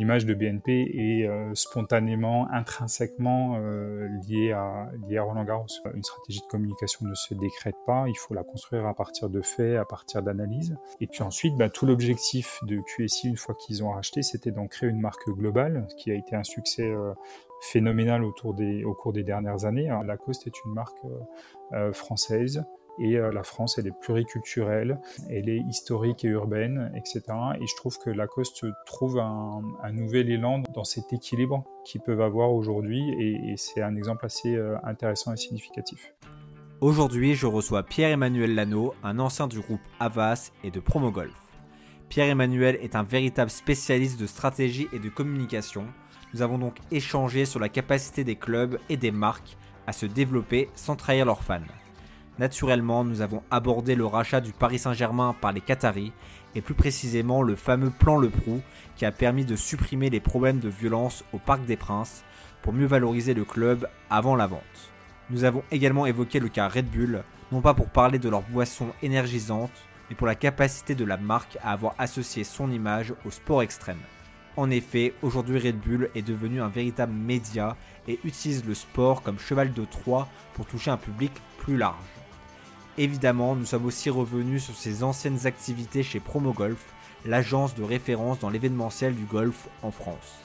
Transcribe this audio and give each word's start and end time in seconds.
l'image 0.00 0.24
de 0.24 0.32
BNP 0.32 0.92
est 0.94 1.28
euh, 1.28 1.54
spontanément, 1.54 2.50
intrinsèquement 2.50 3.58
euh, 3.58 4.08
liée, 4.26 4.50
à, 4.50 4.88
Roland 5.22 5.44
Garros. 5.44 5.66
Une 5.94 6.02
stratégie 6.02 6.40
de 6.40 6.46
communication 6.46 7.06
ne 7.06 7.12
se 7.12 7.34
décrète 7.34 7.76
pas, 7.84 8.06
il 8.08 8.16
faut 8.16 8.32
la 8.32 8.42
construire 8.42 8.86
à 8.86 8.94
partir 8.94 9.28
de 9.28 9.42
faits, 9.42 9.76
à 9.76 9.84
partir 9.84 10.22
d'analyses. 10.22 10.74
Et 11.02 11.06
puis 11.06 11.22
ensuite, 11.22 11.54
bah, 11.58 11.68
tout 11.68 11.84
l'objectif 11.84 12.60
de 12.62 12.80
QSI, 12.80 13.28
une 13.28 13.36
fois 13.36 13.54
qu'ils 13.54 13.84
ont 13.84 13.90
racheté, 13.90 14.22
c'était 14.22 14.52
d'en 14.52 14.68
créer 14.68 14.88
une 14.88 15.02
marque 15.02 15.28
globale, 15.28 15.86
qui 15.98 16.10
a 16.10 16.14
été 16.14 16.34
un 16.34 16.44
succès 16.44 16.86
euh, 16.86 17.12
phénoménal 17.60 18.24
au 18.24 18.32
cours 18.32 19.12
des 19.12 19.22
dernières 19.22 19.66
années. 19.66 19.90
Lacoste 20.06 20.46
est 20.46 20.64
une 20.64 20.72
marque 20.72 20.96
française 21.92 22.64
et 22.98 23.16
euh, 23.16 23.32
la 23.32 23.42
France, 23.42 23.78
elle 23.78 23.86
est 23.86 23.98
pluriculturelle, 23.98 25.00
elle 25.28 25.48
est 25.48 25.60
historique 25.60 26.24
et 26.24 26.28
urbaine, 26.28 26.92
etc. 26.94 27.22
Et 27.60 27.66
je 27.66 27.76
trouve 27.76 27.98
que 27.98 28.10
Lacoste 28.10 28.66
trouve 28.86 29.18
un, 29.18 29.62
nouvel 29.92 30.30
élan 30.30 30.62
dans 30.74 30.84
cet 30.84 31.12
équilibre 31.12 31.64
qu'ils 31.84 32.00
peuvent 32.00 32.20
avoir 32.20 32.52
aujourd'hui. 32.52 33.02
Et, 33.18 33.54
c'est 33.56 33.82
un 33.82 33.96
exemple 33.96 34.24
assez 34.26 34.54
euh, 34.54 34.76
intéressant 34.84 35.32
et 35.32 35.36
significatif. 35.36 36.12
Aujourd'hui, 36.80 37.34
je 37.34 37.46
reçois 37.46 37.82
Pierre-Emmanuel 37.82 38.54
Lano, 38.54 38.94
un 39.02 39.18
ancien 39.18 39.46
du 39.46 39.60
groupe 39.60 39.80
Avas 39.98 40.50
et 40.64 40.70
de 40.70 40.80
Promogolf. 40.80 41.34
Pierre-Emmanuel 42.08 42.78
est 42.82 42.96
un 42.96 43.02
véritable 43.02 43.50
spécialiste 43.50 44.18
de 44.20 44.26
stratégie 44.26 44.88
et 44.92 44.98
de 44.98 45.08
communication. 45.08 45.86
Nous 46.32 46.42
avons 46.42 46.58
donc 46.58 46.76
échangé 46.90 47.44
sur 47.44 47.60
la 47.60 47.68
capacité 47.68 48.24
des 48.24 48.36
clubs 48.36 48.78
et 48.88 48.96
des 48.96 49.10
marques 49.10 49.56
à 49.86 49.92
se 49.92 50.06
développer 50.06 50.68
sans 50.74 50.96
trahir 50.96 51.26
leurs 51.26 51.42
fans. 51.42 51.60
Naturellement, 52.38 53.04
nous 53.04 53.20
avons 53.20 53.42
abordé 53.50 53.94
le 53.94 54.06
rachat 54.06 54.40
du 54.40 54.52
Paris 54.52 54.78
Saint-Germain 54.78 55.34
par 55.40 55.52
les 55.52 55.60
Qataris 55.60 56.12
et 56.54 56.60
plus 56.60 56.74
précisément 56.74 57.42
le 57.42 57.56
fameux 57.56 57.90
plan 57.90 58.16
Le 58.16 58.30
Prou 58.30 58.60
qui 58.96 59.04
a 59.04 59.12
permis 59.12 59.44
de 59.44 59.56
supprimer 59.56 60.10
les 60.10 60.20
problèmes 60.20 60.58
de 60.58 60.68
violence 60.68 61.24
au 61.32 61.38
Parc 61.38 61.64
des 61.64 61.76
Princes 61.76 62.24
pour 62.62 62.72
mieux 62.72 62.86
valoriser 62.86 63.34
le 63.34 63.44
club 63.44 63.88
avant 64.08 64.36
la 64.36 64.46
vente. 64.46 64.60
Nous 65.28 65.44
avons 65.44 65.62
également 65.70 66.06
évoqué 66.06 66.40
le 66.40 66.48
cas 66.48 66.68
Red 66.68 66.90
Bull, 66.90 67.22
non 67.52 67.60
pas 67.60 67.74
pour 67.74 67.88
parler 67.88 68.18
de 68.18 68.28
leur 68.28 68.42
boisson 68.42 68.88
énergisante, 69.02 69.70
mais 70.08 70.16
pour 70.16 70.26
la 70.26 70.34
capacité 70.34 70.94
de 70.94 71.04
la 71.04 71.16
marque 71.16 71.58
à 71.62 71.72
avoir 71.72 71.94
associé 71.98 72.42
son 72.42 72.70
image 72.70 73.14
au 73.24 73.30
sport 73.30 73.62
extrême. 73.62 74.00
En 74.56 74.70
effet, 74.70 75.14
aujourd'hui 75.22 75.58
Red 75.58 75.78
Bull 75.78 76.10
est 76.14 76.26
devenu 76.26 76.60
un 76.60 76.68
véritable 76.68 77.12
média 77.12 77.76
et 78.08 78.18
utilise 78.24 78.64
le 78.64 78.74
sport 78.74 79.22
comme 79.22 79.38
cheval 79.38 79.72
de 79.72 79.84
Troie 79.84 80.28
pour 80.54 80.66
toucher 80.66 80.90
un 80.90 80.96
public 80.96 81.32
plus 81.58 81.76
large. 81.76 82.19
Évidemment, 82.98 83.54
nous 83.54 83.66
sommes 83.66 83.86
aussi 83.86 84.10
revenus 84.10 84.64
sur 84.64 84.74
ses 84.74 85.02
anciennes 85.02 85.46
activités 85.46 86.02
chez 86.02 86.20
Promo 86.20 86.52
Golf, 86.52 86.84
l'agence 87.24 87.74
de 87.74 87.82
référence 87.82 88.40
dans 88.40 88.50
l'événementiel 88.50 89.14
du 89.14 89.24
golf 89.24 89.68
en 89.82 89.90
France. 89.90 90.38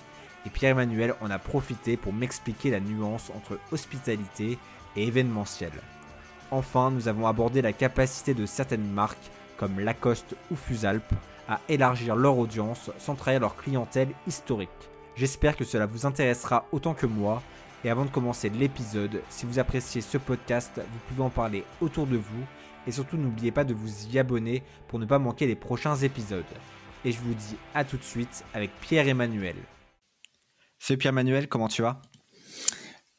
Et 0.45 0.49
Pierre-Emmanuel 0.49 1.15
en 1.21 1.31
a 1.31 1.39
profité 1.39 1.97
pour 1.97 2.13
m'expliquer 2.13 2.69
la 2.69 2.79
nuance 2.79 3.31
entre 3.35 3.59
hospitalité 3.71 4.59
et 4.95 5.07
événementiel. 5.07 5.71
Enfin, 6.51 6.91
nous 6.91 7.07
avons 7.07 7.25
abordé 7.25 7.61
la 7.61 7.73
capacité 7.73 8.33
de 8.33 8.45
certaines 8.45 8.87
marques, 8.87 9.31
comme 9.57 9.79
Lacoste 9.79 10.35
ou 10.51 10.55
Fusalp, 10.55 11.03
à 11.49 11.59
élargir 11.67 12.15
leur 12.15 12.37
audience 12.37 12.91
sans 12.99 13.15
trahir 13.15 13.39
leur 13.39 13.55
clientèle 13.55 14.09
historique. 14.27 14.69
J'espère 15.15 15.55
que 15.55 15.63
cela 15.63 15.85
vous 15.85 16.05
intéressera 16.05 16.65
autant 16.71 16.93
que 16.93 17.05
moi 17.05 17.41
et 17.85 17.89
avant 17.91 18.03
de 18.03 18.09
commencer 18.09 18.49
l'épisode, 18.49 19.21
si 19.29 19.45
vous 19.45 19.59
appréciez 19.59 20.01
ce 20.01 20.17
podcast, 20.17 20.71
vous 20.77 20.99
pouvez 21.07 21.21
en 21.21 21.29
parler 21.29 21.63
autour 21.81 22.07
de 22.07 22.17
vous. 22.17 22.43
Et 22.87 22.91
surtout, 22.91 23.15
n'oubliez 23.15 23.51
pas 23.51 23.63
de 23.63 23.75
vous 23.75 24.07
y 24.07 24.17
abonner 24.17 24.63
pour 24.87 24.97
ne 24.97 25.05
pas 25.05 25.19
manquer 25.19 25.45
les 25.45 25.55
prochains 25.55 25.95
épisodes. 25.95 26.43
Et 27.05 27.11
je 27.11 27.19
vous 27.19 27.35
dis 27.35 27.55
à 27.75 27.83
tout 27.83 27.97
de 27.97 28.03
suite 28.03 28.43
avec 28.55 28.71
Pierre-Emmanuel. 28.81 29.55
C'est 30.79 30.97
Pierre-Emmanuel, 30.97 31.47
comment 31.47 31.67
tu 31.67 31.83
vas? 31.83 32.01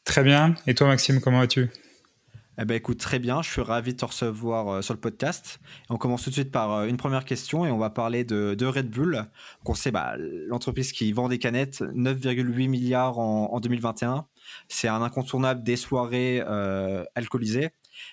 Très 0.02 0.24
bien. 0.24 0.56
Et 0.66 0.74
toi, 0.74 0.88
Maxime, 0.88 1.20
comment 1.20 1.38
vas-tu? 1.38 1.70
Eh 2.58 2.64
ben 2.64 2.74
écoute, 2.74 2.98
très 2.98 3.18
bien, 3.18 3.42
je 3.42 3.50
suis 3.50 3.60
ravi 3.60 3.92
de 3.92 3.98
te 3.98 4.04
recevoir 4.06 4.68
euh, 4.68 4.82
sur 4.82 4.94
le 4.94 5.00
podcast. 5.00 5.60
on 5.90 5.98
commence 5.98 6.24
tout 6.24 6.30
de 6.30 6.34
suite 6.34 6.50
par 6.50 6.72
euh, 6.72 6.86
une 6.86 6.96
première 6.96 7.26
question 7.26 7.66
et 7.66 7.70
on 7.70 7.76
va 7.76 7.90
parler 7.90 8.24
de, 8.24 8.64
Red 8.64 8.88
Bull. 8.88 9.26
On 9.66 9.74
sait 9.74 9.90
bah, 9.90 10.14
l'entreprise 10.18 10.92
qui 10.92 11.12
vend 11.12 11.28
des 11.28 11.38
canettes, 11.38 11.82
9,8 11.82 12.68
milliards 12.68 13.18
en, 13.18 13.60
2021. 13.60 14.26
C'est 14.68 14.88
un 14.88 15.02
incontournable 15.02 15.64
des 15.64 15.76
soirées 15.76 16.42
euh, 16.46 17.04
alcoolisées. 17.14 17.70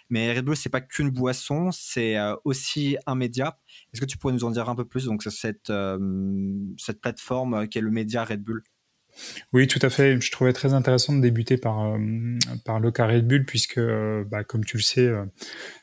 Mais 0.10 0.34
Red 0.34 0.44
Bull, 0.44 0.58
c'est 0.58 0.70
pas 0.70 0.82
qu'une 0.82 1.10
boisson, 1.10 1.72
c'est 1.72 2.18
aussi 2.44 2.98
un 3.06 3.16
média. 3.16 3.58
Est-ce 3.94 4.02
que 4.02 4.06
tu 4.06 4.18
pourrais 4.18 4.34
nous 4.34 4.44
en 4.46 4.52
dire 4.52 4.70
un 4.70 4.76
peu 4.76 4.86
plus 4.86 5.06
Donc 5.06 5.24
cette, 5.24 5.72
cette 6.78 7.02
plateforme 7.02 7.68
qui 7.68 7.78
est 7.78 7.82
le 7.82 7.92
média 7.92 8.24
Red 8.24 8.44
Bull? 8.44 8.64
Oui, 9.54 9.68
tout 9.68 9.80
à 9.82 9.90
fait. 9.90 10.20
Je 10.20 10.32
trouvais 10.32 10.54
très 10.54 10.74
intéressant 10.74 11.14
de 11.14 11.22
débuter 11.22 11.58
par, 11.58 11.94
euh, 11.94 11.98
le 11.98 12.92
carré 12.92 13.22
de 13.22 13.28
Bull, 13.28 13.46
puisque, 13.46 13.78
euh, 13.78 14.24
bah, 14.26 14.44
comme 14.44 14.66
tu 14.66 14.78
le 14.78 14.84
sais, 14.84 15.06
euh, 15.06 15.26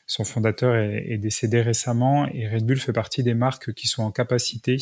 son 0.07 0.23
fondateur 0.23 0.75
est, 0.75 1.17
décédé 1.17 1.61
récemment 1.61 2.27
et 2.27 2.47
Red 2.47 2.65
Bull 2.65 2.77
fait 2.77 2.93
partie 2.93 3.23
des 3.23 3.33
marques 3.33 3.73
qui 3.73 3.87
sont 3.87 4.03
en 4.03 4.11
capacité 4.11 4.77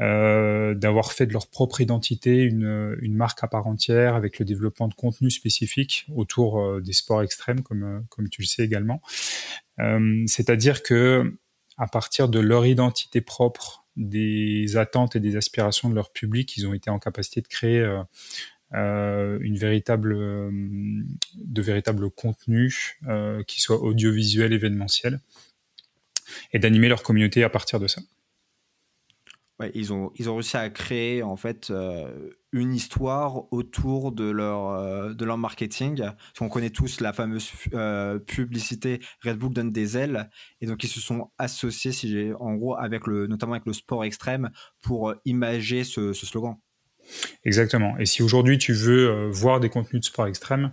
d'avoir 0.00 1.12
fait 1.12 1.26
de 1.26 1.32
leur 1.32 1.46
propre 1.46 1.80
identité 1.80 2.42
une, 2.42 2.96
une, 3.02 3.14
marque 3.14 3.44
à 3.44 3.46
part 3.46 3.68
entière 3.68 4.16
avec 4.16 4.40
le 4.40 4.44
développement 4.44 4.88
de 4.88 4.94
contenu 4.94 5.30
spécifique 5.30 6.06
autour 6.16 6.80
des 6.80 6.92
sports 6.92 7.22
extrêmes, 7.22 7.62
comme, 7.62 8.04
comme 8.08 8.28
tu 8.28 8.42
le 8.42 8.46
sais 8.48 8.64
également. 8.64 9.00
C'est-à-dire 10.26 10.82
que 10.82 11.36
à 11.78 11.86
partir 11.86 12.28
de 12.28 12.40
leur 12.40 12.66
identité 12.66 13.20
propre, 13.20 13.81
des 13.96 14.76
attentes 14.76 15.16
et 15.16 15.20
des 15.20 15.36
aspirations 15.36 15.90
de 15.90 15.94
leur 15.94 16.12
public, 16.12 16.56
ils 16.56 16.66
ont 16.66 16.74
été 16.74 16.90
en 16.90 16.98
capacité 16.98 17.40
de 17.40 17.48
créer 17.48 17.80
euh, 17.80 18.02
euh, 18.74 19.38
une 19.40 19.56
véritable, 19.56 20.12
euh, 20.14 20.50
de 21.34 21.62
véritables 21.62 22.10
contenus 22.10 22.96
qui 23.46 23.60
soient 23.60 23.82
audiovisuels, 23.82 24.52
événementiels, 24.52 25.20
et 26.52 26.58
d'animer 26.58 26.88
leur 26.88 27.02
communauté 27.02 27.44
à 27.44 27.50
partir 27.50 27.80
de 27.80 27.86
ça. 27.86 28.00
Ils, 29.74 29.92
ont, 29.92 30.10
ils 30.16 30.28
ont 30.28 30.34
réussi 30.34 30.56
à 30.56 30.68
créer 30.70 31.22
en 31.22 31.36
fait 31.36 31.72
une 32.52 32.74
histoire 32.74 33.52
autour 33.52 34.12
de 34.12 34.30
leur, 34.30 34.68
euh, 34.68 35.14
de 35.14 35.24
leur 35.24 35.38
marketing. 35.38 36.02
On 36.40 36.48
connaît 36.48 36.70
tous 36.70 37.00
la 37.00 37.12
fameuse 37.12 37.50
euh, 37.72 38.18
publicité 38.18 39.00
Red 39.24 39.38
Bull 39.38 39.52
donne 39.52 39.72
des 39.72 39.96
ailes. 39.96 40.30
Et 40.60 40.66
donc, 40.66 40.84
ils 40.84 40.88
se 40.88 41.00
sont 41.00 41.30
associés, 41.38 41.92
si 41.92 42.08
j'ai, 42.10 42.34
en 42.34 42.54
gros, 42.54 42.76
avec 42.76 43.06
le, 43.06 43.26
notamment 43.26 43.52
avec 43.52 43.66
le 43.66 43.72
sport 43.72 44.04
extrême 44.04 44.50
pour 44.82 45.14
imager 45.24 45.84
ce, 45.84 46.12
ce 46.12 46.26
slogan. 46.26 46.56
Exactement. 47.44 47.98
Et 47.98 48.06
si 48.06 48.22
aujourd'hui 48.22 48.58
tu 48.58 48.72
veux 48.72 49.28
voir 49.30 49.58
des 49.58 49.68
contenus 49.68 50.00
de 50.00 50.04
sport 50.06 50.28
extrême, 50.28 50.72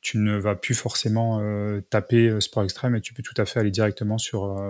tu 0.00 0.18
ne 0.18 0.36
vas 0.36 0.56
plus 0.56 0.74
forcément 0.74 1.40
taper 1.88 2.40
sport 2.40 2.64
extrême 2.64 2.96
et 2.96 3.00
tu 3.00 3.14
peux 3.14 3.22
tout 3.22 3.40
à 3.40 3.44
fait 3.44 3.60
aller 3.60 3.70
directement 3.70 4.18
sur, 4.18 4.60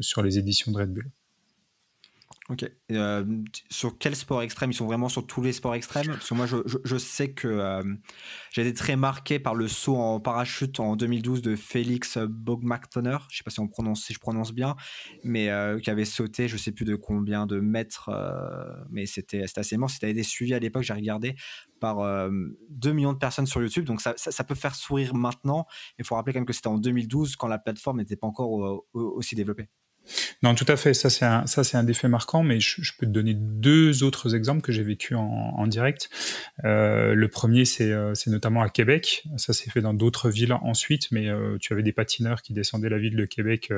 sur 0.00 0.20
les 0.22 0.38
éditions 0.38 0.72
de 0.72 0.78
Red 0.78 0.92
Bull. 0.92 1.12
Euh, 2.90 3.24
sur 3.70 3.98
quel 3.98 4.16
sport 4.16 4.42
extrême? 4.42 4.70
Ils 4.70 4.74
sont 4.74 4.86
vraiment 4.86 5.08
sur 5.08 5.26
tous 5.26 5.42
les 5.42 5.52
sports 5.52 5.74
extrêmes? 5.74 6.06
Parce 6.06 6.28
que 6.28 6.34
moi, 6.34 6.46
je, 6.46 6.96
sais 6.98 7.32
que 7.32 7.48
euh, 7.48 7.82
j'ai 8.50 8.62
été 8.62 8.74
très 8.74 8.96
marqué 8.96 9.38
par 9.38 9.54
le 9.54 9.68
saut 9.68 9.96
en 9.96 10.20
parachute 10.20 10.80
en 10.80 10.96
2012 10.96 11.42
de 11.42 11.56
Félix 11.56 12.18
Bogmachtoner. 12.18 13.18
Je 13.30 13.38
sais 13.38 13.44
pas 13.44 13.50
si, 13.50 13.60
on 13.60 13.68
prononce, 13.68 14.04
si 14.04 14.14
je 14.14 14.18
prononce 14.18 14.52
bien, 14.52 14.76
mais 15.24 15.50
euh, 15.50 15.78
qui 15.78 15.90
avait 15.90 16.04
sauté, 16.04 16.48
je 16.48 16.56
sais 16.56 16.72
plus 16.72 16.84
de 16.84 16.96
combien 16.96 17.46
de 17.46 17.60
mètres, 17.60 18.10
mais 18.90 19.06
c'était 19.06 19.44
assez 19.56 19.76
mort. 19.76 19.90
C'était 19.90 20.10
été 20.10 20.22
suivi 20.22 20.54
à 20.54 20.58
l'époque, 20.58 20.82
j'ai 20.82 20.94
regardé, 20.94 21.36
par 21.80 22.28
2 22.70 22.92
millions 22.92 23.12
de 23.12 23.18
personnes 23.18 23.46
sur 23.46 23.60
YouTube. 23.60 23.84
Donc 23.84 24.00
ça, 24.00 24.14
ça, 24.16 24.44
peut 24.44 24.54
faire 24.54 24.74
sourire 24.74 25.14
maintenant. 25.14 25.66
Il 25.98 26.04
faut 26.04 26.14
rappeler 26.14 26.32
quand 26.32 26.40
même 26.40 26.46
que 26.46 26.52
c'était 26.52 26.68
en 26.68 26.78
2012 26.78 27.36
quand 27.36 27.48
la 27.48 27.58
plateforme 27.58 27.98
n'était 27.98 28.16
pas 28.16 28.26
encore 28.26 28.84
aussi 28.92 29.34
développée. 29.34 29.68
Non, 30.42 30.54
tout 30.54 30.64
à 30.68 30.76
fait. 30.76 30.94
Ça, 30.94 31.10
c'est 31.10 31.24
un, 31.24 31.46
ça, 31.46 31.64
c'est 31.64 31.76
un 31.76 31.84
défait 31.84 32.08
marquant, 32.08 32.42
mais 32.42 32.60
je, 32.60 32.92
peux 32.98 33.06
te 33.06 33.10
donner 33.10 33.34
deux 33.34 34.02
autres 34.02 34.34
exemples 34.34 34.60
que 34.60 34.72
j'ai 34.72 34.82
vécu 34.82 35.14
en, 35.14 35.66
direct. 35.66 36.10
Euh, 36.64 37.14
le 37.14 37.28
premier, 37.28 37.64
c'est, 37.64 37.90
euh, 37.90 38.14
c'est 38.14 38.30
notamment 38.30 38.62
à 38.62 38.68
Québec. 38.68 39.24
Ça 39.36 39.52
s'est 39.52 39.70
fait 39.70 39.80
dans 39.80 39.94
d'autres 39.94 40.30
villes 40.30 40.52
ensuite, 40.52 41.10
mais 41.12 41.28
euh, 41.28 41.56
tu 41.60 41.72
avais 41.72 41.82
des 41.82 41.92
patineurs 41.92 42.42
qui 42.42 42.52
descendaient 42.52 42.88
la 42.88 42.98
ville 42.98 43.16
de 43.16 43.24
Québec 43.24 43.72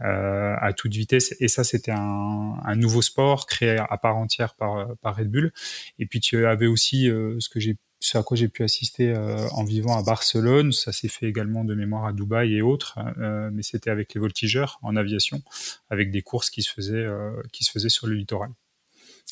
à 0.00 0.72
toute 0.76 0.92
vitesse. 0.92 1.34
Et 1.40 1.48
ça, 1.48 1.64
c'était 1.64 1.92
un, 1.92 2.56
un, 2.64 2.76
nouveau 2.76 3.02
sport 3.02 3.46
créé 3.46 3.78
à 3.78 3.98
part 3.98 4.16
entière 4.16 4.54
par, 4.54 4.96
par 4.98 5.16
Red 5.16 5.30
Bull. 5.30 5.52
Et 5.98 6.06
puis, 6.06 6.20
tu 6.20 6.46
avais 6.46 6.66
aussi 6.66 7.04
ce 7.04 7.48
que 7.48 7.60
j'ai 7.60 7.76
ce 8.02 8.18
à 8.18 8.22
quoi 8.22 8.36
j'ai 8.36 8.48
pu 8.48 8.64
assister 8.64 9.10
euh, 9.10 9.48
en 9.50 9.64
vivant 9.64 9.96
à 9.96 10.02
Barcelone. 10.02 10.72
Ça 10.72 10.92
s'est 10.92 11.08
fait 11.08 11.26
également 11.26 11.64
de 11.64 11.74
mémoire 11.74 12.04
à 12.04 12.12
Dubaï 12.12 12.54
et 12.54 12.62
autres, 12.62 12.98
euh, 13.18 13.48
mais 13.52 13.62
c'était 13.62 13.90
avec 13.90 14.12
les 14.14 14.20
voltigeurs 14.20 14.78
en 14.82 14.96
aviation, 14.96 15.40
avec 15.88 16.10
des 16.10 16.22
courses 16.22 16.50
qui 16.50 16.62
se 16.62 16.72
faisaient, 16.72 16.96
euh, 16.96 17.30
qui 17.52 17.64
se 17.64 17.70
faisaient 17.70 17.88
sur 17.88 18.08
le 18.08 18.14
littoral. 18.14 18.50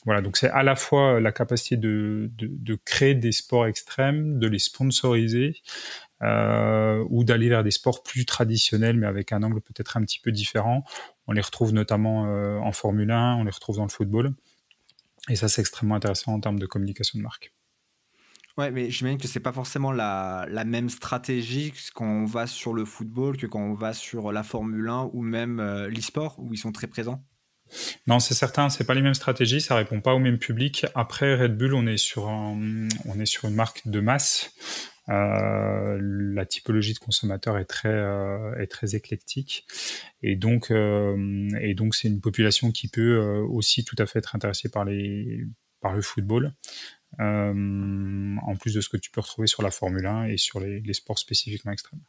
Voilà, 0.04 0.22
donc 0.22 0.36
c'est 0.36 0.48
à 0.48 0.62
la 0.62 0.76
fois 0.76 1.20
la 1.20 1.32
capacité 1.32 1.76
de, 1.76 2.30
de, 2.38 2.78
créer 2.84 3.14
des 3.14 3.32
sports 3.32 3.66
extrêmes, 3.66 4.38
de 4.38 4.46
les 4.46 4.60
sponsoriser, 4.60 5.56
ou 6.22 7.24
d'aller 7.24 7.48
vers 7.48 7.64
des 7.64 7.72
sports 7.72 8.02
plus 8.02 8.24
traditionnels, 8.24 8.96
mais 8.96 9.06
avec 9.06 9.32
un 9.32 9.42
angle 9.42 9.60
peut-être 9.60 9.96
un 9.96 10.02
petit 10.02 10.20
peu 10.20 10.30
différent. 10.30 10.84
On 11.26 11.32
les 11.32 11.40
retrouve 11.40 11.72
notamment 11.72 12.22
en 12.64 12.72
Formule 12.72 13.10
1, 13.10 13.36
on 13.36 13.44
les 13.44 13.50
retrouve 13.50 13.76
dans 13.76 13.82
le 13.82 13.90
football. 13.90 14.32
Et 15.28 15.36
ça, 15.36 15.48
c'est 15.48 15.60
extrêmement 15.60 15.96
intéressant 15.96 16.32
en 16.34 16.40
termes 16.40 16.58
de 16.58 16.66
communication 16.66 17.18
de 17.18 17.24
marque. 17.24 17.52
Ouais, 18.60 18.70
mais 18.70 18.90
j'imagine 18.90 19.18
que 19.18 19.26
c'est 19.26 19.40
pas 19.40 19.52
forcément 19.52 19.90
la, 19.90 20.46
même 20.66 20.90
stratégie 20.90 21.72
quand 21.94 22.04
on 22.04 22.26
va 22.26 22.46
sur 22.46 22.74
le 22.74 22.84
football 22.84 23.38
que 23.38 23.46
quand 23.46 23.62
on 23.62 23.72
va 23.72 23.94
sur 23.94 24.32
la 24.32 24.42
Formule 24.42 24.86
1 24.86 25.08
ou 25.14 25.22
même 25.22 25.60
euh, 25.60 25.88
l'e-sport 25.88 26.36
où 26.38 26.52
ils 26.52 26.58
sont 26.58 26.70
très 26.70 26.86
présents? 26.86 27.24
Non, 28.06 28.20
c'est 28.20 28.34
certain, 28.34 28.68
c'est 28.68 28.84
pas 28.84 28.92
les 28.92 29.00
mêmes 29.00 29.14
stratégies, 29.14 29.62
ça 29.62 29.76
répond 29.76 30.02
pas 30.02 30.12
au 30.12 30.18
même 30.18 30.36
public. 30.36 30.84
Après 30.94 31.34
Red 31.36 31.56
Bull, 31.56 31.72
on 31.72 31.86
est 31.86 31.96
sur 31.96 32.28
une 32.28 32.90
marque 33.54 33.88
de 33.88 34.00
masse. 34.00 34.52
Euh, 35.08 35.98
la 35.98 36.44
typologie 36.44 36.92
de 36.92 36.98
consommateur 36.98 37.56
est 37.56 37.64
très 37.64 37.88
euh, 37.88 38.54
est 38.60 38.66
très 38.66 38.94
éclectique 38.94 39.66
et 40.22 40.36
donc 40.36 40.66
c'est 40.66 42.08
une 42.08 42.20
population 42.20 42.72
qui 42.72 42.88
peut 42.88 43.16
aussi 43.48 43.86
tout 43.86 43.96
à 43.98 44.04
fait 44.04 44.18
être 44.18 44.36
intéressée 44.36 44.68
par 44.68 44.84
le 44.84 46.02
football 46.02 46.52
en 47.18 48.56
plus 48.56 48.74
de 48.74 48.80
ce 48.80 48.88
que 48.88 48.96
tu 48.96 49.10
peux 49.10 49.20
retrouver 49.20 49.46
sur 49.46 49.62
la 49.62 49.70
Formule 49.70 50.06
1 50.06 50.24
et 50.24 50.36
sur 50.36 50.60
les, 50.60 50.92
sports 50.92 51.18
spécifiquement 51.18 51.72
extrêmes. 51.72 52.00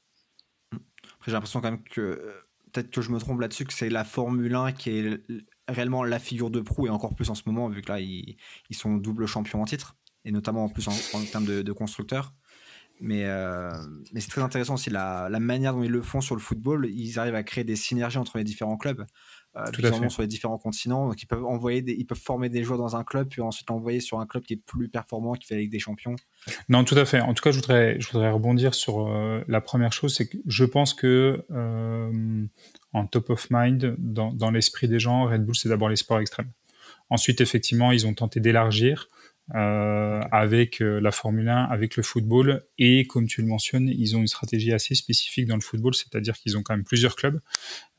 J'ai 1.25 1.31
l'impression 1.31 1.62
quand 1.62 1.71
même 1.71 1.83
que 1.83 2.44
peut-être 2.71 2.89
que 2.89 3.01
je 3.01 3.12
me 3.12 3.19
trompe 3.19 3.42
là-dessus 3.42 3.65
que 3.65 3.74
c'est 3.74 3.89
la 3.89 4.03
Formule 4.03 4.56
1 4.56 4.71
qui 4.74 4.89
est 4.92 5.21
réellement 5.68 6.03
la 6.03 6.19
figure 6.19 6.50
de 6.50 6.62
proue 6.62 6.88
et 6.88 6.89
encore 6.89 7.15
plus 7.15 7.30
en 7.30 7.36
ce 7.36 7.44
moment 7.45 7.69
vu 7.69 7.81
que 7.81 7.92
là 7.92 8.00
ils, 8.00 8.38
sont 8.71 8.95
double 8.98 9.25
champion 9.25 9.62
en 9.62 9.65
titre 9.65 9.95
et 10.25 10.31
notamment 10.31 10.65
en 10.65 10.69
plus 10.69 10.88
en, 10.88 11.25
termes 11.31 11.45
de, 11.45 11.71
constructeurs. 11.71 12.33
Mais, 13.00 13.25
euh, 13.25 13.71
mais 14.13 14.21
c'est 14.21 14.30
très 14.30 14.44
intéressant 14.44 14.75
aussi 14.75 14.92
la, 14.92 15.27
manière 15.39 15.74
dont 15.74 15.81
ils 15.81 15.92
le 15.92 16.03
font 16.03 16.21
sur 16.21 16.36
le 16.36 16.42
football. 16.42 16.88
Ils 16.88 17.18
arrivent 17.18 17.36
à 17.36 17.44
créer 17.44 17.63
des 17.63 17.75
synergies 17.75 18.19
entre 18.19 18.38
les 18.38 18.44
différents 18.44 18.77
clubs, 18.77 19.06
euh, 19.57 20.09
sur 20.09 20.21
les 20.21 20.27
différents 20.27 20.57
continents. 20.57 21.07
Donc 21.07 21.21
ils 21.21 21.25
peuvent 21.25 21.45
envoyer, 21.45 21.81
des, 21.81 21.94
ils 21.94 22.06
peuvent 22.06 22.18
former 22.19 22.50
des 22.50 22.63
joueurs 22.63 22.80
dans 22.80 22.95
un 22.95 23.03
club, 23.03 23.27
puis 23.27 23.42
ensuite 23.42 23.69
l'envoyer 23.69 24.00
sur 24.00 24.19
un 24.19 24.25
club 24.25 24.44
qui 24.44 24.53
est 24.53 24.62
plus 24.65 24.88
performant, 24.88 25.33
qui 25.33 25.48
fait 25.48 25.56
avec 25.56 25.69
des 25.69 25.80
champions. 25.80 26.15
Non, 26.69 26.83
tout 26.83 26.95
à 26.95 27.06
fait. 27.06 27.19
En 27.19 27.33
tout 27.33 27.44
cas, 27.44 27.51
je 27.51 27.57
voudrais, 27.57 28.00
je 28.00 28.09
voudrais 28.09 28.31
rebondir 28.31 28.74
sur 28.74 29.07
euh, 29.07 29.44
la 29.48 29.62
première 29.62 29.92
chose, 29.92 30.15
c'est 30.15 30.27
que 30.27 30.38
je 30.45 30.63
pense 30.63 30.94
que 30.94 31.45
euh, 31.51 32.45
en 32.94 33.07
top 33.07 33.30
of 33.30 33.48
mind, 33.50 33.95
dans, 33.98 34.31
dans 34.31 34.51
l'esprit 34.51 34.88
des 34.88 35.00
gens, 35.00 35.25
Red 35.25 35.45
Bull, 35.45 35.56
c'est 35.56 35.69
d'abord 35.69 35.89
les 35.89 35.98
sports 35.98 36.19
extrêmes. 36.19 36.51
Ensuite, 37.09 37.42
effectivement, 37.42 37.92
ils 37.92 38.07
ont 38.07 38.13
tenté 38.13 38.39
d'élargir 38.39 39.09
euh, 39.53 40.21
avec 40.31 40.81
euh, 40.81 41.01
la 41.01 41.12
Formule 41.12 41.50
1, 41.50 41.65
avec 41.65 41.98
le 41.98 42.03
football. 42.03 42.63
Et 42.77 43.06
comme 43.06 43.27
tu 43.27 43.42
le 43.42 43.48
mentionnes, 43.48 43.89
ils 43.89 44.15
ont 44.15 44.19
une 44.19 44.27
stratégie 44.27 44.71
assez 44.71 44.95
spécifique 44.95 45.45
dans 45.45 45.56
le 45.56 45.62
football, 45.62 45.94
c'est-à-dire 45.94 46.36
qu'ils 46.36 46.57
ont 46.57 46.63
quand 46.63 46.74
même 46.74 46.86
plusieurs 46.86 47.18
clubs. 47.18 47.42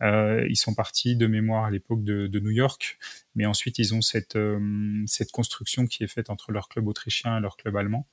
Euh, 0.00 0.46
ils 0.48 0.56
sont 0.56 0.74
partis 0.74 1.14
de 1.14 1.26
mémoire 1.26 1.64
à 1.64 1.70
l'époque 1.70 2.04
de, 2.04 2.40
New 2.42 2.50
York, 2.50 2.98
mais 3.34 3.44
ensuite 3.44 3.78
ils 3.78 3.94
ont 3.94 4.00
cette, 4.00 4.38
construction 5.32 5.86
qui 5.86 6.02
est 6.02 6.08
faite 6.08 6.30
entre 6.30 6.52
leur 6.52 6.68
club 6.68 6.88
autrichien 6.88 7.36
et 7.38 7.40
leur 7.40 7.56
club 7.56 7.76
allemand. 7.76 8.08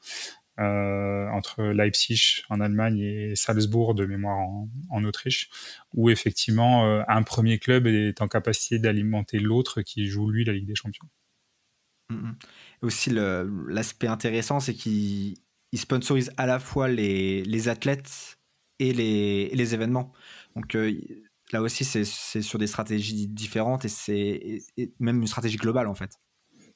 Entre 0.57 1.63
Leipzig 1.63 2.43
en 2.49 2.59
Allemagne 2.59 2.99
et 2.99 3.35
Salzbourg 3.37 3.95
de 3.95 4.05
mémoire 4.05 4.39
en, 4.89 5.03
Autriche, 5.05 5.49
où 5.93 6.09
effectivement 6.09 7.01
un 7.07 7.23
premier 7.23 7.59
club 7.59 7.87
est 7.87 8.21
en 8.21 8.27
capacité 8.27 8.77
d'alimenter 8.77 9.39
l'autre 9.39 9.81
qui 9.81 10.07
joue 10.07 10.29
lui 10.29 10.43
la 10.43 10.51
Ligue 10.51 10.67
des 10.67 10.75
Champions. 10.75 11.07
Aussi 12.81 13.09
l'aspect 13.11 14.07
intéressant, 14.07 14.59
c'est 14.59 14.73
qu'ils 14.73 15.35
sponsorisent 15.75 16.31
à 16.37 16.45
la 16.45 16.59
fois 16.59 16.87
les, 16.87 17.43
les 17.43 17.67
athlètes 17.67 18.37
et 18.79 18.93
les, 18.93 19.49
les, 19.49 19.73
événements. 19.73 20.13
Donc 20.55 20.75
euh, 20.75 20.97
là 21.51 21.61
aussi, 21.61 21.83
c'est 21.83 22.05
sur 22.05 22.57
des 22.57 22.67
stratégies 22.67 23.27
différentes 23.27 23.83
et 23.83 23.89
c'est 23.89 24.61
même 24.99 25.19
une 25.19 25.27
stratégie 25.27 25.57
globale 25.57 25.87
en 25.87 25.95
fait. 25.95 26.11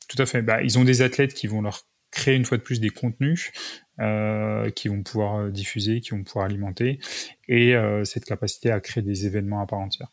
Tout 0.10 0.22
à 0.22 0.26
fait. 0.26 0.42
Bah, 0.42 0.62
ils 0.62 0.78
ont 0.78 0.84
des 0.84 1.02
athlètes 1.02 1.34
qui 1.34 1.48
vont 1.48 1.62
leur 1.62 1.84
créer 2.14 2.36
une 2.36 2.46
fois 2.46 2.58
de 2.58 2.64
plus 2.64 2.80
des 2.80 2.90
contenus 2.90 3.52
euh, 4.00 4.70
qui 4.70 4.88
vont 4.88 5.02
pouvoir 5.04 5.36
euh, 5.36 5.50
diffuser, 5.50 6.00
qui 6.00 6.12
vont 6.12 6.24
pouvoir 6.24 6.46
alimenter, 6.46 7.00
et 7.48 7.76
euh, 7.76 8.06
cette 8.06 8.26
capacité 8.26 8.72
à 8.72 8.80
créer 8.80 9.04
des 9.04 9.26
événements 9.26 9.62
à 9.62 9.66
part 9.66 9.80
entière. 9.80 10.12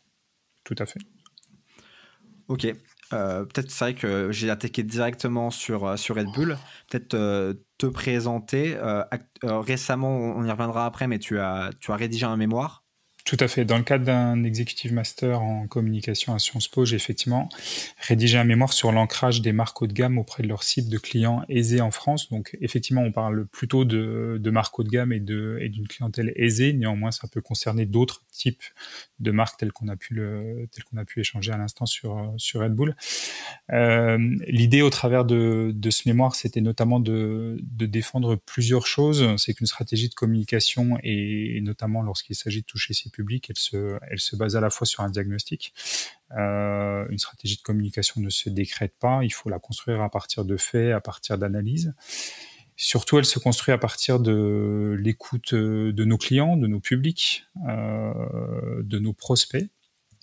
Tout 0.63 0.75
à 0.79 0.85
fait. 0.85 0.99
Ok. 2.47 2.67
Euh, 3.13 3.45
peut-être 3.45 3.71
c'est 3.71 3.85
vrai 3.85 3.93
que 3.93 4.31
j'ai 4.31 4.49
attaqué 4.49 4.83
directement 4.83 5.49
sur, 5.49 5.85
euh, 5.85 5.97
sur 5.97 6.15
Red 6.15 6.27
Bull. 6.33 6.57
Peut-être 6.89 7.13
euh, 7.13 7.53
te 7.77 7.85
présenter. 7.87 8.77
Récemment, 9.43 10.15
on 10.15 10.43
y 10.43 10.51
reviendra 10.51 10.85
après, 10.85 11.07
mais 11.07 11.19
tu 11.19 11.39
as, 11.39 11.71
tu 11.79 11.91
as 11.91 11.95
rédigé 11.95 12.25
un 12.25 12.37
mémoire 12.37 12.83
tout 13.31 13.37
à 13.39 13.47
fait. 13.47 13.63
Dans 13.63 13.77
le 13.77 13.83
cadre 13.85 14.03
d'un 14.03 14.43
executive 14.43 14.91
master 14.91 15.41
en 15.41 15.65
communication 15.65 16.33
à 16.33 16.39
Sciences 16.39 16.67
Po, 16.67 16.83
j'ai 16.83 16.97
effectivement 16.97 17.47
rédigé 18.05 18.37
un 18.37 18.43
mémoire 18.43 18.73
sur 18.73 18.91
l'ancrage 18.91 19.41
des 19.41 19.53
marques 19.53 19.81
haut 19.81 19.87
de 19.87 19.93
gamme 19.93 20.17
auprès 20.17 20.43
de 20.43 20.49
leur 20.49 20.63
cible 20.63 20.89
de 20.89 20.97
clients 20.97 21.45
aisés 21.47 21.79
en 21.79 21.91
France. 21.91 22.29
Donc, 22.29 22.57
effectivement, 22.59 23.03
on 23.03 23.13
parle 23.13 23.45
plutôt 23.45 23.85
de, 23.85 24.37
de 24.37 24.49
marques 24.51 24.77
haut 24.77 24.83
de 24.83 24.89
gamme 24.89 25.13
et 25.13 25.21
d'une 25.21 25.59
et 25.61 25.87
clientèle 25.87 26.33
aisée. 26.35 26.73
Néanmoins, 26.73 27.11
ça 27.11 27.29
peut 27.29 27.39
concerner 27.39 27.85
d'autres 27.85 28.25
types 28.33 28.63
de 29.19 29.31
marques 29.31 29.57
telles 29.57 29.71
qu'on 29.71 29.87
a 29.87 29.95
pu 29.95 30.13
le, 30.13 30.67
telles 30.69 30.83
qu'on 30.83 30.97
a 30.97 31.05
pu 31.05 31.21
échanger 31.21 31.53
à 31.53 31.57
l'instant 31.57 31.85
sur, 31.85 32.33
sur 32.35 32.59
Red 32.59 32.73
Bull. 32.73 32.97
Euh, 33.71 34.17
L'idée 34.47 34.81
au 34.81 34.89
travers 34.89 35.23
de, 35.23 35.71
de 35.73 35.89
ce 35.89 36.09
mémoire, 36.09 36.35
c'était 36.35 36.59
notamment 36.59 36.99
de, 36.99 37.57
de 37.61 37.85
défendre 37.85 38.35
plusieurs 38.35 38.87
choses. 38.87 39.25
C'est 39.37 39.53
qu'une 39.53 39.67
stratégie 39.67 40.09
de 40.09 40.15
communication 40.15 40.97
et, 41.01 41.61
notamment 41.61 42.01
lorsqu'il 42.01 42.35
s'agit 42.35 42.59
de 42.59 42.65
toucher 42.65 42.93
ses 42.93 43.09
public, 43.21 43.49
elle 43.49 44.19
se, 44.19 44.35
base 44.35 44.55
à 44.55 44.61
la 44.61 44.69
fois 44.69 44.87
sur 44.87 45.03
un 45.03 45.09
diagnostic. 45.09 45.73
Euh, 46.37 47.05
une 47.09 47.19
stratégie 47.19 47.57
de 47.57 47.61
communication 47.61 48.19
ne 48.21 48.29
se 48.29 48.49
décrète 48.49 48.95
pas, 48.99 49.19
il 49.23 49.31
faut 49.31 49.49
la 49.49 49.59
construire 49.59 50.01
à 50.01 50.09
partir 50.09 50.43
de 50.43 50.57
faits, 50.57 50.93
à 50.93 51.01
partir 51.01 51.37
d'analyses. 51.37 51.93
Surtout, 52.75 53.19
elle 53.19 53.25
se 53.25 53.37
construit 53.37 53.73
à 53.73 53.77
partir 53.77 54.19
de 54.19 54.97
l'écoute 54.99 55.53
de 55.53 56.03
nos 56.03 56.17
clients, 56.17 56.57
de 56.57 56.65
nos 56.65 56.79
publics, 56.79 57.45
euh, 57.69 58.81
de 58.81 58.97
nos 58.97 59.13
prospects. 59.13 59.69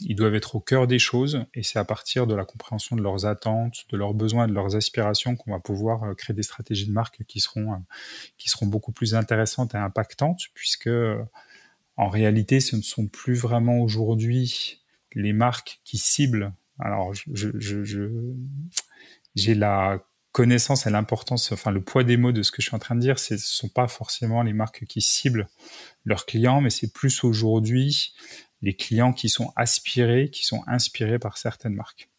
Ils 0.01 0.17
doivent 0.17 0.35
être 0.35 0.55
au 0.55 0.61
cœur 0.61 0.87
des 0.87 0.99
choses 0.99 1.45
et 1.55 1.63
c'est 1.63 1.79
à 1.79 1.85
partir 1.85 2.27
de 2.27 2.35
la 2.35 2.45
compréhension 2.45 2.95
de 2.97 3.03
leurs 3.03 3.27
attentes, 3.27 3.85
de 3.91 3.97
leurs 3.97 4.15
besoins, 4.15 4.47
de 4.47 4.55
leurs 4.55 4.77
aspirations 4.77 5.35
qu'on 5.37 5.53
va 5.53 5.61
pouvoir 5.61 6.05
euh, 6.05 6.15
créer 6.15 6.35
des 6.35 6.43
stratégies 6.43 6.87
de 6.87 6.93
marque 6.93 7.25
qui 7.29 7.41
seront, 7.41 7.73
euh, 7.73 7.77
qui 8.39 8.49
seront 8.49 8.67
beaucoup 8.67 8.93
plus 8.93 9.15
intéressantes 9.15 9.75
et 9.75 9.79
impactantes 9.79 10.43
puisque 10.55 10.91
en 11.99 12.09
réalité, 12.09 12.61
ce 12.61 12.77
ne 12.77 12.83
sont 12.83 13.09
plus 13.09 13.35
vraiment 13.35 13.81
aujourd'hui 13.81 14.85
les 15.15 15.33
marques 15.33 15.81
qui 15.85 15.99
ciblent. 15.99 16.53
Alors, 16.79 17.13
j'ai 19.35 19.55
la 19.57 20.01
connaissance 20.31 20.87
et 20.87 20.91
l'importance, 20.91 21.51
enfin 21.51 21.73
le 21.73 21.83
poids 21.83 22.05
des 22.05 22.17
mots 22.17 22.31
de 22.31 22.45
ce 22.45 22.53
que 22.53 22.63
je 22.63 22.69
suis 22.69 22.77
en 22.77 22.79
train 22.79 22.95
de 22.95 23.01
dire, 23.01 23.19
ce 23.19 23.35
ne 23.35 23.39
sont 23.39 23.69
pas 23.69 23.89
forcément 23.89 24.43
les 24.43 24.53
marques 24.53 24.85
qui 24.85 25.01
ciblent 25.01 25.49
leurs 26.05 26.25
clients, 26.25 26.61
mais 26.61 26.71
c'est 26.71 26.93
plus 26.93 27.25
aujourd'hui 27.25 28.15
les 28.63 28.77
clients 28.77 29.13
qui 29.13 29.29
sont 29.29 29.53
aspirés, 29.57 30.31
qui 30.31 30.45
sont 30.45 30.63
inspirés 30.69 31.19
par 31.19 31.37
certaines 31.37 31.75
marques. 31.75 32.11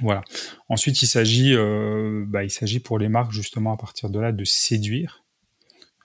Voilà. 0.00 0.22
Ensuite, 0.70 1.02
il 1.02 1.06
s'agit, 1.06 1.54
euh, 1.54 2.24
bah, 2.26 2.44
il 2.44 2.50
s'agit 2.50 2.80
pour 2.80 2.98
les 2.98 3.10
marques 3.10 3.32
justement 3.32 3.74
à 3.74 3.76
partir 3.76 4.08
de 4.08 4.18
là 4.18 4.32
de 4.32 4.44
séduire, 4.44 5.25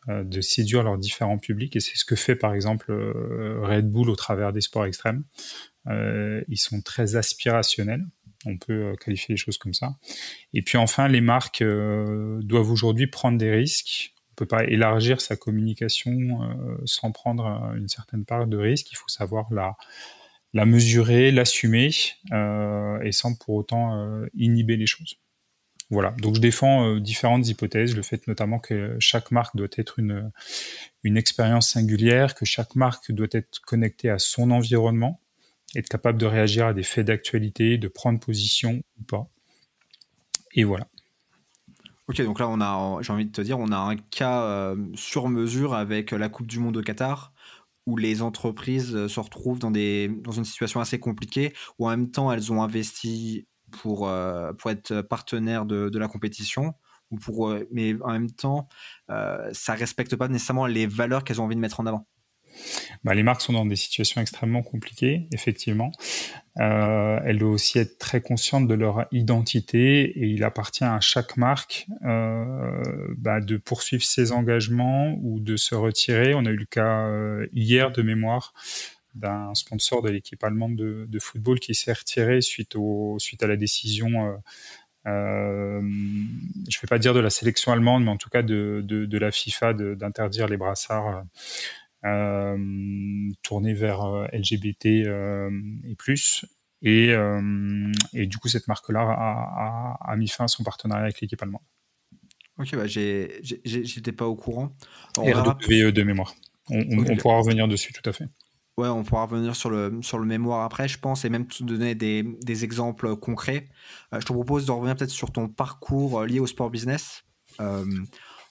de 0.08 0.41
séduire 0.41 0.84
leurs 0.84 0.98
différents 0.98 1.38
publics 1.38 1.75
et 1.75 1.79
c'est 1.79 1.96
ce 1.96 2.05
que 2.05 2.15
fait 2.15 2.36
par 2.36 2.53
exemple 2.53 2.91
euh, 2.91 3.60
Red 3.62 3.89
Bull 3.89 4.10
au 4.10 4.15
travers 4.15 4.51
des 4.51 4.62
sports 4.62 4.86
extrêmes. 4.86 5.24
Euh, 5.88 6.41
ils 6.48 6.58
sont 6.58 6.81
très 6.81 7.15
aspirationnels, 7.15 8.05
on 8.46 8.58
peut 8.58 8.96
qualifier 9.00 9.34
les 9.34 9.38
choses 9.38 9.60
comme 9.60 9.74
ça. 9.74 9.96
Et 10.53 10.63
puis 10.63 10.77
enfin, 10.77 11.08
les 11.08 11.22
marques 11.22 11.63
doivent 11.63 12.72
aujourd'hui 12.72 13.08
prendre 13.08 13.38
des 13.38 13.51
risques. 13.51 14.13
On 14.31 14.36
peut 14.36 14.48
pas 14.48 14.63
élargir 14.63 15.22
sa 15.22 15.36
communication 15.36 16.39
sans 16.86 17.12
prendre 17.12 17.46
une 17.75 17.88
certaine 17.88 18.25
part 18.25 18.48
de 18.48 18.58
risque. 18.58 18.91
Il 18.91 18.96
faut 18.96 19.08
savoir 19.08 19.53
la, 19.53 19.75
la 20.53 20.65
mesurer, 20.65 21.29
l'assumer 21.29 21.91
et 22.31 23.12
sans 23.12 23.36
pour 23.36 23.53
autant 23.53 24.24
inhiber 24.34 24.77
les 24.77 24.88
choses. 24.88 25.17
Voilà, 25.92 26.12
donc 26.22 26.36
je 26.36 26.40
défends 26.40 26.88
euh, 26.88 27.00
différentes 27.02 27.48
hypothèses, 27.50 27.98
le 27.98 28.02
fait 28.02 28.26
notamment 28.28 28.60
que 28.60 28.96
chaque 29.00 29.30
marque 29.30 29.58
doit 29.58 29.68
être 29.76 30.00
une, 30.00 30.32
une 31.04 31.18
expérience 31.18 31.70
singulière, 31.72 32.34
que 32.34 32.46
chaque 32.46 32.76
marque 32.76 33.12
doit 33.12 33.28
être 33.32 33.60
connectée 33.60 34.10
à 34.10 34.18
son 34.18 34.52
environnement, 34.52 35.20
être 35.76 35.90
capable 35.90 36.18
de 36.18 36.26
réagir 36.26 36.68
à 36.68 36.74
des 36.74 36.84
faits 36.84 37.08
d'actualité, 37.08 37.78
de 37.78 37.90
prendre 37.90 38.22
position 38.22 38.82
ou 39.00 39.04
pas. 39.04 39.28
Et 40.54 40.64
voilà. 40.64 40.88
Ok, 42.08 42.22
donc 42.22 42.40
là, 42.40 42.48
on 42.48 42.62
a, 42.62 43.02
j'ai 43.02 43.12
envie 43.12 43.26
de 43.26 43.32
te 43.32 43.42
dire, 43.42 43.60
on 43.60 43.72
a 43.74 43.78
un 43.78 43.98
cas 43.98 44.44
euh, 44.44 44.78
sur 44.96 45.28
mesure 45.28 45.74
avec 45.74 46.12
la 46.12 46.30
Coupe 46.30 46.48
du 46.48 46.60
Monde 46.60 46.78
au 46.78 46.82
Qatar, 46.82 47.34
où 47.86 47.98
les 47.98 48.22
entreprises 48.22 48.96
euh, 48.96 49.10
se 49.10 49.20
retrouvent 49.20 49.60
dans, 49.60 49.72
des, 49.72 50.08
dans 50.08 50.32
une 50.32 50.46
situation 50.46 50.80
assez 50.80 51.00
compliquée, 51.00 51.54
où 51.80 51.88
en 51.88 51.90
même 51.90 52.12
temps, 52.12 52.32
elles 52.32 52.52
ont 52.54 52.64
investi 52.64 53.46
pour, 53.72 54.08
euh, 54.08 54.54
pour 54.54 54.72
être 54.72 55.01
partenaire 55.01 55.66
de, 55.66 55.90
de 55.90 56.00
la 56.00 56.08
compétition, 56.08 56.75
ou 57.12 57.18
pour, 57.18 57.50
euh, 57.50 57.68
mais 57.72 57.94
en 58.01 58.12
même 58.12 58.32
temps, 58.32 58.68
euh, 59.10 59.50
ça 59.54 59.74
respecte 59.74 60.16
pas 60.16 60.28
nécessairement 60.28 60.66
les 60.66 60.88
valeurs 60.88 61.24
qu'elles 61.24 61.42
ont 61.42 61.46
envie 61.46 61.56
de 61.56 61.62
mettre 61.62 61.80
en 61.80 61.86
avant. 61.86 62.08
bah, 63.04 63.13
les 63.13 63.24
marques 63.24 63.42
sont 63.42 63.54
dans 63.54 63.66
des 63.66 63.78
situations 63.78 64.20
extrêmement 64.20 64.62
compliquées, 64.62 65.28
effectivement. 65.32 65.92
Euh, 66.60 67.20
elles 67.24 67.38
doivent 67.38 67.54
aussi 67.54 67.80
être 67.80 67.98
très 67.98 68.20
conscientes 68.20 68.68
de 68.68 68.74
leur 68.74 69.08
identité 69.12 70.01
et 70.01 70.28
il 70.28 70.44
appartient 70.44 70.84
à 70.84 71.00
chaque 71.00 71.38
marque 71.38 71.88
bah, 72.01 73.40
de 73.40 73.56
poursuivre 73.56 74.04
ses 74.04 74.34
engagements 74.34 75.16
ou 75.22 75.40
de 75.40 75.56
se 75.56 75.75
retirer. 75.75 76.34
On 76.34 76.46
a 76.46 76.50
eu 76.50 76.58
le 76.58 76.66
cas 76.66 77.10
hier 77.54 77.92
de 77.92 78.01
mémoire 78.01 78.54
d'un 79.13 79.53
sponsor 79.56 80.01
de 80.01 80.10
l'équipe 80.10 80.44
allemande 80.44 80.75
de, 80.75 81.06
de, 81.08 81.20
football 81.20 81.60
qui 81.60 81.75
s'est 81.75 81.94
retiré 81.94 82.41
suite, 82.41 82.75
au, 82.75 83.18
suite 83.20 83.44
à 83.44 83.48
la 83.48 83.58
décision 83.58 84.25
euh, 84.25 84.38
euh, 85.08 85.82
je 85.82 86.77
ne 86.77 86.82
vais 86.82 86.88
pas 86.88 87.00
dire 87.00 87.13
de 87.13 87.20
la 87.20 87.30
sélection 87.30 87.72
allemande, 87.72 88.03
mais 88.03 88.12
en 88.12 88.18
tout 88.18 88.30
cas 88.30 88.44
de, 88.44 88.82
de, 88.84 89.06
de 89.06 89.18
la 89.18 89.32
FIFA 89.32 89.74
d'interdire 89.74 90.48
les 90.48 90.58
brassards 90.58 91.24
euh, 92.03 92.58
tournés 93.44 93.74
vers 93.74 94.01
euh, 94.01 94.25
LGBT 94.34 95.06
euh, 95.06 95.50
et 95.86 95.96
plus. 95.96 96.46
Et, 96.84 97.13
et, 98.13 98.25
du 98.25 98.38
coup, 98.39 98.48
cette 98.48 98.68
marque-là 98.68 99.01
a, 99.01 99.98
a, 100.08 100.13
a, 100.13 100.15
mis 100.15 100.27
fin 100.27 100.46
à 100.46 100.48
son 100.48 100.63
partenariat 100.63 101.03
avec 101.03 101.22
l'équipe 101.22 101.39
allemande. 101.39 101.62
Ok, 102.58 102.75
bah 102.75 102.88
j'étais 102.88 104.12
pas 104.12 104.25
au 104.25 104.36
courant. 104.36 104.75
et 105.24 105.32
RWE 105.32 105.91
de 105.91 106.01
mémoire. 106.01 106.34
On, 106.72 106.80
on, 106.80 107.12
on 107.12 107.15
pourra 107.18 107.38
revenir 107.38 107.68
dessus, 107.68 107.94
tout 107.94 108.10
à 108.10 108.13
fait. 108.13 108.25
Ouais, 108.82 108.88
on 108.88 109.04
pourra 109.04 109.26
revenir 109.26 109.56
sur 109.56 109.70
le, 109.70 109.92
mémoire 110.26 110.64
après, 110.64 110.88
je 110.88 110.98
pense, 110.98 111.24
et 111.24 111.30
même 111.30 111.46
te 111.46 111.62
donner 111.64 111.94
des, 111.94 112.64
exemples 112.64 113.16
concrets. 113.16 113.70
Euh, 114.12 114.20
je 114.20 114.26
te 114.26 114.34
propose 114.34 114.66
de 114.66 114.72
revenir 114.72 114.96
peut-être 114.96 115.12
sur 115.12 115.32
ton 115.32 115.48
parcours 115.48 116.22
euh, 116.22 116.26
lié 116.26 116.40
au 116.40 116.48
sport 116.48 116.72
business. 116.72 117.24
Euh, 117.60 117.86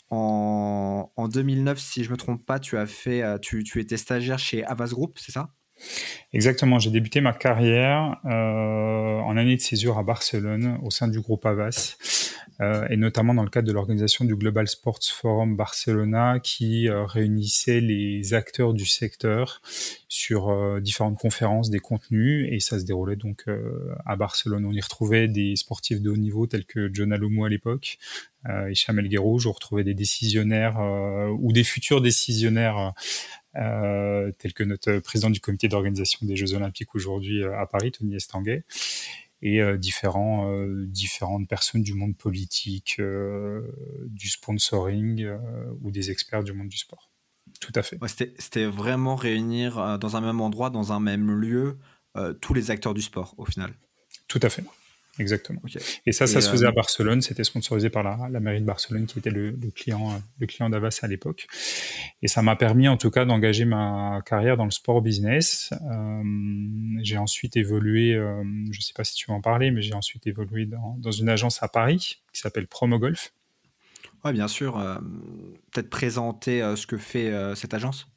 en, 0.08 1.10
en, 1.16 1.26
2009, 1.28 1.80
si 1.80 2.04
je 2.04 2.12
me 2.12 2.16
trompe 2.16 2.46
pas, 2.46 2.60
tu 2.60 2.78
as 2.78 2.86
fait, 2.86 3.40
tu, 3.40 3.64
tu 3.64 3.80
étais 3.80 3.96
stagiaire 3.96 4.38
chez 4.38 4.64
Avas 4.64 4.90
Group, 4.90 5.18
c'est 5.18 5.32
ça? 5.32 5.50
Exactement, 6.32 6.78
j'ai 6.78 6.90
débuté 6.90 7.20
ma 7.20 7.32
carrière 7.32 8.16
euh, 8.24 9.18
en 9.18 9.36
année 9.36 9.56
de 9.56 9.60
césure 9.60 9.98
à 9.98 10.04
Barcelone 10.04 10.78
au 10.82 10.90
sein 10.90 11.08
du 11.08 11.20
groupe 11.20 11.44
Avas 11.44 11.96
euh, 12.60 12.86
et 12.88 12.96
notamment 12.96 13.34
dans 13.34 13.42
le 13.42 13.50
cadre 13.50 13.66
de 13.66 13.72
l'organisation 13.72 14.24
du 14.24 14.36
Global 14.36 14.68
Sports 14.68 15.00
Forum 15.02 15.56
Barcelona 15.56 16.38
qui 16.38 16.88
euh, 16.88 17.04
réunissait 17.04 17.80
les 17.80 18.32
acteurs 18.32 18.74
du 18.74 18.86
secteur 18.86 19.60
sur 20.08 20.80
différentes 20.80 21.18
conférences, 21.18 21.70
des 21.70 21.78
contenus 21.78 22.48
et 22.50 22.60
ça 22.60 22.78
se 22.78 22.84
déroulait 22.84 23.16
donc 23.16 23.44
à 24.04 24.16
Barcelone. 24.16 24.64
On 24.64 24.72
y 24.72 24.80
retrouvait 24.80 25.28
des 25.28 25.54
sportifs 25.54 26.02
de 26.02 26.10
haut 26.10 26.16
niveau 26.16 26.48
tels 26.48 26.64
que 26.64 26.90
John 26.92 27.12
Alomou 27.12 27.44
à 27.44 27.48
l'époque, 27.48 27.98
euh, 28.48 28.68
et 28.68 28.74
Chamel 28.74 29.08
Guerrero, 29.08 29.38
je 29.38 29.48
retrouvais 29.48 29.84
des 29.84 29.94
décisionnaires 29.94 30.80
ou 31.38 31.52
des 31.52 31.64
futurs 31.64 32.00
décisionnaires 32.00 32.92
euh, 33.56 34.30
tel 34.38 34.52
que 34.52 34.62
notre 34.62 34.98
président 34.98 35.30
du 35.30 35.40
comité 35.40 35.68
d'organisation 35.68 36.26
des 36.26 36.36
Jeux 36.36 36.54
Olympiques 36.54 36.94
aujourd'hui 36.94 37.42
euh, 37.42 37.58
à 37.58 37.66
Paris, 37.66 37.92
Tony 37.92 38.14
Estanguet, 38.14 38.64
et 39.42 39.60
euh, 39.60 39.76
différents, 39.76 40.52
euh, 40.52 40.84
différentes 40.86 41.48
personnes 41.48 41.82
du 41.82 41.94
monde 41.94 42.16
politique, 42.16 43.00
du 44.06 44.28
sponsoring 44.28 45.28
ou 45.82 45.90
des 45.90 46.10
experts 46.10 46.44
du 46.44 46.52
monde 46.52 46.68
du 46.68 46.76
sport. 46.76 47.10
Tout 47.60 47.72
à 47.74 47.82
fait. 47.82 48.00
Ouais, 48.00 48.08
C'était 48.08 48.66
vraiment 48.66 49.16
réunir 49.16 49.98
dans 49.98 50.16
un 50.16 50.20
même 50.20 50.40
endroit, 50.40 50.70
dans 50.70 50.92
un 50.92 51.00
même 51.00 51.30
lieu, 51.32 51.78
tous 52.40 52.54
les 52.54 52.70
acteurs 52.70 52.94
du 52.94 53.02
sport 53.02 53.34
au 53.38 53.44
final. 53.44 53.72
Tout 54.28 54.40
à 54.42 54.50
fait. 54.50 54.62
Exactement. 55.20 55.60
Okay. 55.64 55.78
Et 56.06 56.12
ça, 56.12 56.26
ça 56.26 56.38
et 56.38 56.42
se 56.42 56.50
faisait 56.50 56.66
euh... 56.66 56.70
à 56.70 56.72
Barcelone. 56.72 57.20
C'était 57.20 57.44
sponsorisé 57.44 57.90
par 57.90 58.02
la, 58.02 58.18
la, 58.30 58.40
mairie 58.40 58.60
de 58.60 58.66
Barcelone, 58.66 59.06
qui 59.06 59.18
était 59.18 59.30
le, 59.30 59.50
le 59.50 59.70
client, 59.70 60.20
le 60.38 60.46
client 60.46 60.70
d'Avas 60.70 60.98
à 61.02 61.06
l'époque. 61.06 61.46
Et 62.22 62.28
ça 62.28 62.42
m'a 62.42 62.56
permis, 62.56 62.88
en 62.88 62.96
tout 62.96 63.10
cas, 63.10 63.24
d'engager 63.24 63.64
ma 63.66 64.22
carrière 64.24 64.56
dans 64.56 64.64
le 64.64 64.70
sport 64.70 65.02
business. 65.02 65.72
Euh, 65.90 66.22
j'ai 67.02 67.18
ensuite 67.18 67.56
évolué, 67.56 68.14
euh, 68.14 68.42
je 68.70 68.78
ne 68.78 68.82
sais 68.82 68.94
pas 68.94 69.04
si 69.04 69.14
tu 69.14 69.30
veux 69.30 69.36
en 69.36 69.40
parler, 69.40 69.70
mais 69.70 69.82
j'ai 69.82 69.94
ensuite 69.94 70.26
évolué 70.26 70.64
dans, 70.66 70.96
dans, 70.98 71.10
une 71.10 71.28
agence 71.28 71.62
à 71.62 71.68
Paris 71.68 72.22
qui 72.32 72.40
s'appelle 72.40 72.66
Promogolf. 72.66 73.32
Oui, 74.24 74.32
bien 74.32 74.48
sûr. 74.48 74.78
Euh, 74.78 74.96
peut-être 75.72 75.90
présenter 75.90 76.62
euh, 76.62 76.76
ce 76.76 76.86
que 76.86 76.96
fait 76.96 77.30
euh, 77.30 77.54
cette 77.54 77.74
agence? 77.74 78.08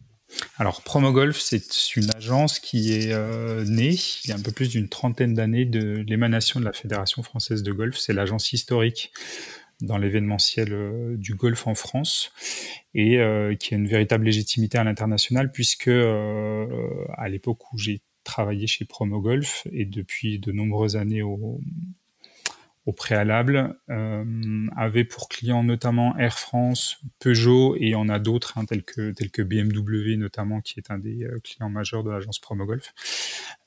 Alors, 0.57 0.81
Promogolf, 0.81 1.39
c'est 1.39 1.95
une 1.95 2.09
agence 2.15 2.59
qui 2.59 2.93
est 2.93 3.11
euh, 3.11 3.65
née 3.65 3.95
il 4.23 4.29
y 4.29 4.31
a 4.31 4.35
un 4.35 4.41
peu 4.41 4.51
plus 4.51 4.69
d'une 4.69 4.87
trentaine 4.87 5.33
d'années 5.33 5.65
de 5.65 6.03
l'émanation 6.07 6.59
de 6.59 6.65
la 6.65 6.73
Fédération 6.73 7.23
française 7.23 7.63
de 7.63 7.71
golf. 7.71 7.97
C'est 7.97 8.13
l'agence 8.13 8.53
historique 8.53 9.11
dans 9.81 9.97
l'événementiel 9.97 10.71
euh, 10.71 11.17
du 11.17 11.35
golf 11.35 11.67
en 11.67 11.75
France 11.75 12.31
et 12.93 13.17
euh, 13.19 13.55
qui 13.55 13.73
a 13.73 13.77
une 13.77 13.87
véritable 13.87 14.25
légitimité 14.25 14.77
à 14.77 14.83
l'international 14.83 15.51
puisque 15.51 15.89
à 15.89 17.29
l'époque 17.29 17.73
où 17.73 17.77
j'ai 17.77 18.01
travaillé 18.23 18.67
chez 18.67 18.85
Promogolf 18.85 19.67
et 19.71 19.85
depuis 19.85 20.39
de 20.39 20.51
nombreuses 20.51 20.95
années 20.95 21.23
au, 21.23 21.59
au 22.85 22.91
préalable, 22.91 23.77
euh, 23.89 24.67
avait 24.75 25.05
pour 25.05 25.29
clients 25.29 25.63
notamment 25.63 26.17
Air 26.17 26.37
France, 26.37 26.97
Peugeot 27.19 27.77
et 27.79 27.95
on 27.95 28.09
a 28.09 28.19
d'autres 28.19 28.57
hein, 28.57 28.65
tels 28.65 28.83
que 28.83 29.41
BMW 29.41 30.17
notamment 30.17 30.59
qui 30.59 30.79
est 30.79 30.91
un 30.91 30.97
des 30.97 31.23
euh, 31.23 31.39
clients 31.43 31.69
majeurs 31.69 32.03
de 32.03 32.11
l'agence 32.11 32.39
Promogolf 32.39 32.93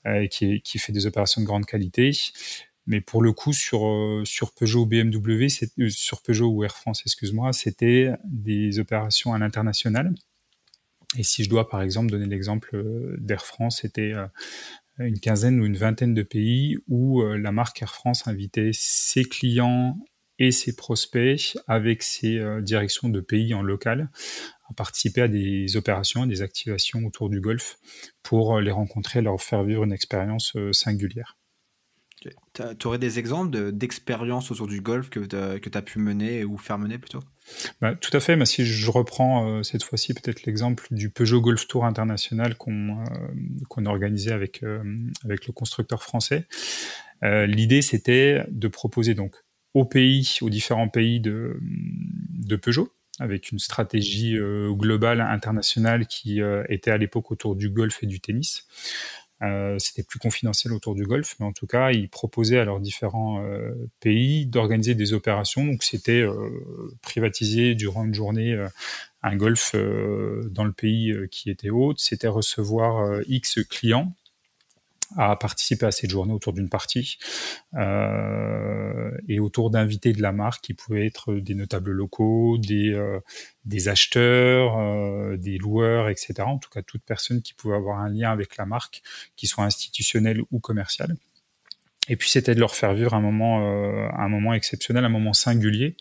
euh, 0.06 0.26
qui, 0.26 0.61
qui 0.61 0.78
fait 0.78 0.92
des 0.92 1.06
opérations 1.06 1.40
de 1.40 1.46
grande 1.46 1.64
qualité. 1.64 2.11
Mais 2.87 3.00
pour 3.00 3.23
le 3.23 3.32
coup 3.32 3.54
sur 3.54 3.87
euh, 3.87 4.23
Peugeot 4.54 4.82
ou 4.82 4.87
BMW, 4.87 5.49
sur 5.88 6.23
Peugeot 6.23 6.49
ou 6.49 6.62
Air 6.62 6.76
France, 6.76 7.02
excuse-moi, 7.06 7.54
c'était 7.54 8.12
des 8.25 8.78
opérations 8.78 9.32
à 9.32 9.38
l'international. 9.38 10.14
Et 11.16 11.23
si 11.23 11.42
je 11.42 11.49
dois 11.49 11.70
par 11.70 11.80
exemple 11.80 12.11
donner 12.11 12.26
l'exemple 12.26 13.16
d'Air 13.18 13.46
France, 13.46 13.78
c'était 13.80 14.12
une 14.99 15.21
quinzaine 15.21 15.61
ou 15.61 15.67
une 15.67 15.76
vingtaine 15.76 16.15
de 16.15 16.23
pays 16.23 16.79
où 16.88 17.23
euh, 17.23 17.37
la 17.37 17.53
marque 17.53 17.83
Air 17.83 17.95
France 17.95 18.26
invitait 18.26 18.71
ses 18.73 19.25
clients 19.25 19.99
et 20.38 20.50
ses 20.53 20.75
prospects 20.75 21.57
avec 21.67 22.03
ses 22.03 22.38
euh, 22.38 22.61
directions 22.61 23.09
de 23.09 23.21
pays 23.21 23.55
en 23.55 23.62
local 23.62 24.11
à 24.69 24.75
participer 24.75 25.23
à 25.23 25.29
des 25.29 25.76
opérations, 25.76 26.23
à 26.23 26.26
des 26.26 26.43
activations 26.43 27.05
autour 27.07 27.31
du 27.31 27.41
golf 27.41 27.79
pour 28.23 28.57
euh, 28.57 28.61
les 28.61 28.71
rencontrer, 28.71 29.23
leur 29.23 29.41
faire 29.41 29.62
vivre 29.62 29.85
une 29.85 29.93
expérience 29.93 30.57
singulière. 30.73 31.37
Tu 32.55 32.87
aurais 32.87 32.99
des 32.99 33.19
exemples 33.19 33.73
d'expériences 33.73 34.50
autour 34.50 34.67
du 34.67 34.81
golf 34.81 35.11
que 35.11 35.21
tu 35.21 35.79
as 35.79 35.83
pu 35.83 35.99
mener 35.99 36.45
ou 36.45 36.57
faire 36.57 36.79
mener 36.79 36.99
plutôt? 36.99 37.21
Bah, 37.81 37.95
Tout 37.95 38.15
à 38.17 38.21
fait. 38.21 38.43
Si 38.45 38.65
je 38.65 38.91
reprends 38.91 39.49
euh, 39.49 39.62
cette 39.62 39.83
fois-ci 39.83 40.15
peut-être 40.15 40.45
l'exemple 40.45 40.87
du 40.91 41.11
Peugeot 41.11 41.41
Golf 41.41 41.67
Tour 41.67 41.85
international 41.85 42.57
qu'on 42.57 43.03
euh, 43.03 43.85
organisé 43.87 44.33
avec, 44.33 44.62
euh, 44.62 44.83
avec 45.25 45.47
le 45.47 45.53
constructeur 45.53 46.03
français, 46.03 46.47
euh, 47.23 47.47
l'idée 47.47 47.83
c'était 47.83 48.45
de 48.49 48.69
proposer 48.69 49.15
donc 49.15 49.35
aux 49.75 49.85
pays, 49.85 50.38
aux 50.41 50.50
différents 50.50 50.88
pays 50.88 51.21
de, 51.21 51.59
Peugeot, 52.62 52.93
avec 53.19 53.53
une 53.53 53.59
stratégie 53.59 54.38
globale 54.71 55.21
internationale 55.21 56.07
qui 56.07 56.41
était 56.69 56.91
à 56.91 56.97
l'époque 56.97 57.31
autour 57.31 57.57
du 57.57 57.69
golf 57.69 58.03
et 58.03 58.07
du 58.07 58.19
tennis. 58.19 58.67
Euh, 59.43 59.78
c'était 59.78 60.02
plus 60.02 60.19
confidentiel 60.19 60.73
autour 60.73 60.95
du 60.95 61.05
golf, 61.05 61.37
mais 61.38 61.47
en 61.47 61.52
tout 61.52 61.66
cas, 61.66 61.90
ils 61.90 62.09
proposaient 62.09 62.59
à 62.59 62.64
leurs 62.64 62.81
différents 62.81 63.45
euh, 63.45 63.75
pays 64.00 64.47
d'organiser 64.47 64.95
des 64.95 65.12
opérations. 65.12 65.64
Donc, 65.64 65.83
c'était 65.83 66.23
euh, 66.23 66.50
privatiser 67.02 67.75
durant 67.75 68.05
une 68.05 68.14
journée 68.14 68.57
un 69.23 69.37
golf 69.37 69.73
euh, 69.75 70.49
dans 70.50 70.64
le 70.64 70.73
pays 70.73 71.14
qui 71.31 71.50
était 71.50 71.71
hôte. 71.71 71.99
C'était 71.99 72.28
recevoir 72.28 73.21
X 73.26 73.59
clients 73.69 74.12
à 75.17 75.37
participer 75.37 75.87
à 75.87 75.91
cette 75.91 76.11
journée 76.11 76.33
autour 76.33 76.53
d'une 76.53 76.69
partie 76.69 77.19
euh, 77.75 79.11
et 79.29 79.39
autour 79.39 79.71
d'invités 79.71 80.13
de 80.13 80.23
la 80.23 80.33
marque 80.33 80.65
qui 80.65 80.75
pouvaient 80.75 81.07
être 81.07 81.35
des 81.35 81.55
notables 81.55 81.93
locaux, 81.93 82.59
des, 82.59 82.93
euh, 82.93 83.21
acheteurs, 83.87 84.79
euh, 84.79 85.37
des 85.37 85.59
loueurs, 85.59 86.09
etc. 86.09 86.35
En 86.41 86.59
tout 86.59 86.71
cas, 86.71 86.83
toute 86.83 87.03
personne 87.05 87.43
qui 87.43 87.55
pouvait 87.55 87.77
avoir 87.77 88.01
un 88.01 88.09
lien 88.09 88.31
avec 88.31 88.57
la 88.57 88.67
marque, 88.67 89.03
qui 89.37 89.47
soit 89.47 89.65
institutionnel 89.65 90.41
ou 90.51 90.61
commercial. 90.61 91.15
Et 92.09 92.17
puis 92.17 92.31
c'était 92.31 92.55
de 92.55 92.61
leur 92.61 92.77
faire 92.77 92.95
vivre 92.95 93.15
un 93.15 93.21
moment, 93.21 93.69
un 94.17 94.29
moment 94.29 94.55
exceptionnel, 94.55 95.05
un 95.05 95.09
moment 95.09 95.33
singulier 95.33 95.97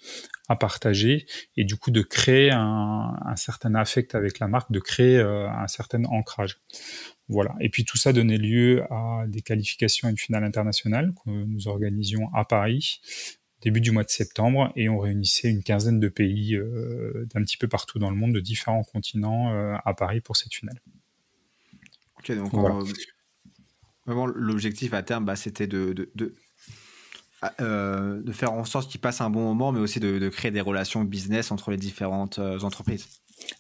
à 0.48 0.56
partager, 0.56 1.26
et 1.58 1.64
du 1.64 1.78
coup 1.78 1.90
de 1.90 2.04
créer 2.04 2.52
un, 2.52 3.36
certain 3.36 3.74
affect 3.74 4.14
avec 4.14 4.38
la 4.38 4.48
marque, 4.48 4.72
de 4.72 4.80
créer 4.80 5.20
un 5.20 5.66
certain 5.66 6.04
ancrage. 6.06 6.60
Voilà. 7.28 7.56
Et 7.60 7.70
puis 7.70 7.86
tout 7.86 7.98
ça 7.98 8.14
donnait 8.14 8.38
lieu 8.38 8.84
à 8.92 9.26
des 9.28 9.42
qualifications 9.42 10.08
à 10.08 10.12
une 10.12 10.18
finale 10.18 10.44
internationale 10.44 11.14
que 11.24 11.30
nous 11.30 11.68
organisions 11.68 12.30
à 12.34 12.46
Paris 12.46 13.02
début 13.66 13.82
du 13.82 13.92
mois 13.92 14.04
de 14.04 14.10
septembre 14.10 14.72
et 14.76 14.90
on 14.90 15.00
réunissait 15.00 15.50
une 15.50 15.64
quinzaine 15.64 16.00
de 16.00 16.08
pays 16.08 16.56
euh, 16.56 17.28
d'un 17.34 17.42
petit 17.42 17.58
peu 17.58 17.68
partout 17.68 17.98
dans 17.98 18.12
le 18.12 18.16
monde, 18.16 18.34
de 18.34 18.40
différents 18.40 18.84
continents 18.84 19.54
euh, 19.54 19.76
à 19.84 19.94
Paris 19.96 20.22
pour 20.22 20.38
cette 20.38 20.54
finale. 20.54 20.80
Ok, 22.20 22.32
donc 22.34 22.54
voilà. 22.54 22.76
on, 22.76 22.84
vraiment 24.06 24.28
l'objectif 24.28 24.94
à 24.94 25.02
terme, 25.02 25.26
bah, 25.26 25.36
c'était 25.36 25.66
de, 25.66 25.94
de, 25.94 26.12
de, 26.14 26.36
de 27.60 28.32
faire 28.32 28.54
en 28.54 28.66
sorte 28.66 28.90
qu'ils 28.90 29.02
passent 29.02 29.22
un 29.22 29.30
bon 29.30 29.44
moment, 29.44 29.72
mais 29.72 29.80
aussi 29.80 30.00
de, 30.00 30.30
créer 30.30 30.52
des 30.52 30.62
relations 30.62 31.04
business 31.04 31.52
entre 31.52 31.72
les 31.72 31.78
différentes 31.78 32.40
entreprises. 32.40 33.08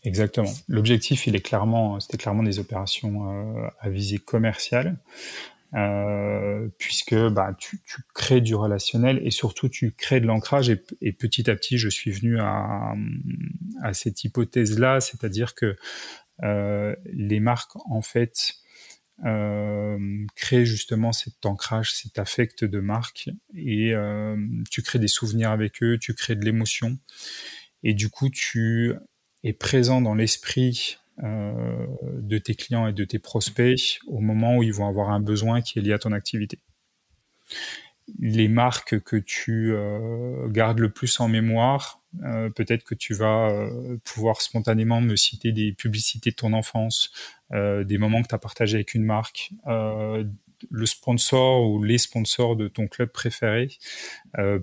Exactement. 0.03 0.51
L'objectif, 0.67 1.27
il 1.27 1.35
est 1.35 1.41
clairement, 1.41 1.99
c'était 1.99 2.17
clairement 2.17 2.43
des 2.43 2.59
opérations 2.59 3.27
à 3.79 3.89
visée 3.89 4.17
commerciale. 4.17 4.97
Euh, 5.75 6.69
puisque 6.77 7.15
bah, 7.15 7.53
tu, 7.57 7.81
crées 8.13 8.39
du 8.39 8.55
relationnel 8.55 9.19
et 9.25 9.31
surtout 9.31 9.67
tu 9.67 9.91
crées 9.91 10.21
de 10.21 10.25
l'ancrage 10.25 10.69
et, 10.69 10.81
et, 11.01 11.11
petit 11.11 11.49
à 11.49 11.55
petit 11.55 11.77
je 11.77 11.89
suis 11.89 12.11
venu 12.11 12.39
à, 12.39 12.93
cette 13.91 14.23
hypothèse 14.23 14.79
là, 14.79 15.01
c'est-à-dire 15.01 15.53
que 15.53 15.75
euh, 16.43 16.95
les 17.11 17.41
marques 17.41 17.75
en 17.89 18.01
fait 18.01 18.53
euh, 19.23 19.97
créent 20.35 20.65
justement 20.65 21.13
cet 21.13 21.45
ancrage, 21.45 21.93
cet 21.93 22.19
affect 22.19 22.65
de 22.65 22.79
marque 22.79 23.29
et 23.55 23.93
euh, 23.93 24.35
tu 24.69 24.81
crées 24.81 24.99
des 24.99 25.07
souvenirs 25.07 25.51
avec 25.51 25.81
eux, 25.81 25.97
tu 25.97 26.13
crées 26.13 26.35
de 26.35 26.43
l'émotion 26.43 26.97
et 27.83 27.93
du 27.93 28.09
coup 28.09 28.29
tu 28.29 28.93
es 29.43 29.53
présent 29.53 30.01
dans 30.01 30.15
l'esprit 30.15 30.97
euh, 31.23 31.87
de 32.01 32.37
tes 32.37 32.55
clients 32.55 32.87
et 32.87 32.93
de 32.93 33.05
tes 33.05 33.19
prospects 33.19 33.99
au 34.05 34.19
moment 34.19 34.57
où 34.57 34.63
ils 34.63 34.73
vont 34.73 34.87
avoir 34.87 35.11
un 35.11 35.21
besoin 35.21 35.61
qui 35.61 35.79
est 35.79 35.81
lié 35.81 35.93
à 35.93 35.99
ton 35.99 36.11
activité. 36.11 36.59
Les 38.19 38.49
marques 38.49 38.99
que 38.99 39.15
tu 39.15 39.71
euh, 39.73 40.49
gardes 40.49 40.79
le 40.79 40.89
plus 40.91 41.17
en 41.21 41.29
mémoire, 41.29 42.01
euh, 42.25 42.49
peut-être 42.49 42.83
que 42.83 42.95
tu 42.95 43.13
vas 43.13 43.49
pouvoir 44.03 44.41
spontanément 44.41 44.99
me 44.99 45.15
citer 45.15 45.53
des 45.53 45.71
publicités 45.71 46.31
de 46.31 46.35
ton 46.35 46.51
enfance, 46.51 47.11
des 47.51 47.97
moments 47.97 48.21
que 48.21 48.27
tu 48.27 48.35
as 48.35 48.39
partagé 48.39 48.75
avec 48.75 48.93
une 48.93 49.03
marque, 49.03 49.51
le 49.65 50.85
sponsor 50.85 51.69
ou 51.69 51.83
les 51.83 51.97
sponsors 51.97 52.55
de 52.55 52.67
ton 52.67 52.87
club 52.87 53.09
préféré. 53.09 53.69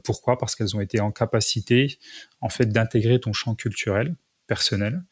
pourquoi? 0.05 0.37
Parce 0.37 0.57
qu'elles 0.57 0.77
ont 0.77 0.81
été 0.81 1.01
en 1.01 1.11
capacité, 1.11 1.99
en 2.41 2.49
fait, 2.49 2.67
d'intégrer 2.67 3.21
ton 3.21 3.33
champ 3.33 3.55
culturel 3.55 4.17
personnel 4.47 5.03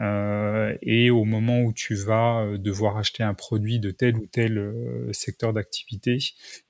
euh, 0.00 0.74
et 0.82 1.10
au 1.10 1.24
moment 1.24 1.60
où 1.60 1.72
tu 1.72 1.94
vas 1.94 2.40
euh, 2.40 2.58
devoir 2.58 2.96
acheter 2.96 3.22
un 3.22 3.34
produit 3.34 3.78
de 3.78 3.90
tel 3.90 4.16
ou 4.16 4.26
tel 4.26 4.56
euh, 4.56 5.12
secteur 5.12 5.52
d'activité, 5.52 6.18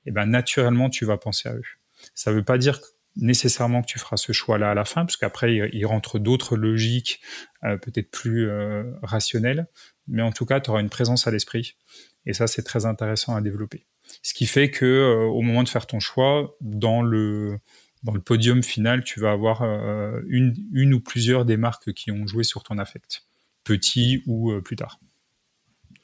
eh 0.05 0.11
ben 0.11 0.25
naturellement 0.25 0.89
tu 0.89 1.05
vas 1.05 1.17
penser 1.17 1.47
à 1.47 1.55
eux. 1.55 1.63
Ça 2.13 2.31
ne 2.31 2.35
veut 2.35 2.43
pas 2.43 2.57
dire 2.57 2.79
nécessairement 3.15 3.81
que 3.81 3.87
tu 3.87 3.99
feras 3.99 4.17
ce 4.17 4.33
choix-là 4.33 4.71
à 4.71 4.73
la 4.73 4.85
fin, 4.85 5.05
parce 5.05 5.17
qu'après 5.17 5.53
il, 5.53 5.85
rentre 5.85 6.17
d'autres 6.17 6.55
logiques 6.55 7.19
peut-être 7.61 8.09
plus 8.09 8.49
rationnelles, 9.03 9.67
mais 10.07 10.21
en 10.21 10.31
tout 10.31 10.45
cas 10.45 10.59
tu 10.59 10.69
auras 10.69 10.81
une 10.81 10.89
présence 10.89 11.27
à 11.27 11.31
l'esprit, 11.31 11.75
et 12.25 12.33
ça 12.33 12.47
c'est 12.47 12.63
très 12.63 12.85
intéressant 12.85 13.35
à 13.35 13.41
développer. 13.41 13.85
Ce 14.23 14.33
qui 14.33 14.45
fait 14.45 14.69
que 14.69 15.27
au 15.29 15.41
moment 15.41 15.63
de 15.63 15.69
faire 15.69 15.87
ton 15.87 15.99
choix, 15.99 16.55
dans 16.61 17.01
le 17.01 17.59
dans 18.03 18.13
le 18.13 18.21
podium 18.21 18.63
final, 18.63 19.03
tu 19.03 19.19
vas 19.19 19.31
avoir 19.31 19.61
euh, 19.61 20.21
une, 20.27 20.55
une, 20.73 20.93
ou 20.93 20.99
plusieurs 20.99 21.45
des 21.45 21.57
marques 21.57 21.93
qui 21.93 22.11
ont 22.11 22.25
joué 22.25 22.43
sur 22.43 22.63
ton 22.63 22.77
affect, 22.77 23.23
petit 23.63 24.23
ou 24.25 24.51
euh, 24.51 24.61
plus 24.61 24.75
tard. 24.75 24.99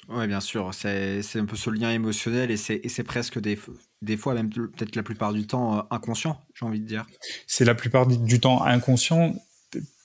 Oui, 0.10 0.26
bien 0.28 0.40
sûr, 0.40 0.74
c'est 0.74 1.22
un 1.36 1.46
peu 1.46 1.58
ce 1.58 1.70
lien 1.70 1.92
émotionnel 1.92 2.50
et 2.50 2.56
c'est 2.56 3.04
presque 3.04 3.40
des, 3.40 3.60
des 4.02 4.16
fois, 4.16 4.34
même 4.36 4.50
peut-être 4.50 4.96
la 4.96 5.04
plupart 5.04 5.34
du 5.34 5.46
temps, 5.48 5.80
euh, 5.80 5.82
inconscient, 5.92 6.42
j'ai 6.54 6.66
envie 6.66 6.80
de 6.80 6.86
dire. 6.86 7.06
C'est 7.46 7.66
la 7.66 7.76
plupart 7.76 8.08
du 8.08 8.40
temps 8.40 8.64
inconscient. 8.64 9.36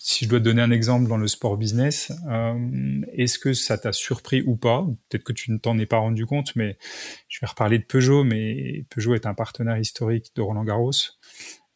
Si 0.04 0.24
je 0.24 0.30
dois 0.30 0.40
te 0.40 0.44
donner 0.44 0.62
un 0.62 0.72
exemple 0.72 1.08
dans 1.08 1.16
le 1.16 1.28
sport 1.28 1.56
business, 1.56 2.10
est-ce 3.12 3.38
que 3.38 3.52
ça 3.52 3.78
t'a 3.78 3.92
surpris 3.92 4.42
ou 4.44 4.56
pas? 4.56 4.84
Peut-être 5.08 5.22
que 5.22 5.32
tu 5.32 5.52
ne 5.52 5.58
t'en 5.58 5.78
es 5.78 5.86
pas 5.86 5.98
rendu 5.98 6.26
compte, 6.26 6.56
mais 6.56 6.76
je 7.28 7.38
vais 7.40 7.46
reparler 7.46 7.78
de 7.78 7.84
Peugeot, 7.84 8.24
mais 8.24 8.84
Peugeot 8.90 9.14
est 9.14 9.26
un 9.26 9.34
partenaire 9.34 9.78
historique 9.78 10.32
de 10.34 10.42
Roland 10.42 10.64
Garros. 10.64 10.90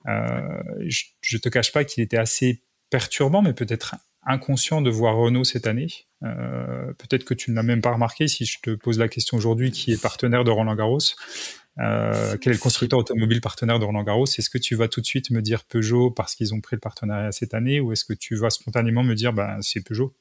Euh, 0.09 0.41
je, 0.89 1.05
ne 1.37 1.39
te 1.39 1.49
cache 1.49 1.71
pas 1.71 1.85
qu'il 1.85 2.03
était 2.03 2.17
assez 2.17 2.65
perturbant, 2.91 3.43
mais 3.43 3.53
peut-être 3.53 3.95
inconscient 4.25 4.83
de 4.83 4.91
voir 4.91 5.15
Renault 5.17 5.45
cette 5.45 5.69
année. 5.69 5.87
Euh, 6.25 6.93
peut-être 6.95 7.23
que 7.23 7.35
tu 7.35 7.53
ne 7.53 7.57
l'as 7.57 7.63
même 7.63 7.81
pas 7.81 7.93
remarqué 7.93 8.27
si 8.27 8.45
je 8.45 8.59
te 8.61 8.75
pose 8.75 8.99
la 8.99 9.07
question 9.07 9.37
aujourd'hui 9.37 9.71
qui 9.71 9.93
est 9.93 10.03
partenaire 10.03 10.43
de 10.43 10.51
Roland 10.51 10.75
Garros. 10.75 10.99
Euh, 11.79 12.37
quel 12.41 12.53
est 12.53 12.57
le 12.57 12.61
constructeur 12.61 12.99
automobile 12.99 13.41
partenaire 13.41 13.79
de 13.79 13.85
Roland 13.85 14.03
Garros? 14.03 14.25
Est-ce 14.25 14.51
que 14.51 14.59
tu 14.59 14.75
vas 14.75 14.89
tout 14.89 15.01
de 15.01 15.07
suite 15.07 15.31
me 15.31 15.43
dire 15.43 15.65
Peugeot 15.65 16.11
parce 16.11 16.35
qu'ils 16.35 16.55
ont 16.55 16.61
pris 16.61 16.77
le 16.77 16.81
partenariat 16.81 17.33
cette 17.33 17.55
année 17.55 17.81
ou 17.81 17.93
est-ce 17.93 18.05
que 18.05 18.15
tu 18.15 18.35
vas 18.35 18.51
spontanément 18.51 19.03
me 19.03 19.15
dire 19.15 19.33
bah, 19.33 19.57
c'est 19.61 19.83
Peugeot? 19.83 20.15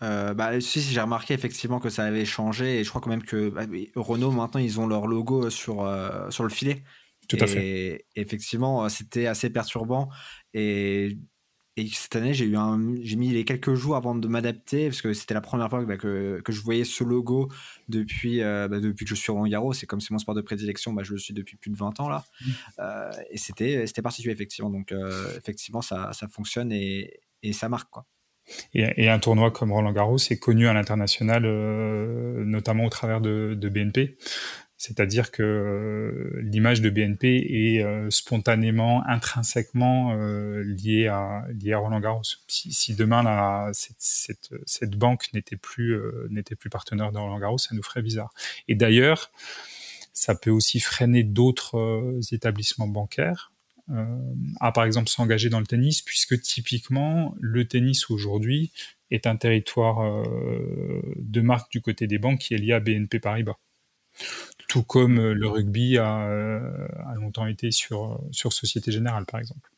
Bah, 0.00 0.60
si, 0.60 0.80
j'ai 0.80 1.00
remarqué 1.00 1.32
effectivement 1.32 1.78
que 1.78 1.88
ça 1.88 2.04
avait 2.04 2.24
changé 2.24 2.80
et 2.80 2.84
je 2.84 2.88
crois 2.88 3.00
quand 3.00 3.10
même 3.10 3.22
que 3.22 3.50
bah, 3.50 3.62
Renault 3.94 4.32
maintenant 4.32 4.60
ils 4.60 4.80
ont 4.80 4.88
leur 4.88 5.06
logo 5.06 5.48
sur, 5.50 5.88
sur 6.30 6.44
le 6.44 6.50
filet. 6.50 6.82
Tout 7.28 7.36
à 7.40 7.46
fait. 7.46 8.04
effectivement, 8.16 8.88
c'était 8.88 9.26
assez 9.26 9.48
perturbant. 9.48 10.10
Et, 10.54 11.16
cette 11.76 12.16
année, 12.16 12.34
j'ai 12.34 12.44
eu 12.44 12.56
un, 12.56 12.78
j'ai 13.02 13.16
mis 13.16 13.30
les 13.30 13.44
quelques 13.44 13.74
jours 13.74 13.96
avant 13.96 14.14
de 14.14 14.28
m'adapter 14.28 14.88
parce 14.88 15.00
que 15.00 15.12
c'était 15.14 15.34
la 15.34 15.40
première 15.40 15.70
fois 15.70 15.82
bah, 15.84 15.96
que, 15.96 16.40
que, 16.44 16.52
je 16.52 16.60
voyais 16.60 16.84
ce 16.84 17.02
logo 17.02 17.50
depuis, 17.88 18.42
euh, 18.42 18.68
bah, 18.68 18.78
depuis 18.78 19.04
que 19.04 19.08
je 19.08 19.14
suis 19.14 19.32
Roland 19.32 19.48
Garros. 19.48 19.72
C'est 19.72 19.86
comme 19.86 20.00
c'est 20.00 20.10
mon 20.10 20.18
sport 20.18 20.34
de 20.34 20.42
prédilection, 20.42 20.92
bah, 20.92 21.02
je 21.02 21.12
le 21.12 21.18
suis 21.18 21.32
depuis 21.32 21.56
plus 21.56 21.70
de 21.70 21.76
20 21.76 22.00
ans 22.00 22.08
là. 22.10 22.24
Mmh. 22.40 22.50
Euh, 22.80 23.10
et 23.30 23.38
c'était, 23.38 23.86
c'était 23.86 24.02
particulier 24.02 24.34
effectivement. 24.34 24.70
Donc 24.70 24.92
euh, 24.92 25.36
effectivement, 25.38 25.80
ça, 25.80 26.12
ça 26.12 26.28
fonctionne 26.28 26.72
et, 26.72 27.20
et 27.42 27.52
ça 27.54 27.68
marque 27.68 27.90
quoi. 27.90 28.06
Et, 28.74 29.08
un 29.08 29.20
tournoi 29.20 29.52
comme 29.52 29.72
Roland 29.72 29.92
Garros 29.92 30.16
est 30.16 30.38
connu 30.38 30.66
à 30.66 30.74
l'international, 30.74 31.44
notamment 32.44 32.84
au 32.84 32.90
travers 32.90 33.20
de, 33.20 33.56
de 33.56 33.68
BNP. 33.68 34.18
C'est-à-dire 34.82 35.30
que 35.30 35.44
euh, 35.44 36.40
l'image 36.42 36.80
de 36.80 36.90
BNP 36.90 37.36
est 37.48 37.84
euh, 37.84 38.10
spontanément, 38.10 39.06
intrinsèquement 39.06 40.12
euh, 40.16 40.64
liée, 40.64 41.06
à, 41.06 41.46
Roland 41.78 42.00
Garros. 42.00 42.22
Si, 42.48 42.96
demain 42.96 43.70
cette, 43.72 44.96
banque 44.96 45.32
n'était 45.34 45.54
plus, 45.54 45.96
n'était 46.30 46.56
plus 46.56 46.68
partenaire 46.68 47.12
de 47.12 47.18
Roland 47.18 47.38
Garros, 47.38 47.58
ça 47.58 47.76
nous 47.76 47.82
ferait 47.84 48.02
bizarre. 48.02 48.34
Et 48.66 48.74
d'ailleurs, 48.74 49.30
ça 50.12 50.34
peut 50.34 50.50
aussi 50.50 50.80
freiner 50.80 51.22
d'autres 51.22 52.18
établissements 52.32 52.88
bancaires 52.88 53.52
à, 54.58 54.72
par 54.72 54.82
exemple, 54.82 55.08
s'engager 55.08 55.48
dans 55.48 55.60
le 55.60 55.66
tennis, 55.66 56.02
puisque 56.02 56.40
typiquement, 56.40 57.36
le 57.38 57.68
tennis 57.68 58.10
aujourd'hui 58.10 58.72
est 59.12 59.28
un 59.28 59.36
territoire 59.36 60.26
de 61.16 61.40
marque 61.40 61.70
du 61.70 61.80
côté 61.80 62.08
des 62.08 62.18
banques 62.18 62.40
qui 62.40 62.54
est 62.54 62.58
lié 62.58 62.72
à 62.72 62.80
BNP 62.80 63.20
Paribas 63.20 63.58
tout 64.68 64.82
comme 64.82 65.18
euh, 65.18 65.34
le 65.34 65.48
rugby 65.48 65.98
euh, 65.98 66.60
a, 67.06 67.14
longtemps 67.14 67.46
été 67.46 67.70
sur, 67.70 68.20
sur 68.30 68.52
Société 68.52 68.90
Générale, 68.90 69.26
par 69.26 69.40
exemple. 69.40 69.70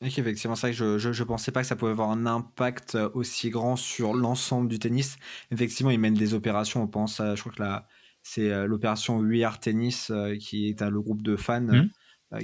effectivement, 0.00 0.56
c'est 0.56 0.68
vrai 0.68 0.76
que 0.76 0.98
je, 0.98 1.08
ne 1.08 1.24
pensais 1.24 1.52
pas 1.52 1.62
que 1.62 1.66
ça 1.66 1.76
pouvait 1.76 1.90
avoir 1.90 2.10
un 2.10 2.26
impact 2.26 2.96
aussi 3.14 3.50
grand 3.50 3.76
sur 3.76 4.14
l'ensemble 4.14 4.68
du 4.68 4.78
tennis. 4.78 5.16
Effectivement, 5.50 5.90
ils 5.90 6.00
mènent 6.00 6.14
des 6.14 6.34
opérations, 6.34 6.82
on 6.82 6.86
pense, 6.86 7.18
je 7.18 7.38
crois 7.40 7.52
que 7.52 7.62
là, 7.62 7.86
c'est 8.22 8.50
euh, 8.50 8.66
l'opération 8.66 9.20
8 9.20 9.44
Art 9.44 9.60
Tennis 9.60 10.10
qui 10.40 10.68
est 10.68 10.80
le 10.80 11.00
groupe 11.00 11.22
de 11.22 11.36
fans 11.36 11.60
mmh. 11.60 11.90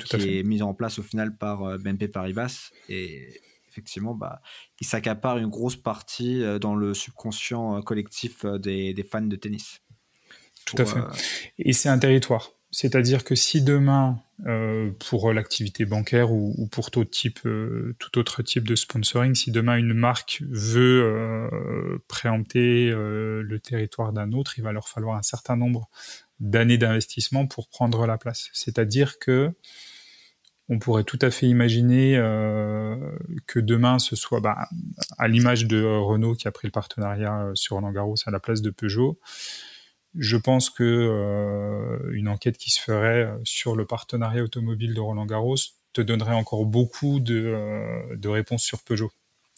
qui 0.04 0.38
est 0.38 0.42
mise 0.42 0.62
en 0.62 0.74
place 0.74 0.98
au 0.98 1.02
final 1.02 1.36
par 1.36 1.78
BNP 1.78 2.08
Paribas. 2.08 2.70
Et 2.88 3.40
effectivement, 3.68 4.14
bah, 4.14 4.42
il 4.80 4.86
s'accapare 4.86 5.38
une 5.38 5.48
grosse 5.48 5.76
partie 5.76 6.42
dans 6.60 6.74
le 6.74 6.92
subconscient 6.92 7.80
collectif 7.80 8.44
des, 8.44 8.92
des 8.92 9.02
fans 9.02 9.22
de 9.22 9.36
tennis. 9.36 9.80
Tout 10.76 10.82
à 10.82 10.86
fait. 10.86 10.98
Euh, 10.98 11.22
Et 11.58 11.72
c'est 11.72 11.88
un 11.88 11.98
territoire. 11.98 12.52
C'est-à-dire 12.70 13.22
que 13.22 13.34
si 13.34 13.60
demain, 13.60 14.18
euh, 14.46 14.90
pour 15.10 15.32
l'activité 15.32 15.84
bancaire 15.84 16.32
ou, 16.32 16.66
pour 16.72 16.90
tout, 16.90 17.04
type, 17.04 17.40
euh, 17.44 17.94
tout 17.98 18.18
autre 18.18 18.42
type 18.42 18.66
de 18.66 18.74
sponsoring, 18.74 19.34
si 19.34 19.50
demain 19.50 19.76
une 19.76 19.92
marque 19.92 20.42
veut 20.48 21.50
préempter 22.08 22.90
le 22.90 23.58
territoire 23.58 24.12
d'un 24.12 24.32
autre, 24.32 24.58
il 24.58 24.64
va 24.64 24.72
leur 24.72 24.88
falloir 24.88 25.18
un 25.18 25.22
certain 25.22 25.56
nombre 25.56 25.90
d'années 26.40 26.78
d'investissement 26.78 27.46
pour 27.46 27.68
prendre 27.68 28.06
la 28.06 28.16
place. 28.16 28.48
C'est-à-dire 28.54 29.18
que 29.18 29.50
on 30.68 30.78
pourrait 30.78 31.04
tout 31.04 31.18
à 31.20 31.30
fait 31.30 31.46
imaginer 31.46 32.14
que 33.46 33.60
demain 33.60 33.98
ce 33.98 34.16
soit 34.16 34.40
bah, 34.40 34.68
à 35.18 35.28
l'image 35.28 35.66
de 35.66 35.84
Renault 35.84 36.34
qui 36.34 36.48
a 36.48 36.52
pris 36.52 36.68
le 36.68 36.72
partenariat 36.72 37.50
sur 37.52 37.76
Roland 37.76 37.92
Garros 37.92 38.14
à 38.24 38.30
la 38.30 38.40
place 38.40 38.62
de 38.62 38.70
Peugeot 38.70 39.18
je 40.18 40.36
pense 40.36 40.70
que 40.70 40.82
euh, 40.82 42.12
une 42.12 42.28
enquête 42.28 42.58
qui 42.58 42.70
se 42.70 42.80
ferait 42.80 43.24
euh, 43.24 43.38
sur 43.44 43.76
le 43.76 43.86
partenariat 43.86 44.42
automobile 44.42 44.94
de 44.94 45.00
Roland 45.00 45.26
Garros 45.26 45.56
te 45.92 46.00
donnerait 46.00 46.34
encore 46.34 46.66
beaucoup 46.66 47.20
de, 47.20 47.42
euh, 47.46 48.16
de 48.16 48.28
réponses 48.28 48.62
sur 48.62 48.82
Peugeot. 48.82 49.10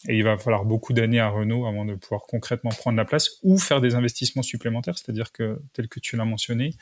Et 0.06 0.18
il 0.18 0.24
va 0.24 0.36
falloir 0.36 0.64
beaucoup 0.64 0.92
d'années 0.92 1.18
à 1.18 1.28
Renault 1.28 1.66
avant 1.66 1.84
de 1.84 1.94
pouvoir 1.94 2.22
concrètement 2.28 2.70
prendre 2.70 2.96
la 2.96 3.06
place 3.06 3.38
ou 3.42 3.56
faire 3.56 3.80
des 3.80 3.94
investissements 3.94 4.42
supplémentaires. 4.42 4.98
C'est-à-dire 4.98 5.32
que, 5.32 5.60
tel 5.72 5.88
que 5.88 5.98
tu 5.98 6.16
l'as 6.16 6.26
mentionné, 6.26 6.74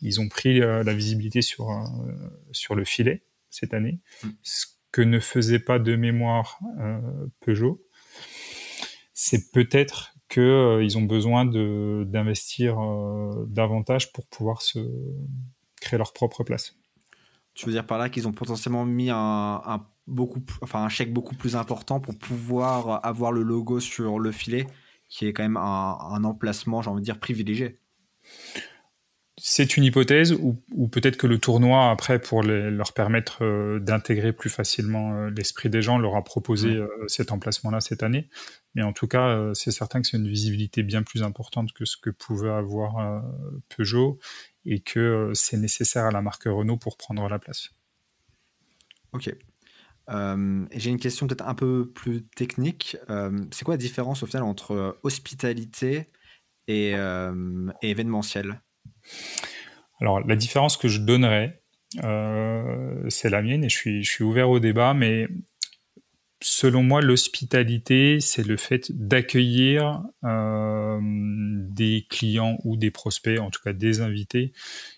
ils 0.00 0.20
ont 0.20 0.28
pris 0.28 0.60
la 0.60 0.94
visibilité 0.94 1.42
sur, 1.42 1.68
sur 2.52 2.76
le 2.76 2.84
filet 2.84 3.24
cette 3.50 3.74
année, 3.74 3.98
mm. 4.22 4.28
ce 4.44 4.66
que 4.92 5.02
ne 5.02 5.18
faisait 5.18 5.58
pas 5.58 5.80
de 5.80 5.96
mémoire 5.96 6.60
Peugeot. 7.40 7.84
C'est 9.14 9.50
peut-être 9.50 10.14
qu'ils 10.30 10.42
euh, 10.42 10.96
ont 10.96 11.02
besoin 11.02 11.44
d'investir 11.44 12.80
euh, 12.80 13.44
davantage 13.48 14.12
pour 14.12 14.26
pouvoir 14.28 14.62
se 14.62 14.78
créer 15.80 15.98
leur 15.98 16.12
propre 16.12 16.44
place. 16.44 16.76
Tu 17.54 17.66
veux 17.66 17.72
dire 17.72 17.86
par 17.86 17.98
là 17.98 18.08
qu'ils 18.08 18.28
ont 18.28 18.32
potentiellement 18.32 18.86
mis 18.86 19.10
un, 19.10 19.60
un 19.66 20.88
chèque 20.88 21.12
beaucoup 21.12 21.34
plus 21.34 21.56
important 21.56 22.00
pour 22.00 22.16
pouvoir 22.16 23.04
avoir 23.04 23.32
le 23.32 23.42
logo 23.42 23.80
sur 23.80 24.18
le 24.18 24.30
filet, 24.30 24.66
qui 25.08 25.26
est 25.26 25.32
quand 25.32 25.42
même 25.42 25.56
un, 25.56 26.24
emplacement, 26.24 26.80
j'ai 26.80 26.90
envie 26.90 27.00
de 27.00 27.04
dire, 27.04 27.18
privilégié? 27.18 27.80
C'est 29.42 29.78
une 29.78 29.84
hypothèse, 29.84 30.34
ou, 30.34 30.88
peut-être 30.88 31.16
que 31.16 31.26
le 31.26 31.38
tournoi, 31.38 31.90
après, 31.90 32.18
pour 32.18 32.42
leur 32.42 32.92
permettre 32.92 33.42
euh, 33.42 33.78
d'intégrer 33.78 34.34
plus 34.34 34.50
facilement 34.50 35.14
euh, 35.14 35.30
l'esprit 35.30 35.70
des 35.70 35.80
gens, 35.80 35.96
leur 35.96 36.14
a 36.16 36.22
proposé 36.22 36.76
euh, 36.76 36.88
cet 37.06 37.32
emplacement-là 37.32 37.80
cette 37.80 38.02
année. 38.02 38.28
Mais 38.74 38.82
en 38.82 38.92
tout 38.92 39.06
cas, 39.06 39.50
c'est 39.54 39.70
certain 39.70 40.02
que 40.02 40.06
c'est 40.06 40.18
une 40.18 40.28
visibilité 40.28 40.82
bien 40.82 41.02
plus 41.02 41.22
importante 41.22 41.72
que 41.72 41.86
ce 41.86 41.96
que 41.96 42.10
pouvait 42.10 42.50
avoir 42.50 43.24
Peugeot 43.74 44.20
et 44.64 44.78
que 44.78 45.32
c'est 45.34 45.56
nécessaire 45.56 46.04
à 46.04 46.12
la 46.12 46.22
marque 46.22 46.44
Renault 46.44 46.76
pour 46.76 46.96
prendre 46.96 47.28
la 47.28 47.40
place. 47.40 47.70
Ok. 49.12 49.34
J'ai 50.06 50.90
une 50.90 51.00
question 51.00 51.26
peut-être 51.26 51.48
un 51.48 51.56
peu 51.56 51.90
plus 51.92 52.22
technique. 52.36 52.96
C'est 53.50 53.64
quoi 53.64 53.74
la 53.74 53.78
différence 53.78 54.22
au 54.22 54.26
final 54.26 54.44
entre 54.44 55.00
hospitalité 55.02 56.06
et, 56.68 56.94
événementiel? 57.82 58.60
Alors 60.00 60.20
la 60.20 60.36
différence 60.36 60.76
que 60.76 60.88
je 60.88 61.00
donnerais, 61.00 61.62
c'est 63.08 63.30
la 63.30 63.42
mienne 63.42 63.64
et 63.64 63.68
je 63.68 64.02
suis, 64.02 64.24
ouvert 64.24 64.48
au 64.48 64.60
débat, 64.60 64.94
mais 64.94 65.28
selon 66.40 66.82
moi, 66.82 67.02
l'hospitalité, 67.02 68.20
c'est 68.20 68.46
le 68.46 68.56
fait 68.56 68.92
d'accueillir 68.92 70.02
des 70.22 72.06
clients 72.08 72.58
ou 72.64 72.76
des 72.76 72.90
prospects, 72.90 73.38
en 73.38 73.50
tout 73.50 73.60
cas 73.62 73.72
des 73.72 74.00
invités, 74.00 74.52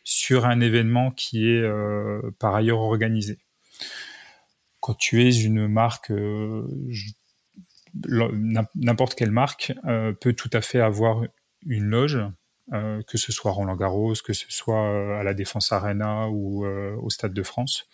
sur 0.05 0.45
un 0.45 0.61
événement 0.61 1.11
qui 1.11 1.49
est 1.49 1.65
par 2.39 2.55
ailleurs 2.55 2.81
organisé. 2.81 3.39
Quand 4.83 4.95
tu 4.95 5.23
es 5.23 5.31
une 5.31 5.69
marque, 5.69 6.11
euh, 6.11 6.67
n'importe 8.75 9.15
quelle 9.15 9.31
marque 9.31 9.73
euh, 9.85 10.13
peut 10.13 10.33
tout 10.33 10.51
à 10.53 10.61
fait 10.61 10.81
avoir 10.81 11.23
une 11.65 11.85
loge, 11.85 12.19
euh, 12.73 13.03
que 13.03 13.19
ce 13.19 13.33
soit 13.33 13.53
Roland 13.53 13.77
Garros, 13.77 14.15
que 14.25 14.33
ce 14.33 14.47
soit 14.49 15.19
à 15.19 15.23
la 15.23 15.35
Défense 15.35 15.73
Arena 15.73 16.29
ou 16.29 16.67
au 16.67 17.11
Stade 17.11 17.35
de 17.35 17.43
France, 17.43 17.89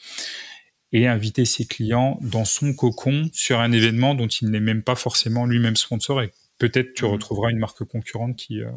et 0.93 1.07
inviter 1.07 1.45
ses 1.45 1.67
clients 1.67 2.19
dans 2.21 2.45
son 2.45 2.75
cocon 2.75 3.29
sur 3.33 3.61
un 3.61 3.73
événement 3.73 4.15
dont 4.15 4.29
il 4.29 4.51
n'est 4.51 4.61
même 4.61 4.83
pas 4.83 4.95
forcément 4.95 5.47
lui-même 5.47 5.77
sponsor 5.77 6.23
et 6.23 6.33
peut-être 6.59 6.93
tu 6.95 7.05
mmh. 7.05 7.09
retrouveras 7.09 7.51
une 7.51 7.59
marque 7.59 7.85
concurrente 7.85 8.37
qui, 8.37 8.61
euh, 8.61 8.71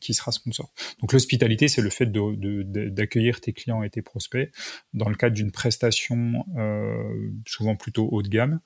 qui 0.00 0.12
sera 0.12 0.32
sponsor. 0.32 0.70
Donc 1.00 1.12
l'hospitalité, 1.12 1.68
c'est 1.68 1.82
le 1.82 1.90
fait 1.90 2.06
d'accueillir 2.06 3.36
de, 3.36 3.40
tes 3.40 3.52
clients 3.52 3.82
et 3.82 3.90
tes 3.90 4.02
prospects 4.02 4.50
dans 4.92 5.08
le 5.08 5.14
cadre 5.14 5.36
d'une 5.36 5.52
prestation 5.52 6.44
euh, 6.56 7.30
souvent 7.46 7.76
plutôt 7.76 8.08
haut 8.10 8.22
de 8.22 8.28
gamme 8.28 8.60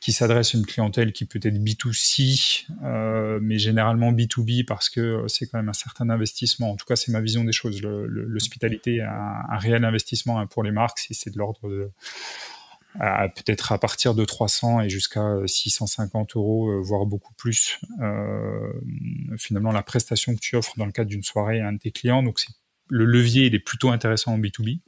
qui 0.00 0.12
s'adresse 0.12 0.54
à 0.54 0.58
une 0.58 0.66
clientèle 0.66 1.12
qui 1.12 1.24
peut 1.24 1.40
être 1.42 1.56
B2C, 1.56 2.66
euh, 2.84 3.38
mais 3.42 3.58
généralement 3.58 4.12
B2B 4.12 4.64
parce 4.64 4.88
que 4.90 5.24
c'est 5.26 5.46
quand 5.46 5.58
même 5.58 5.68
un 5.68 5.74
certain 5.74 6.10
investissement. 6.10 6.70
En 6.70 6.76
tout 6.76 6.84
cas, 6.84 6.96
c'est 6.96 7.10
ma 7.12 7.20
vision 7.20 7.44
des 7.44 7.52
choses. 7.52 7.80
L'hospitalité, 7.82 9.00
un, 9.02 9.08
un 9.50 9.58
réel 9.58 9.84
investissement 9.84 10.38
hein, 10.38 10.46
pour 10.46 10.62
les 10.62 10.70
marques, 10.70 10.98
c'est 11.10 11.30
de 11.30 11.38
l'ordre 11.38 11.68
de 11.68 11.90
peut-être 13.34 13.72
à 13.72 13.78
partir 13.78 14.14
de 14.14 14.24
300 14.24 14.82
et 14.82 14.88
jusqu'à 14.88 15.36
650 15.46 16.36
euros, 16.36 16.70
euh, 16.70 16.80
voire 16.80 17.06
beaucoup 17.06 17.34
plus, 17.34 17.78
euh, 18.00 18.72
finalement 19.38 19.72
la 19.72 19.82
prestation 19.82 20.34
que 20.34 20.40
tu 20.40 20.56
offres 20.56 20.74
dans 20.76 20.86
le 20.86 20.92
cadre 20.92 21.10
d'une 21.10 21.22
soirée 21.22 21.60
à 21.60 21.68
un 21.68 21.72
de 21.72 21.78
tes 21.78 21.90
clients. 21.90 22.22
Donc 22.22 22.40
le 22.88 23.04
levier 23.04 23.46
il 23.46 23.54
est 23.54 23.60
plutôt 23.60 23.90
intéressant 23.90 24.34
en 24.34 24.38
B2B. 24.38 24.80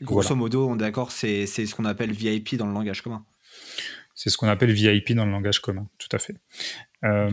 Grosso 0.00 0.34
modo, 0.34 0.68
on 0.68 0.74
est 0.76 0.78
d'accord, 0.78 1.12
c'est 1.12 1.46
ce 1.46 1.74
qu'on 1.74 1.84
appelle 1.84 2.12
VIP 2.12 2.56
dans 2.56 2.66
le 2.66 2.72
langage 2.72 3.02
commun. 3.02 3.24
C'est 4.22 4.28
ce 4.28 4.36
qu'on 4.36 4.48
appelle 4.48 4.70
VIP 4.70 5.14
dans 5.14 5.24
le 5.24 5.30
langage 5.30 5.60
commun, 5.60 5.88
tout 5.96 6.10
à 6.12 6.18
fait. 6.18 6.34
Euh, 7.04 7.30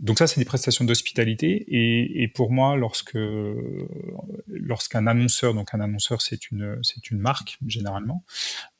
donc 0.00 0.18
ça, 0.18 0.26
c'est 0.26 0.40
des 0.40 0.46
prestations 0.46 0.86
d'hospitalité. 0.86 1.66
Et, 1.68 2.28
pour 2.28 2.50
moi, 2.50 2.76
lorsque 2.76 3.18
lorsqu'un 4.46 5.06
annonceur, 5.06 5.52
donc 5.52 5.74
un 5.74 5.80
annonceur, 5.80 6.22
c'est 6.22 6.50
une 6.50 6.78
c'est 6.80 7.10
une 7.10 7.18
marque 7.18 7.58
généralement, 7.66 8.24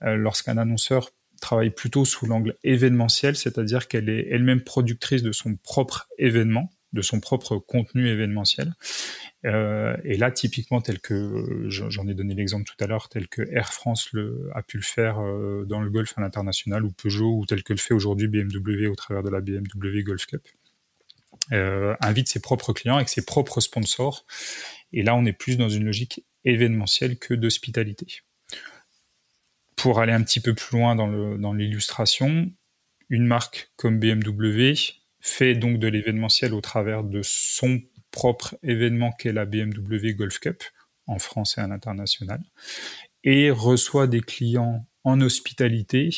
euh, 0.02 0.16
lorsqu'un 0.16 0.56
annonceur 0.56 1.10
travaille 1.42 1.68
plutôt 1.68 2.06
sous 2.06 2.24
l'angle 2.24 2.56
événementiel, 2.64 3.36
c'est-à-dire 3.36 3.88
qu'elle 3.88 4.08
est 4.08 4.28
elle-même 4.30 4.62
productrice 4.62 5.22
de 5.22 5.32
son 5.32 5.56
propre 5.56 6.08
événement, 6.16 6.70
de 6.92 7.02
son 7.02 7.20
propre 7.20 7.58
contenu 7.58 8.08
événementiel, 8.08 8.74
euh, 9.46 9.96
et 10.04 10.16
là, 10.16 10.30
typiquement, 10.30 10.80
tel 10.80 11.00
que 11.00 11.66
j'en 11.68 12.06
ai 12.08 12.14
donné 12.14 12.34
l'exemple 12.34 12.64
tout 12.64 12.82
à 12.82 12.86
l'heure, 12.86 13.08
tel 13.08 13.28
que 13.28 13.42
Air 13.52 13.72
France 13.72 14.10
a 14.54 14.62
pu 14.62 14.76
le 14.76 14.82
faire 14.82 15.20
euh, 15.20 15.64
dans 15.66 15.80
le 15.80 15.90
golf 15.90 16.12
à 16.16 16.20
l'international, 16.20 16.84
ou 16.84 16.92
Peugeot, 16.92 17.38
ou 17.38 17.46
tel 17.46 17.62
que 17.62 17.72
le 17.72 17.78
fait 17.78 17.94
aujourd'hui 17.94 18.28
BMW 18.28 18.86
au 18.88 18.94
travers 18.94 19.22
de 19.22 19.30
la 19.30 19.40
BMW 19.40 20.02
Golf 20.02 20.26
Cup, 20.26 20.46
euh, 21.52 21.94
invite 22.00 22.28
ses 22.28 22.40
propres 22.40 22.72
clients 22.72 22.96
avec 22.96 23.08
ses 23.08 23.24
propres 23.24 23.60
sponsors. 23.60 24.26
Et 24.92 25.02
là, 25.02 25.14
on 25.14 25.24
est 25.24 25.32
plus 25.32 25.56
dans 25.56 25.68
une 25.68 25.84
logique 25.84 26.24
événementielle 26.44 27.18
que 27.18 27.34
d'hospitalité. 27.34 28.20
Pour 29.76 30.00
aller 30.00 30.12
un 30.12 30.22
petit 30.22 30.40
peu 30.40 30.54
plus 30.54 30.76
loin 30.76 30.94
dans 30.94 31.54
l'illustration, 31.54 32.52
une 33.08 33.26
marque 33.26 33.70
comme 33.76 33.98
BMW 33.98 34.74
fait 35.20 35.54
donc 35.54 35.78
de 35.78 35.88
l'événementiel 35.88 36.54
au 36.54 36.60
travers 36.60 37.04
de 37.04 37.20
son 37.22 37.80
propre 38.10 38.56
événement 38.62 39.12
qu'est 39.12 39.32
la 39.32 39.44
BMW 39.44 40.14
Golf 40.14 40.38
Cup 40.38 40.62
en 41.06 41.18
France 41.18 41.58
et 41.58 41.60
à 41.60 41.66
l'international 41.66 42.40
et 43.24 43.50
reçoit 43.50 44.06
des 44.06 44.20
clients 44.20 44.86
en 45.04 45.20
hospitalité 45.20 46.10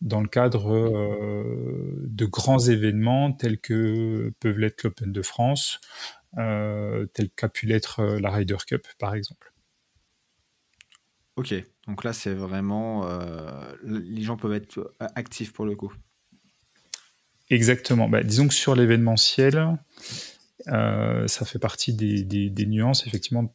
dans 0.00 0.20
le 0.20 0.28
cadre 0.28 0.72
euh, 0.72 2.06
de 2.06 2.24
grands 2.24 2.58
événements 2.58 3.32
tels 3.32 3.60
que 3.60 4.32
peuvent 4.40 4.58
l'être 4.58 4.84
l'Open 4.84 5.12
de 5.12 5.22
France, 5.22 5.80
euh, 6.38 7.06
tel 7.12 7.30
qu'a 7.30 7.48
pu 7.48 7.66
l'être 7.66 8.00
euh, 8.00 8.20
la 8.20 8.30
Ryder 8.30 8.56
Cup 8.66 8.86
par 8.98 9.14
exemple. 9.14 9.52
Ok, 11.36 11.54
donc 11.86 12.04
là 12.04 12.12
c'est 12.12 12.34
vraiment 12.34 13.08
les 13.82 14.22
gens 14.22 14.36
peuvent 14.36 14.52
être 14.52 14.94
actifs 15.14 15.52
pour 15.52 15.64
le 15.64 15.74
coup. 15.74 15.92
Exactement. 17.50 18.08
Bah, 18.08 18.22
disons 18.22 18.46
que 18.46 18.54
sur 18.54 18.76
l'événementiel, 18.76 19.76
euh, 20.68 21.26
ça 21.26 21.44
fait 21.44 21.58
partie 21.58 21.92
des, 21.92 22.66
nuances. 22.66 23.06
Effectivement, 23.06 23.52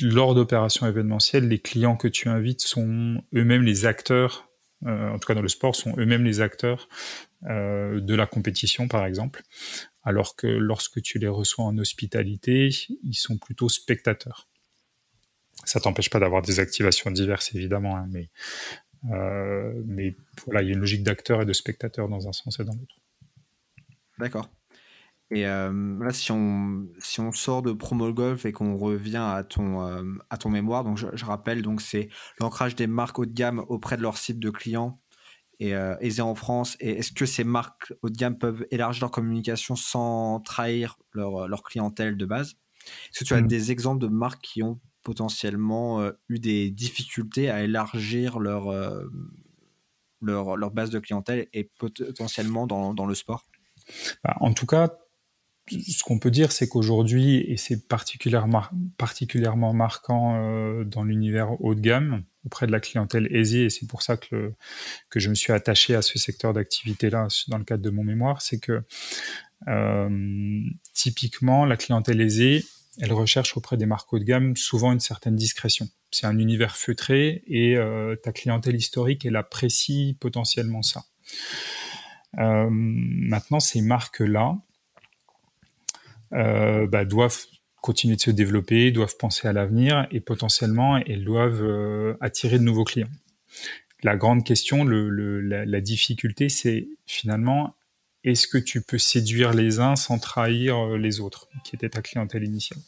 lors 0.00 0.34
d'opérations 0.34 0.86
événementielles, 0.86 1.48
les 1.48 1.58
clients 1.58 1.96
que 1.96 2.08
tu 2.08 2.28
invites 2.28 2.60
sont 2.60 3.22
eux-mêmes 3.34 3.62
les 3.62 3.86
acteurs, 3.86 4.50
euh, 4.86 5.10
en 5.10 5.18
tout 5.18 5.26
cas 5.26 5.34
dans 5.34 5.42
le 5.42 5.48
sport, 5.48 5.74
sont 5.74 5.94
eux-mêmes 5.98 6.24
les 6.24 6.42
acteurs 6.42 6.88
euh, 7.46 8.00
de 8.00 8.14
la 8.14 8.26
compétition, 8.26 8.86
par 8.86 9.06
exemple. 9.06 9.42
Alors 10.02 10.36
que 10.36 10.46
lorsque 10.46 11.00
tu 11.00 11.18
les 11.18 11.28
reçois 11.28 11.64
en 11.64 11.78
hospitalité, 11.78 12.68
ils 13.02 13.14
sont 13.14 13.38
plutôt 13.38 13.70
spectateurs. 13.70 14.46
Ça 15.64 15.80
t'empêche 15.80 16.10
pas 16.10 16.18
d'avoir 16.20 16.42
des 16.42 16.60
activations 16.60 17.10
diverses, 17.10 17.54
évidemment, 17.54 17.96
hein, 17.96 18.06
mais, 18.10 18.28
mais 19.04 20.16
voilà, 20.46 20.62
il 20.62 20.68
y 20.68 20.70
a 20.70 20.74
une 20.74 20.80
logique 20.80 21.02
d'acteur 21.02 21.42
et 21.42 21.44
de 21.44 21.52
spectateur 21.52 22.08
dans 22.08 22.28
un 22.28 22.32
sens 22.32 22.58
et 22.60 22.64
dans 22.64 22.72
l'autre. 22.72 22.96
D'accord. 24.18 24.48
Et 25.30 25.46
euh, 25.46 25.98
là, 26.00 26.12
si 26.12 26.30
on, 26.32 26.86
si 26.98 27.20
on 27.20 27.32
sort 27.32 27.62
de 27.62 27.72
Promo 27.72 28.12
Golf 28.12 28.44
et 28.44 28.52
qu'on 28.52 28.76
revient 28.76 29.16
à 29.16 29.42
ton, 29.42 29.86
euh, 29.86 30.02
à 30.30 30.36
ton 30.36 30.50
mémoire, 30.50 30.84
donc 30.84 30.98
je, 30.98 31.24
rappelle, 31.24 31.62
donc 31.62 31.80
c'est 31.80 32.08
l'ancrage 32.38 32.76
des 32.76 32.86
marques 32.86 33.18
haut 33.18 33.26
de 33.26 33.32
gamme 33.32 33.64
auprès 33.68 33.96
de 33.96 34.02
leur 34.02 34.18
cible 34.18 34.38
de 34.38 34.50
clients 34.50 35.00
et 35.60 35.74
euh, 35.74 35.96
aisé 36.00 36.20
en 36.20 36.34
France. 36.34 36.76
Et 36.80 36.98
est-ce 36.98 37.10
que 37.10 37.26
ces 37.26 37.42
marques 37.42 37.92
haut 38.02 38.10
de 38.10 38.16
gamme 38.16 38.38
peuvent 38.38 38.66
élargir 38.70 39.04
leur 39.04 39.10
communication 39.10 39.76
sans 39.76 40.40
trahir 40.40 40.96
leur, 41.12 41.48
leur 41.48 41.62
clientèle 41.62 42.16
de 42.16 42.26
base? 42.26 42.56
Est-ce 43.10 43.20
que 43.20 43.24
tu 43.24 43.34
as 43.34 43.40
mmh. 43.40 43.46
des 43.48 43.72
exemples 43.72 44.02
de 44.02 44.08
marques 44.08 44.42
qui 44.42 44.62
ont 44.62 44.78
potentiellement 45.04 46.10
eu 46.28 46.38
des 46.40 46.70
difficultés 46.70 47.50
à 47.50 47.62
élargir 47.62 48.40
leur, 48.40 48.72
leur, 50.20 50.56
leur, 50.56 50.70
base 50.72 50.90
de 50.90 50.98
clientèle 50.98 51.46
et 51.52 51.70
potentiellement 51.78 52.66
dans, 52.66 52.94
dans 52.94 53.06
le 53.06 53.14
sport? 53.14 53.44
Bah, 54.24 54.36
En 54.40 54.52
tout 54.52 54.66
cas, 54.66 54.88
ce 55.70 56.02
qu'on 56.02 56.18
peut 56.18 56.30
dire, 56.30 56.52
c'est 56.52 56.68
qu'aujourd'hui, 56.68 57.38
et 57.50 57.56
c'est 57.56 57.88
particulièrement, 57.88 58.64
particulièrement 58.98 59.72
marquant 59.72 60.36
euh, 60.36 60.84
dans 60.84 61.04
l'univers 61.04 61.60
haut 61.62 61.74
de 61.74 61.80
gamme, 61.80 62.24
auprès 62.44 62.66
de 62.66 62.72
la 62.72 62.80
clientèle 62.80 63.34
aisée, 63.34 63.64
et 63.64 63.70
c'est 63.70 63.86
pour 63.86 64.02
ça 64.02 64.16
que, 64.16 64.52
que 65.08 65.20
je 65.20 65.30
me 65.30 65.34
suis 65.34 65.52
attaché 65.52 65.94
à 65.94 66.02
ce 66.02 66.18
secteur 66.18 66.52
d'activité-là 66.52 67.28
dans 67.48 67.58
le 67.58 67.64
cadre 67.64 67.82
de 67.82 67.90
mon 67.90 68.04
mémoire, 68.04 68.42
c'est 68.42 68.58
que 68.58 68.82
euh, 69.68 70.60
typiquement, 70.92 71.64
la 71.64 71.78
clientèle 71.78 72.20
aisée, 72.20 72.66
elle 73.00 73.12
recherche 73.12 73.56
auprès 73.56 73.76
des 73.76 73.86
marques 73.86 74.12
haut 74.12 74.18
de 74.18 74.24
gamme 74.24 74.56
souvent 74.56 74.92
une 74.92 75.00
certaine 75.00 75.36
discrétion. 75.36 75.88
C'est 76.10 76.26
un 76.26 76.38
univers 76.38 76.76
feutré 76.76 77.42
et 77.46 77.76
euh, 77.76 78.16
ta 78.16 78.32
clientèle 78.32 78.76
historique, 78.76 79.24
elle 79.26 79.36
apprécie 79.36 80.16
potentiellement 80.20 80.82
ça. 80.82 81.04
maintenant, 82.36 83.60
ces 83.60 83.80
marques-là, 83.80 84.58
euh, 86.32 86.86
bah, 86.86 87.04
doivent 87.04 87.38
continuer 87.80 88.16
de 88.16 88.20
se 88.20 88.30
développer, 88.30 88.90
doivent 88.90 89.16
penser 89.16 89.46
à 89.46 89.52
l'avenir 89.52 90.06
et 90.10 90.20
potentiellement 90.20 90.96
elles 90.96 91.24
doivent 91.24 92.16
attirer 92.20 92.58
de 92.58 92.64
nouveaux 92.64 92.84
clients. 92.84 93.10
La 94.02 94.16
grande 94.16 94.44
question, 94.44 94.84
la 94.84 95.80
difficulté, 95.80 96.50
c'est 96.50 96.88
finalement 97.06 97.74
est-ce 98.24 98.48
que 98.48 98.58
tu 98.58 98.80
peux 98.80 98.98
séduire 98.98 99.52
les 99.52 99.80
uns 99.80 99.96
sans 99.96 100.18
trahir 100.18 100.96
les 100.96 101.20
autres, 101.20 101.48
qui 101.64 101.76
était 101.76 101.90
ta 101.90 102.02
clientèle 102.02 102.44
initiale? 102.44 102.80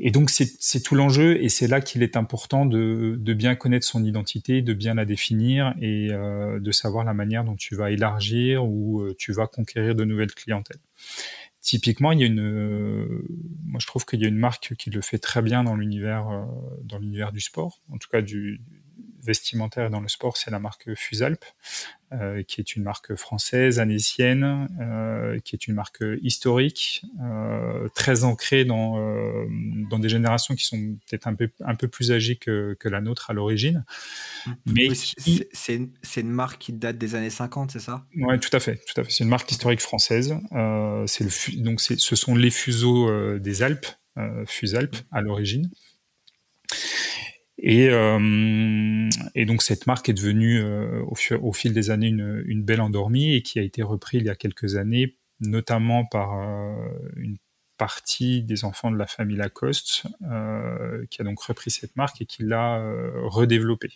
Et 0.00 0.12
donc 0.12 0.30
c'est 0.30 0.80
tout 0.80 0.94
l'enjeu 0.94 1.42
et 1.42 1.48
c'est 1.48 1.66
là 1.66 1.80
qu'il 1.80 2.04
est 2.04 2.16
important 2.16 2.66
de, 2.66 3.18
bien 3.34 3.56
connaître 3.56 3.86
son 3.86 4.04
identité, 4.04 4.62
de 4.62 4.72
bien 4.72 4.94
la 4.94 5.04
définir 5.04 5.74
et 5.80 6.08
euh, 6.12 6.60
de 6.60 6.70
savoir 6.70 7.04
la 7.04 7.14
manière 7.14 7.42
dont 7.42 7.56
tu 7.56 7.74
vas 7.74 7.90
élargir 7.90 8.64
ou 8.64 9.00
euh, 9.00 9.16
tu 9.18 9.32
vas 9.32 9.48
conquérir 9.48 9.96
de 9.96 10.04
nouvelles 10.04 10.32
clientèles. 10.32 10.78
Typiquement, 11.60 12.12
il 12.12 12.20
y 12.20 12.22
a 12.22 12.26
une, 12.26 12.40
euh, 12.40 13.26
moi 13.66 13.80
je 13.80 13.86
trouve 13.86 14.06
qu'il 14.06 14.20
y 14.20 14.24
a 14.24 14.28
une 14.28 14.38
marque 14.38 14.74
qui 14.78 14.90
le 14.90 15.00
fait 15.00 15.18
très 15.18 15.42
bien 15.42 15.64
dans 15.64 15.74
l'univers, 15.74 16.28
euh, 16.28 16.44
dans 16.84 16.98
l'univers 16.98 17.32
du 17.32 17.40
sport, 17.40 17.80
en 17.90 17.98
tout 17.98 18.08
cas 18.08 18.22
du, 18.22 18.60
vestimentaire 19.22 19.90
dans 19.90 20.00
le 20.00 20.08
sport, 20.08 20.36
c'est 20.36 20.50
la 20.50 20.58
marque 20.58 20.94
Fusalp, 20.94 21.44
euh, 22.12 22.42
qui 22.42 22.60
est 22.60 22.74
une 22.74 22.82
marque 22.82 23.14
française, 23.16 23.78
anécienne, 23.78 24.68
euh, 24.80 25.38
qui 25.40 25.54
est 25.54 25.66
une 25.66 25.74
marque 25.74 26.02
historique, 26.22 27.02
euh, 27.22 27.88
très 27.94 28.24
ancrée 28.24 28.64
dans, 28.64 28.96
dans 29.90 29.98
des 29.98 30.08
générations 30.08 30.54
qui 30.54 30.64
sont 30.64 30.96
peut-être 31.06 31.26
un 31.26 31.34
peu, 31.34 31.50
un 31.64 31.74
peu 31.74 31.88
plus 31.88 32.10
âgées 32.12 32.36
que, 32.36 32.76
que 32.80 32.88
la 32.88 33.00
nôtre 33.00 33.30
à 33.30 33.34
l'origine. 33.34 33.84
Mais 34.64 34.88
c'est 34.94 35.74
une, 35.74 35.90
une, 36.16 36.30
marque 36.30 36.60
qui 36.60 36.72
date 36.72 36.96
des 36.96 37.14
années 37.14 37.30
50, 37.30 37.72
c'est 37.72 37.78
ça? 37.78 38.06
Oui, 38.16 38.38
tout 38.40 38.56
à 38.56 38.60
fait. 38.60 38.80
Tout 38.86 39.00
à 39.00 39.04
fait. 39.04 39.10
C'est 39.10 39.24
une 39.24 39.30
marque 39.30 39.50
historique 39.50 39.80
française. 39.80 40.34
c'est 41.06 41.24
le, 41.24 41.62
donc 41.62 41.80
ce 41.80 42.16
sont 42.16 42.34
les 42.34 42.50
fuseaux 42.50 43.38
des 43.38 43.62
Alpes, 43.62 43.86
Fusalp 44.46 44.96
à 45.12 45.20
l'origine. 45.20 45.70
Et, 47.68 47.90
euh, 47.90 49.10
et, 49.34 49.44
donc 49.44 49.60
cette 49.60 49.86
marque 49.86 50.08
est 50.08 50.14
devenue 50.14 50.58
euh, 50.58 51.04
au, 51.04 51.52
fil 51.52 51.74
des 51.74 51.90
années 51.90 52.08
une, 52.08 52.62
belle 52.62 52.80
endormie 52.80 53.34
et 53.34 53.42
qui 53.42 53.58
a 53.58 53.62
été 53.62 53.82
reprise 53.82 54.22
il 54.22 54.26
y 54.26 54.30
a 54.30 54.34
quelques 54.34 54.76
années, 54.76 55.18
notamment 55.40 56.06
par 56.06 56.38
euh, 56.38 56.88
une 57.16 57.36
partie 57.76 58.42
des 58.42 58.64
enfants 58.64 58.90
de 58.90 58.96
la 58.96 59.06
famille 59.06 59.36
Lacoste, 59.36 60.04
qui 61.10 61.20
a 61.20 61.24
donc 61.24 61.40
repris 61.40 61.70
cette 61.70 61.94
marque 61.94 62.22
et 62.22 62.24
qui 62.24 62.42
l'a 62.42 62.82
redéveloppée. 63.24 63.92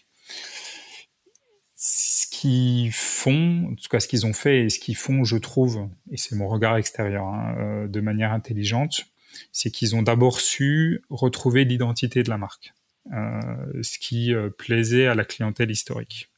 Ce 1.74 2.26
qu'ils 2.30 2.92
font, 2.92 3.70
en 3.72 3.74
tout 3.74 3.88
cas 3.90 4.00
ce 4.00 4.06
qu'ils 4.06 4.26
ont 4.26 4.34
fait 4.34 4.66
et 4.66 4.68
ce 4.68 4.78
qu'ils 4.80 4.96
font, 4.96 5.24
je 5.24 5.38
trouve, 5.38 5.88
et 6.10 6.18
c'est 6.18 6.36
mon 6.36 6.46
regard 6.46 6.76
extérieur, 6.76 7.24
hein, 7.24 7.86
de 7.88 8.00
manière 8.02 8.32
intelligente, 8.32 9.06
c'est 9.50 9.70
qu'ils 9.70 9.96
ont 9.96 10.02
d'abord 10.02 10.42
su 10.42 11.02
retrouver 11.08 11.64
l'identité 11.64 12.22
de 12.22 12.28
la 12.28 12.36
marque. 12.36 12.74
Euh, 13.10 13.82
ce 13.82 13.98
qui 13.98 14.32
euh, 14.32 14.48
plaisait 14.48 15.08
à 15.08 15.14
la 15.14 15.24
clientèle 15.24 15.70
historique. 15.72 16.30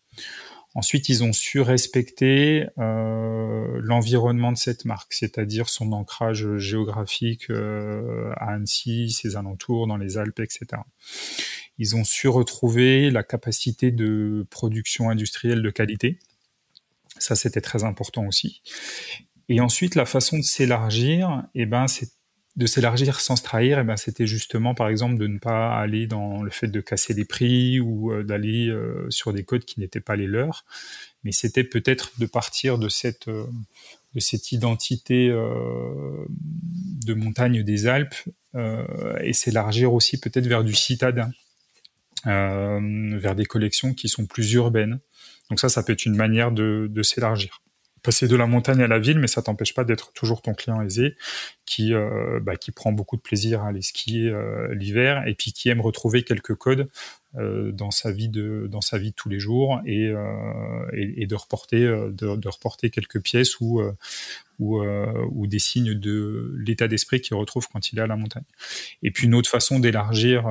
Ensuite, 0.74 1.08
ils 1.08 1.22
ont 1.22 1.34
su 1.34 1.60
respecter 1.60 2.66
euh, 2.78 3.78
l'environnement 3.82 4.50
de 4.50 4.56
cette 4.56 4.86
marque, 4.86 5.12
c'est-à-dire 5.12 5.68
son 5.68 5.92
ancrage 5.92 6.56
géographique 6.56 7.48
à 7.50 8.54
Annecy, 8.54 9.10
ses 9.10 9.36
alentours, 9.36 9.86
dans 9.86 9.98
les 9.98 10.18
Alpes, 10.18 10.40
etc. 10.40 10.82
Ils 11.78 11.94
ont 11.94 12.02
su 12.02 12.26
retrouver 12.26 13.10
la 13.10 13.22
capacité 13.22 13.92
de 13.92 14.46
production 14.50 15.10
industrielle 15.10 15.62
de 15.62 15.70
qualité. 15.70 16.18
Ça, 17.18 17.36
c'était 17.36 17.60
très 17.60 17.84
important 17.84 18.26
aussi. 18.26 18.62
Et 19.48 19.60
ensuite, 19.60 19.94
la 19.94 20.06
façon 20.06 20.38
de 20.38 20.44
s'élargir, 20.44 21.44
eh 21.54 21.66
ben, 21.66 21.86
c'est 21.86 22.10
de 22.56 22.66
s'élargir 22.66 23.20
sans 23.20 23.36
se 23.36 23.42
trahir, 23.42 23.80
eh 23.80 23.84
ben 23.84 23.96
c'était 23.96 24.26
justement 24.26 24.74
par 24.74 24.88
exemple 24.88 25.16
de 25.16 25.26
ne 25.26 25.38
pas 25.38 25.76
aller 25.76 26.06
dans 26.06 26.42
le 26.42 26.50
fait 26.50 26.68
de 26.68 26.80
casser 26.80 27.12
les 27.12 27.24
prix 27.24 27.80
ou 27.80 28.12
euh, 28.12 28.22
d'aller 28.22 28.68
euh, 28.68 29.10
sur 29.10 29.32
des 29.32 29.42
codes 29.42 29.64
qui 29.64 29.80
n'étaient 29.80 30.00
pas 30.00 30.14
les 30.14 30.28
leurs, 30.28 30.64
mais 31.24 31.32
c'était 31.32 31.64
peut-être 31.64 32.12
de 32.18 32.26
partir 32.26 32.78
de 32.78 32.88
cette 32.88 33.28
euh, 33.28 33.46
de 34.14 34.20
cette 34.20 34.52
identité 34.52 35.26
de 35.30 37.14
montagne 37.14 37.64
des 37.64 37.88
Alpes 37.88 38.14
et 38.54 39.32
s'élargir 39.32 39.92
aussi 39.92 40.20
peut-être 40.20 40.46
vers 40.46 40.62
du 40.62 40.72
citadin, 40.72 41.32
vers 42.24 43.34
des 43.34 43.44
collections 43.44 43.92
qui 43.92 44.08
sont 44.08 44.26
plus 44.26 44.52
urbaines. 44.52 45.00
Donc 45.50 45.58
ça, 45.58 45.68
ça 45.68 45.82
peut 45.82 45.94
être 45.94 46.06
une 46.06 46.14
manière 46.14 46.52
de 46.52 47.02
s'élargir 47.02 47.60
passer 48.04 48.28
de 48.28 48.36
la 48.36 48.46
montagne 48.46 48.82
à 48.82 48.86
la 48.86 49.00
ville, 49.00 49.18
mais 49.18 49.26
ça 49.26 49.42
t'empêche 49.42 49.74
pas 49.74 49.82
d'être 49.82 50.12
toujours 50.12 50.42
ton 50.42 50.54
client 50.54 50.80
aisé 50.82 51.16
qui 51.66 51.92
euh, 51.94 52.38
bah, 52.40 52.54
qui 52.54 52.70
prend 52.70 52.92
beaucoup 52.92 53.16
de 53.16 53.22
plaisir 53.22 53.62
à 53.62 53.68
aller 53.68 53.82
skier 53.82 54.28
euh, 54.28 54.72
l'hiver 54.74 55.26
et 55.26 55.34
puis 55.34 55.52
qui 55.52 55.70
aime 55.70 55.80
retrouver 55.80 56.22
quelques 56.22 56.54
codes 56.54 56.88
dans 57.34 57.90
sa 57.90 58.12
vie 58.12 58.28
de 58.28 58.68
dans 58.70 58.80
sa 58.80 58.98
vie 58.98 59.10
de 59.10 59.14
tous 59.14 59.28
les 59.28 59.40
jours 59.40 59.80
et, 59.86 60.08
euh, 60.08 60.86
et, 60.92 61.26
de 61.26 61.34
reporter 61.34 61.80
de, 62.12 62.36
de, 62.36 62.48
reporter 62.48 62.90
quelques 62.90 63.20
pièces 63.20 63.58
ou 63.60 63.82
ou, 64.60 65.46
des 65.48 65.58
signes 65.58 65.94
de 65.94 66.54
l'état 66.64 66.86
d'esprit 66.86 67.20
qu'il 67.20 67.36
retrouve 67.36 67.66
quand 67.68 67.92
il 67.92 67.98
est 67.98 68.02
à 68.02 68.06
la 68.06 68.16
montagne. 68.16 68.44
Et 69.02 69.10
puis 69.10 69.26
une 69.26 69.34
autre 69.34 69.50
façon 69.50 69.80
d'élargir 69.80 70.44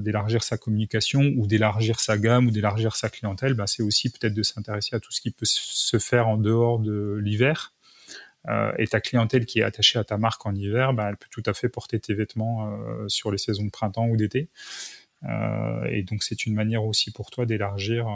d'élargir 0.00 0.42
sa 0.42 0.56
communication 0.56 1.32
ou 1.36 1.46
d'élargir 1.46 2.00
sa 2.00 2.16
gamme 2.16 2.46
ou 2.46 2.50
d'élargir 2.50 2.96
sa 2.96 3.10
clientèle, 3.10 3.54
bah, 3.54 3.66
c'est 3.66 3.82
aussi 3.82 4.10
peut-être 4.10 4.34
de 4.34 4.42
s'intéresser 4.42 4.96
à 4.96 5.00
tout 5.00 5.12
ce 5.12 5.20
qui 5.20 5.30
peut 5.32 5.46
se 5.46 5.98
faire 5.98 6.28
en 6.28 6.38
dehors 6.38 6.78
de 6.78 7.20
l'hiver 7.22 7.74
euh, 8.48 8.72
et 8.78 8.86
ta 8.86 9.00
clientèle 9.00 9.46
qui 9.46 9.60
est 9.60 9.62
attachée 9.62 9.98
à 9.98 10.04
ta 10.04 10.18
marque 10.18 10.44
en 10.46 10.54
hiver, 10.54 10.92
bah, 10.94 11.08
elle 11.10 11.16
peut 11.16 11.28
tout 11.30 11.42
à 11.46 11.52
fait 11.52 11.68
porter 11.68 12.00
tes 12.00 12.14
vêtements 12.14 12.68
euh, 12.68 13.08
sur 13.08 13.30
les 13.30 13.38
saisons 13.38 13.64
de 13.64 13.70
printemps 13.70 14.08
ou 14.08 14.16
d'été. 14.16 14.48
Euh, 15.24 15.84
et 15.84 16.02
donc 16.02 16.22
c'est 16.22 16.46
une 16.46 16.54
manière 16.54 16.84
aussi 16.84 17.12
pour 17.12 17.30
toi 17.30 17.46
d'élargir 17.46 18.06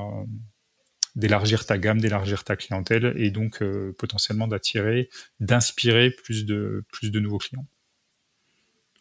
d'élargir 1.15 1.65
ta 1.65 1.79
gamme, 1.79 2.01
d'élargir 2.01 2.45
ta 2.45 2.57
clientèle 2.57 3.15
et 3.17 3.31
donc 3.31 3.63
potentiellement 3.97 4.49
d'attirer, 4.49 5.09
d'inspirer 5.41 6.11
plus 6.11 6.45
de 6.45 6.85
plus 6.93 7.11
de 7.11 7.21
nouveaux 7.21 7.39
clients. 7.39 7.67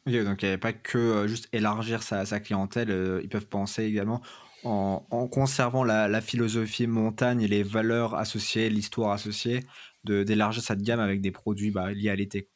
donc 0.06 0.42
il 0.42 0.46
n'y 0.46 0.50
avait 0.50 0.58
pas 0.58 0.72
que 0.72 1.26
juste 1.28 1.50
élargir 1.52 2.04
sa, 2.04 2.26
sa 2.26 2.40
clientèle, 2.40 3.20
ils 3.22 3.28
peuvent 3.28 3.48
penser 3.48 3.84
également 3.84 4.22
en, 4.66 5.06
en 5.10 5.28
conservant 5.28 5.84
la, 5.84 6.08
la, 6.08 6.22
philosophie 6.22 6.88
montagne 6.88 7.42
et 7.42 7.48
les 7.48 7.64
valeurs 7.64 8.16
associées, 8.16 8.70
l'histoire 8.70 9.12
associée, 9.12 9.64
d'élargir 10.04 10.64
cette 10.64 10.82
gamme 10.82 11.00
avec 11.00 11.22
des 11.22 11.32
produits 11.32 11.72
bah, 11.72 11.92
liés 11.92 12.10
à 12.10 12.16
l'été. 12.16 12.50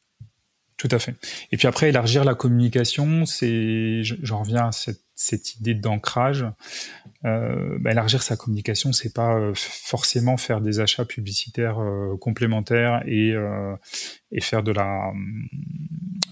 Tout 0.76 0.88
à 0.90 0.98
fait. 0.98 1.14
Et 1.52 1.56
puis 1.56 1.66
après, 1.66 1.90
élargir 1.90 2.24
la 2.24 2.34
communication, 2.34 3.26
c'est, 3.26 4.02
j'en 4.02 4.40
reviens 4.40 4.68
à 4.68 4.72
cette, 4.72 5.02
cette 5.20 5.56
idée 5.56 5.74
d'ancrage. 5.74 6.46
Euh, 7.26 7.76
bah, 7.78 7.90
élargir 7.90 8.22
sa 8.22 8.38
communication, 8.38 8.94
c'est 8.94 9.12
pas 9.12 9.34
euh, 9.34 9.52
forcément 9.54 10.38
faire 10.38 10.62
des 10.62 10.80
achats 10.80 11.04
publicitaires 11.04 11.78
euh, 11.78 12.16
complémentaires 12.16 13.02
et, 13.06 13.34
et 14.32 14.40
faire 14.40 14.62
de 14.62 14.72
la 14.72 15.12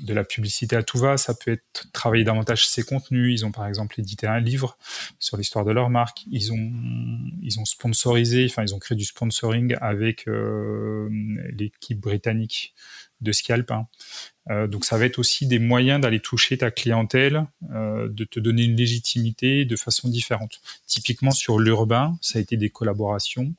de 0.00 0.14
la 0.14 0.24
publicité 0.24 0.74
à 0.74 0.82
tout 0.82 0.96
va. 0.96 1.18
Ça 1.18 1.34
peut 1.34 1.50
être 1.52 1.92
travailler 1.92 2.24
davantage 2.24 2.66
ses 2.66 2.82
contenus. 2.82 3.38
Ils 3.38 3.44
ont 3.44 3.52
par 3.52 3.66
exemple 3.66 4.00
édité 4.00 4.26
un 4.26 4.40
livre 4.40 4.78
sur 5.18 5.36
l'histoire 5.36 5.66
de 5.66 5.72
leur 5.72 5.90
marque. 5.90 6.24
Ils 6.30 6.50
ont 6.50 6.72
ils 7.42 7.60
ont 7.60 7.66
sponsorisé, 7.66 8.46
enfin 8.48 8.62
ils 8.62 8.74
ont 8.74 8.78
créé 8.78 8.96
du 8.96 9.04
sponsoring 9.04 9.76
avec 9.82 10.24
l'équipe 11.58 12.00
britannique 12.00 12.74
de 13.20 13.32
Scalp. 13.32 13.70
Hein. 13.70 13.86
Euh, 14.50 14.66
donc 14.66 14.84
ça 14.84 14.96
va 14.96 15.04
être 15.04 15.18
aussi 15.18 15.46
des 15.46 15.58
moyens 15.58 16.00
d'aller 16.00 16.20
toucher 16.20 16.58
ta 16.58 16.70
clientèle, 16.70 17.46
euh, 17.70 18.08
de 18.08 18.24
te 18.24 18.40
donner 18.40 18.64
une 18.64 18.76
légitimité 18.76 19.64
de 19.64 19.76
façon 19.76 20.08
différente. 20.08 20.60
Typiquement 20.86 21.30
sur 21.30 21.58
l'urbain, 21.58 22.16
ça 22.20 22.38
a 22.38 22.42
été 22.42 22.56
des 22.56 22.70
collaborations 22.70 23.54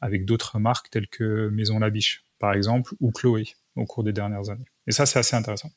avec 0.00 0.24
d'autres 0.24 0.58
marques 0.58 0.90
telles 0.90 1.08
que 1.08 1.48
Maison 1.50 1.78
Labiche, 1.78 2.24
par 2.38 2.54
exemple, 2.54 2.94
ou 3.00 3.12
Chloé 3.12 3.54
au 3.76 3.84
cours 3.84 4.02
des 4.04 4.12
dernières 4.12 4.50
années. 4.50 4.66
Et 4.86 4.92
ça, 4.92 5.06
c'est 5.06 5.18
assez 5.18 5.36
intéressant. 5.36 5.70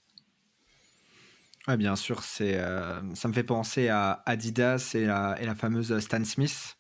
Ouais, 1.68 1.78
bien 1.78 1.96
sûr, 1.96 2.24
c'est, 2.24 2.58
euh, 2.58 3.02
ça 3.16 3.28
me 3.28 3.34
fait 3.34 3.44
penser 3.44 3.90
à 3.90 4.22
Adidas 4.26 4.92
et 4.94 5.06
la, 5.06 5.56
fameuse 5.56 5.98
Stan 6.00 6.24
Smith 6.24 6.75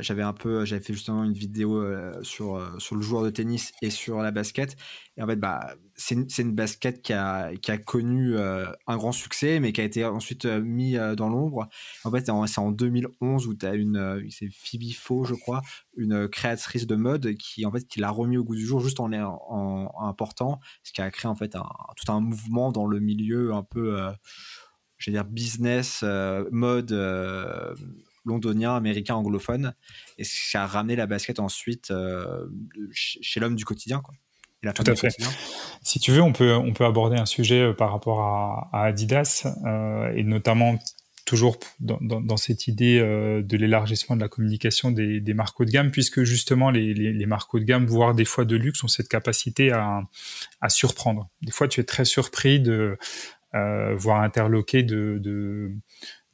j'avais 0.00 0.22
un 0.22 0.32
peu, 0.32 0.64
j'avais 0.64 0.82
fait 0.82 0.92
justement 0.92 1.24
une 1.24 1.32
vidéo 1.32 1.82
euh, 1.82 2.12
sur, 2.22 2.56
euh, 2.56 2.78
sur 2.78 2.96
le 2.96 3.02
joueur 3.02 3.22
de 3.22 3.30
tennis 3.30 3.72
et 3.82 3.90
sur 3.90 4.18
la 4.18 4.30
basket. 4.30 4.76
Et 5.16 5.22
en 5.22 5.26
fait, 5.26 5.36
bah, 5.36 5.74
c'est 5.96 6.14
une, 6.14 6.26
une, 6.38 6.54
basket 6.54 7.02
qui 7.02 7.12
a, 7.12 7.54
qui 7.56 7.70
a 7.70 7.78
connu 7.78 8.38
un 8.38 8.96
grand 8.96 9.12
succès, 9.12 9.60
mais 9.60 9.72
qui 9.72 9.80
a 9.80 9.84
été 9.84 10.04
ensuite 10.04 10.46
mis 10.46 10.94
dans 11.16 11.28
l'ombre. 11.28 11.68
En 12.04 12.10
fait, 12.10 12.26
c'est 12.26 12.58
en 12.58 12.70
2011 12.70 13.46
où 13.46 13.54
tu 13.54 13.66
as 13.66 13.74
une, 13.74 14.26
c'est 14.30 14.48
Phoebe 14.50 14.92
Faux, 14.94 15.24
je 15.24 15.34
crois, 15.34 15.60
une 15.96 16.28
créatrice 16.28 16.86
de 16.86 16.96
mode 16.96 17.34
qui, 17.36 17.66
en 17.66 17.72
fait, 17.72 17.86
qui 17.86 18.00
l'a 18.00 18.10
remis 18.10 18.38
au 18.38 18.44
goût 18.44 18.54
du 18.54 18.64
jour 18.64 18.80
juste 18.80 19.00
en, 19.00 19.12
en, 19.12 19.90
en 19.94 20.06
important, 20.08 20.60
ce 20.84 20.92
qui 20.92 21.02
a 21.02 21.10
créé 21.10 21.28
en 21.28 21.34
fait 21.34 21.54
un, 21.54 21.68
tout 21.96 22.10
un 22.10 22.20
mouvement 22.20 22.72
dans 22.72 22.86
le 22.86 22.98
milieu 22.98 23.52
un 23.52 23.62
peu, 23.62 24.00
je 24.96 25.10
vais 25.10 25.16
dire, 25.16 25.26
business, 25.26 26.02
mode 26.50 26.92
londonien, 28.30 28.74
américain, 28.74 29.14
anglophone, 29.14 29.74
et 30.18 30.24
ça 30.24 30.64
a 30.64 30.66
ramené 30.66 30.96
la 30.96 31.06
basket 31.06 31.38
ensuite 31.40 31.90
euh, 31.90 32.46
chez 32.92 33.40
l'homme 33.40 33.56
du 33.56 33.64
quotidien. 33.64 34.00
Quoi. 34.00 34.14
Tout 34.74 34.84
à 34.86 34.94
fait. 34.94 35.16
Si 35.82 36.00
tu 36.00 36.12
veux, 36.12 36.20
on 36.20 36.32
peut, 36.32 36.54
on 36.54 36.72
peut 36.72 36.84
aborder 36.84 37.16
un 37.16 37.26
sujet 37.26 37.72
par 37.72 37.92
rapport 37.92 38.20
à, 38.20 38.84
Adidas 38.84 39.46
et 40.14 40.22
notamment 40.22 40.78
toujours 41.24 41.56
dans, 41.80 42.36
cette 42.36 42.66
idée 42.66 43.00
de 43.00 43.56
l'élargissement 43.56 44.16
de 44.16 44.20
la 44.20 44.28
communication 44.28 44.90
des, 44.90 45.32
marques 45.32 45.58
haut 45.60 45.64
de 45.64 45.70
gamme, 45.70 45.90
puisque 45.90 46.24
justement 46.24 46.70
les, 46.70 46.92
les, 46.92 47.26
marques 47.26 47.54
haut 47.54 47.58
de 47.58 47.64
gamme, 47.64 47.86
voire 47.86 48.14
des 48.14 48.26
fois 48.26 48.44
de 48.44 48.54
luxe, 48.54 48.84
ont 48.84 48.88
cette 48.88 49.08
capacité 49.08 49.72
à, 49.72 50.02
à 50.60 50.68
surprendre. 50.68 51.30
Des 51.40 51.52
fois, 51.52 51.66
tu 51.66 51.80
es 51.80 51.84
très 51.84 52.04
surpris 52.04 52.60
de 52.60 52.98
euh, 53.54 53.96
voire 53.96 54.22
interloqué 54.22 54.84
de, 54.84 55.18
de, 55.20 55.72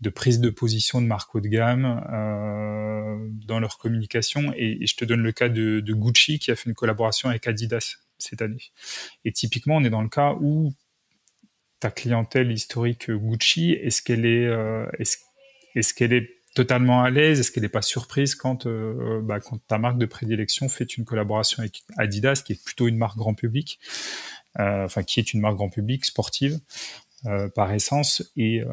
de, 0.00 0.10
prise 0.10 0.40
de 0.40 0.50
position 0.50 1.00
de 1.00 1.06
marques 1.06 1.34
haut 1.34 1.40
de 1.40 1.48
gamme 1.48 2.02
euh, 2.12 3.16
dans 3.46 3.60
leur 3.60 3.78
communication. 3.78 4.52
Et, 4.56 4.86
je 4.86 4.96
te 4.96 5.04
donne 5.04 5.22
le 5.22 5.32
cas 5.32 5.48
de, 5.48 5.80
Gucci 5.80 6.38
qui 6.38 6.50
a 6.50 6.56
fait 6.56 6.68
une 6.68 6.74
collaboration 6.74 7.28
avec 7.28 7.46
Adidas 7.46 7.96
cette 8.18 8.42
année. 8.42 8.62
Et 9.24 9.32
typiquement, 9.32 9.76
on 9.76 9.84
est 9.84 9.90
dans 9.90 10.02
le 10.02 10.08
cas 10.08 10.34
où 10.40 10.72
ta 11.80 11.90
clientèle 11.90 12.50
historique 12.52 13.10
Gucci, 13.10 13.72
est-ce 13.72 14.02
qu'elle 14.02 14.24
est, 14.24 14.46
euh, 14.46 14.86
qu'elle 15.96 16.12
est 16.12 16.30
totalement 16.54 17.02
à 17.02 17.10
l'aise? 17.10 17.40
Est-ce 17.40 17.50
qu'elle 17.50 17.64
n'est 17.64 17.68
pas 17.68 17.82
surprise 17.82 18.34
quand, 18.34 18.66
euh, 18.66 19.20
bah, 19.22 19.40
quand 19.40 19.58
ta 19.66 19.76
marque 19.78 19.98
de 19.98 20.06
prédilection 20.06 20.68
fait 20.68 20.96
une 20.96 21.04
collaboration 21.04 21.60
avec 21.60 21.82
Adidas, 21.98 22.42
qui 22.44 22.54
est 22.54 22.64
plutôt 22.64 22.88
une 22.88 22.96
marque 22.96 23.18
grand 23.18 23.34
public, 23.34 23.78
enfin 24.58 25.02
qui 25.02 25.20
est 25.20 25.34
une 25.34 25.40
marque 25.40 25.56
grand 25.56 25.68
public 25.68 26.06
sportive? 26.06 26.60
Euh, 27.24 27.48
par 27.48 27.72
essence 27.72 28.22
et, 28.36 28.60
euh, 28.60 28.68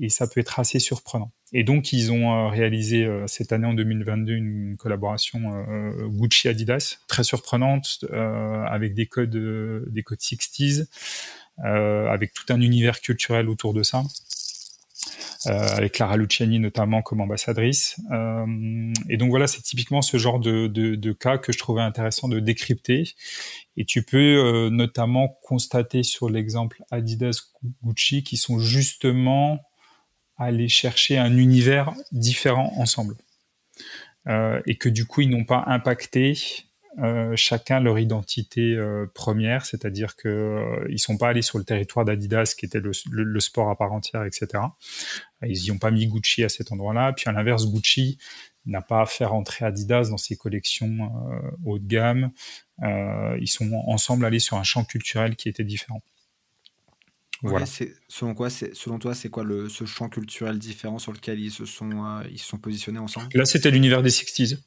et, 0.00 0.08
ça 0.08 0.26
peut 0.26 0.40
être 0.40 0.58
assez 0.58 0.80
surprenant. 0.80 1.30
Et 1.52 1.62
donc 1.62 1.92
ils 1.92 2.10
ont 2.10 2.34
euh, 2.34 2.48
réalisé 2.48 3.08
cette 3.28 3.52
année 3.52 3.68
en 3.68 3.72
2022 3.72 4.32
une 4.32 4.76
collaboration 4.76 5.40
Gucci 6.08 6.48
Adidas 6.48 6.98
très 7.06 7.22
surprenante 7.22 8.04
avec 8.66 8.94
des 8.94 9.06
codes 9.06 9.30
des 9.86 10.02
codes 10.02 10.18
60s 10.18 10.86
avec 11.58 12.32
tout 12.34 12.52
un 12.52 12.60
univers 12.60 13.00
culturel 13.00 13.48
autour 13.48 13.72
de 13.74 13.84
ça. 13.84 14.02
Euh, 15.46 15.76
avec 15.76 15.92
Clara 15.92 16.16
Luciani 16.16 16.58
notamment 16.58 17.02
comme 17.02 17.20
ambassadrice. 17.20 18.00
Euh, 18.12 18.92
et 19.10 19.18
donc 19.18 19.28
voilà, 19.28 19.46
c'est 19.46 19.60
typiquement 19.60 20.00
ce 20.00 20.16
genre 20.16 20.40
de, 20.40 20.68
de, 20.68 20.94
de, 20.94 21.12
cas 21.12 21.36
que 21.36 21.52
je 21.52 21.58
trouvais 21.58 21.82
intéressant 21.82 22.28
de 22.28 22.40
décrypter. 22.40 23.14
Et 23.76 23.84
tu 23.84 24.02
peux 24.02 24.16
euh, 24.16 24.70
notamment 24.70 25.28
constater 25.42 26.02
sur 26.02 26.30
l'exemple 26.30 26.82
Adidas 26.90 27.42
Gucci 27.82 28.22
qui 28.22 28.38
sont 28.38 28.58
justement 28.58 29.60
allés 30.38 30.68
chercher 30.68 31.18
un 31.18 31.36
univers 31.36 31.92
différent 32.10 32.72
ensemble. 32.78 33.16
Euh, 34.26 34.62
et 34.66 34.76
que 34.76 34.88
du 34.88 35.04
coup, 35.04 35.20
ils 35.20 35.30
n'ont 35.30 35.44
pas 35.44 35.64
impacté 35.66 36.38
euh, 37.02 37.34
chacun 37.34 37.80
leur 37.80 37.98
identité 37.98 38.76
euh, 38.76 39.06
première, 39.14 39.66
c'est-à-dire 39.66 40.14
que 40.14 40.28
euh, 40.28 40.86
ils 40.90 41.00
sont 41.00 41.16
pas 41.16 41.28
allés 41.28 41.42
sur 41.42 41.58
le 41.58 41.64
territoire 41.64 42.04
d'Adidas, 42.04 42.54
qui 42.56 42.66
était 42.66 42.78
le, 42.78 42.92
le, 43.10 43.40
sport 43.40 43.68
à 43.68 43.76
part 43.76 43.92
entière, 43.92 44.22
etc. 44.24 44.62
Ils 45.42 45.64
y 45.64 45.70
ont 45.72 45.78
pas 45.78 45.90
mis 45.90 46.06
Gucci 46.06 46.44
à 46.44 46.48
cet 46.48 46.70
endroit-là. 46.70 47.12
Puis 47.12 47.28
à 47.28 47.32
l'inverse, 47.32 47.66
Gucci 47.66 48.18
n'a 48.66 48.80
pas 48.80 49.02
à 49.02 49.06
faire 49.06 49.34
entrer 49.34 49.64
Adidas 49.64 50.08
dans 50.10 50.16
ses 50.16 50.36
collections 50.36 51.10
haut 51.64 51.78
de 51.78 51.86
gamme. 51.86 52.30
ils 52.80 53.48
sont 53.48 53.70
ensemble 53.86 54.24
allés 54.24 54.38
sur 54.38 54.56
un 54.56 54.62
champ 54.62 54.84
culturel 54.84 55.36
qui 55.36 55.48
était 55.48 55.64
différent. 55.64 56.00
Voilà. 57.42 57.66
selon 58.08 58.34
quoi, 58.34 58.48
selon 58.48 58.98
toi, 58.98 59.14
c'est 59.14 59.28
quoi 59.28 59.44
le, 59.44 59.68
ce 59.68 59.84
champ 59.84 60.08
culturel 60.08 60.58
différent 60.58 60.98
sur 60.98 61.12
lequel 61.12 61.40
ils 61.40 61.50
se 61.50 61.66
sont, 61.66 62.22
ils 62.30 62.38
se 62.38 62.46
sont 62.46 62.56
positionnés 62.56 63.00
ensemble? 63.00 63.28
Là, 63.34 63.44
c'était 63.44 63.70
l'univers 63.70 64.02
des 64.02 64.10
60s. 64.10 64.60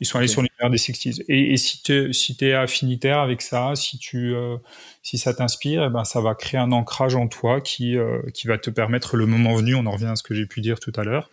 Ils 0.00 0.06
sont 0.06 0.18
allés 0.18 0.28
sur 0.28 0.42
l'univers 0.42 0.70
des 0.70 0.78
60s. 0.78 1.22
Et, 1.28 1.52
et 1.52 1.56
si 1.56 1.82
tu 1.82 2.12
si 2.12 2.36
es 2.40 2.52
affinitaire 2.52 3.18
avec 3.20 3.42
ça, 3.42 3.74
si 3.74 3.98
tu 3.98 4.34
euh, 4.34 4.56
si 5.02 5.18
ça 5.18 5.34
t'inspire, 5.34 5.84
eh 5.84 5.90
ben 5.90 6.04
ça 6.04 6.20
va 6.20 6.34
créer 6.34 6.60
un 6.60 6.72
ancrage 6.72 7.14
en 7.14 7.28
toi 7.28 7.60
qui 7.60 7.96
euh, 7.96 8.20
qui 8.34 8.46
va 8.46 8.58
te 8.58 8.70
permettre 8.70 9.16
le 9.16 9.26
moment 9.26 9.54
venu, 9.54 9.74
on 9.74 9.86
en 9.86 9.90
revient 9.92 10.06
à 10.06 10.16
ce 10.16 10.22
que 10.22 10.34
j'ai 10.34 10.46
pu 10.46 10.60
dire 10.60 10.80
tout 10.80 10.92
à 10.96 11.04
l'heure, 11.04 11.30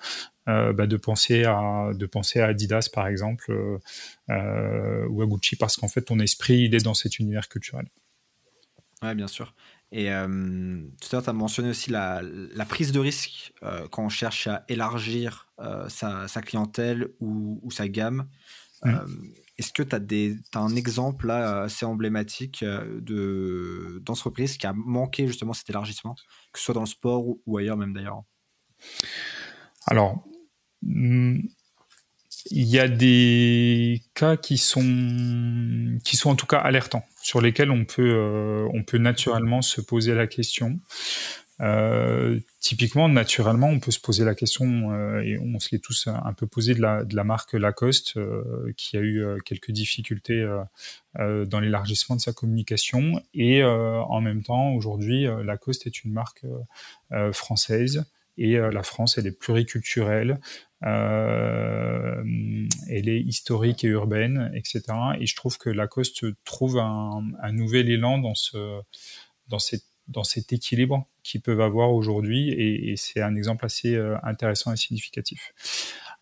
euh, 0.48 0.74
bah, 0.74 0.88
de 0.88 0.98
penser 0.98 1.46
à 1.46 1.92
de 1.94 2.06
penser 2.06 2.40
à 2.40 2.48
Adidas 2.48 2.90
par 2.94 3.08
exemple 3.08 3.52
ou 4.30 5.22
à 5.22 5.26
Gucci 5.26 5.56
parce 5.56 5.78
qu'en 5.78 5.88
fait 5.88 6.02
ton 6.02 6.20
esprit 6.20 6.64
il 6.64 6.76
est 6.76 6.84
dans 6.84 6.94
cet 6.94 7.20
univers 7.20 7.48
culturel. 7.50 7.88
Ouais, 9.02 9.16
bien 9.16 9.28
sûr. 9.28 9.54
Et 9.92 10.12
euh, 10.12 10.28
tout 11.02 11.08
à 11.12 11.16
l'heure, 11.16 11.24
tu 11.24 11.30
as 11.30 11.34
mentionné 11.34 11.70
aussi 11.70 11.90
la, 11.90 12.22
la 12.22 12.66
prise 12.66 12.92
de 12.92 13.00
risque 13.00 13.54
euh, 13.64 13.88
quand 13.88 14.04
on 14.04 14.10
cherche 14.10 14.48
à 14.48 14.64
élargir 14.68 15.48
euh, 15.60 15.90
sa, 15.90 16.28
sa, 16.28 16.42
clientèle 16.42 17.10
ou, 17.20 17.60
ou, 17.64 17.72
sa 17.72 17.88
gamme. 17.88 18.28
Mmh. 18.84 18.98
Est-ce 19.58 19.74
que 19.74 19.84
tu 19.84 19.96
as, 19.96 20.00
as, 20.60 20.62
un 20.62 20.76
exemple 20.76 21.28
là, 21.28 21.64
assez 21.64 21.86
emblématique 21.86 22.64
d'entreprise 23.02 24.58
qui 24.58 24.68
a 24.68 24.74
manqué 24.74 25.28
justement 25.28 25.54
cet 25.54 25.70
élargissement, 25.70 26.16
que 26.54 26.60
ce 26.60 26.66
soit 26.66 26.76
dans 26.76 26.82
le 26.82 26.88
sport 26.88 27.28
ou, 27.28 27.42
ou 27.46 27.58
ailleurs 27.58 27.76
même 27.76 27.94
d'ailleurs? 27.94 28.22
Alors, 29.88 30.24
mmh, 30.84 31.40
il 32.52 32.68
y 32.68 32.80
a 32.80 32.88
des 32.88 34.02
cas 34.14 34.38
qui 34.38 34.58
sont, 34.58 35.98
qui 36.04 36.16
sont 36.16 36.30
en 36.30 36.36
tout 36.36 36.46
cas 36.46 36.60
alertants, 36.60 37.04
sur 37.30 37.42
lesquels 37.42 37.70
on 37.70 37.86
peut, 37.86 38.12
euh, 38.16 38.68
on 38.74 38.82
peut 38.82 38.98
naturellement 38.98 39.62
se 39.62 39.82
poser 39.82 40.16
la 40.16 40.26
question. 40.26 40.80
Euh, 41.62 42.40
typiquement, 42.60 43.08
naturellement, 43.08 43.68
on 43.68 43.80
peut 43.80 43.92
se 43.92 44.00
poser 44.00 44.26
la 44.26 44.34
question, 44.34 44.92
euh, 44.94 45.22
et 45.22 45.38
on 45.38 45.60
se 45.60 45.70
l'est 45.72 45.78
tous 45.78 46.08
un 46.08 46.34
peu 46.34 46.48
posé 46.48 46.74
de 46.74 46.82
la, 46.82 47.04
de 47.04 47.16
la 47.16 47.24
marque 47.24 47.54
Lacoste, 47.54 48.18
qui 48.78 48.98
a 48.98 49.02
eu 49.02 49.24
quelques 49.46 49.70
difficultés 49.70 50.44
dans 51.20 51.60
l'élargissement 51.60 52.16
de 52.16 52.22
sa 52.22 52.34
communication. 52.34 53.22
Et 53.36 53.64
en 53.64 54.22
même 54.22 54.42
temps, 54.42 54.72
aujourd'hui, 54.74 55.28
Lacoste 55.44 55.86
est 55.86 56.04
une 56.04 56.14
marque 56.14 56.46
française 57.32 58.06
et 58.40 58.58
la 58.58 58.84
France, 58.84 59.18
elle 59.18 59.28
est 59.28 59.38
pluriculturelle. 59.38 60.40
Euh, 60.86 62.24
elle 62.88 63.10
est 63.10 63.20
historique 63.20 63.84
et 63.84 63.88
urbaine, 63.88 64.52
etc. 64.56 64.82
Et 65.20 65.26
je 65.26 65.36
trouve 65.36 65.58
que 65.58 65.70
Lacoste 65.70 66.26
trouve 66.46 66.78
un, 66.78 67.52
nouvel 67.52 67.90
élan 67.90 68.18
dans 68.18 68.36
ce, 68.36 68.82
dans 69.48 70.24
cet 70.24 70.54
équilibre 70.54 71.06
qu'ils 71.24 71.42
peuvent 71.42 71.62
avoir 71.62 71.94
aujourd'hui 71.94 72.50
et, 72.50 72.92
et 72.92 72.96
c'est 72.96 73.22
un 73.22 73.36
exemple 73.36 73.66
assez 73.66 73.96
euh, 73.96 74.16
intéressant 74.24 74.72
et 74.74 74.78
significatif. 74.78 75.54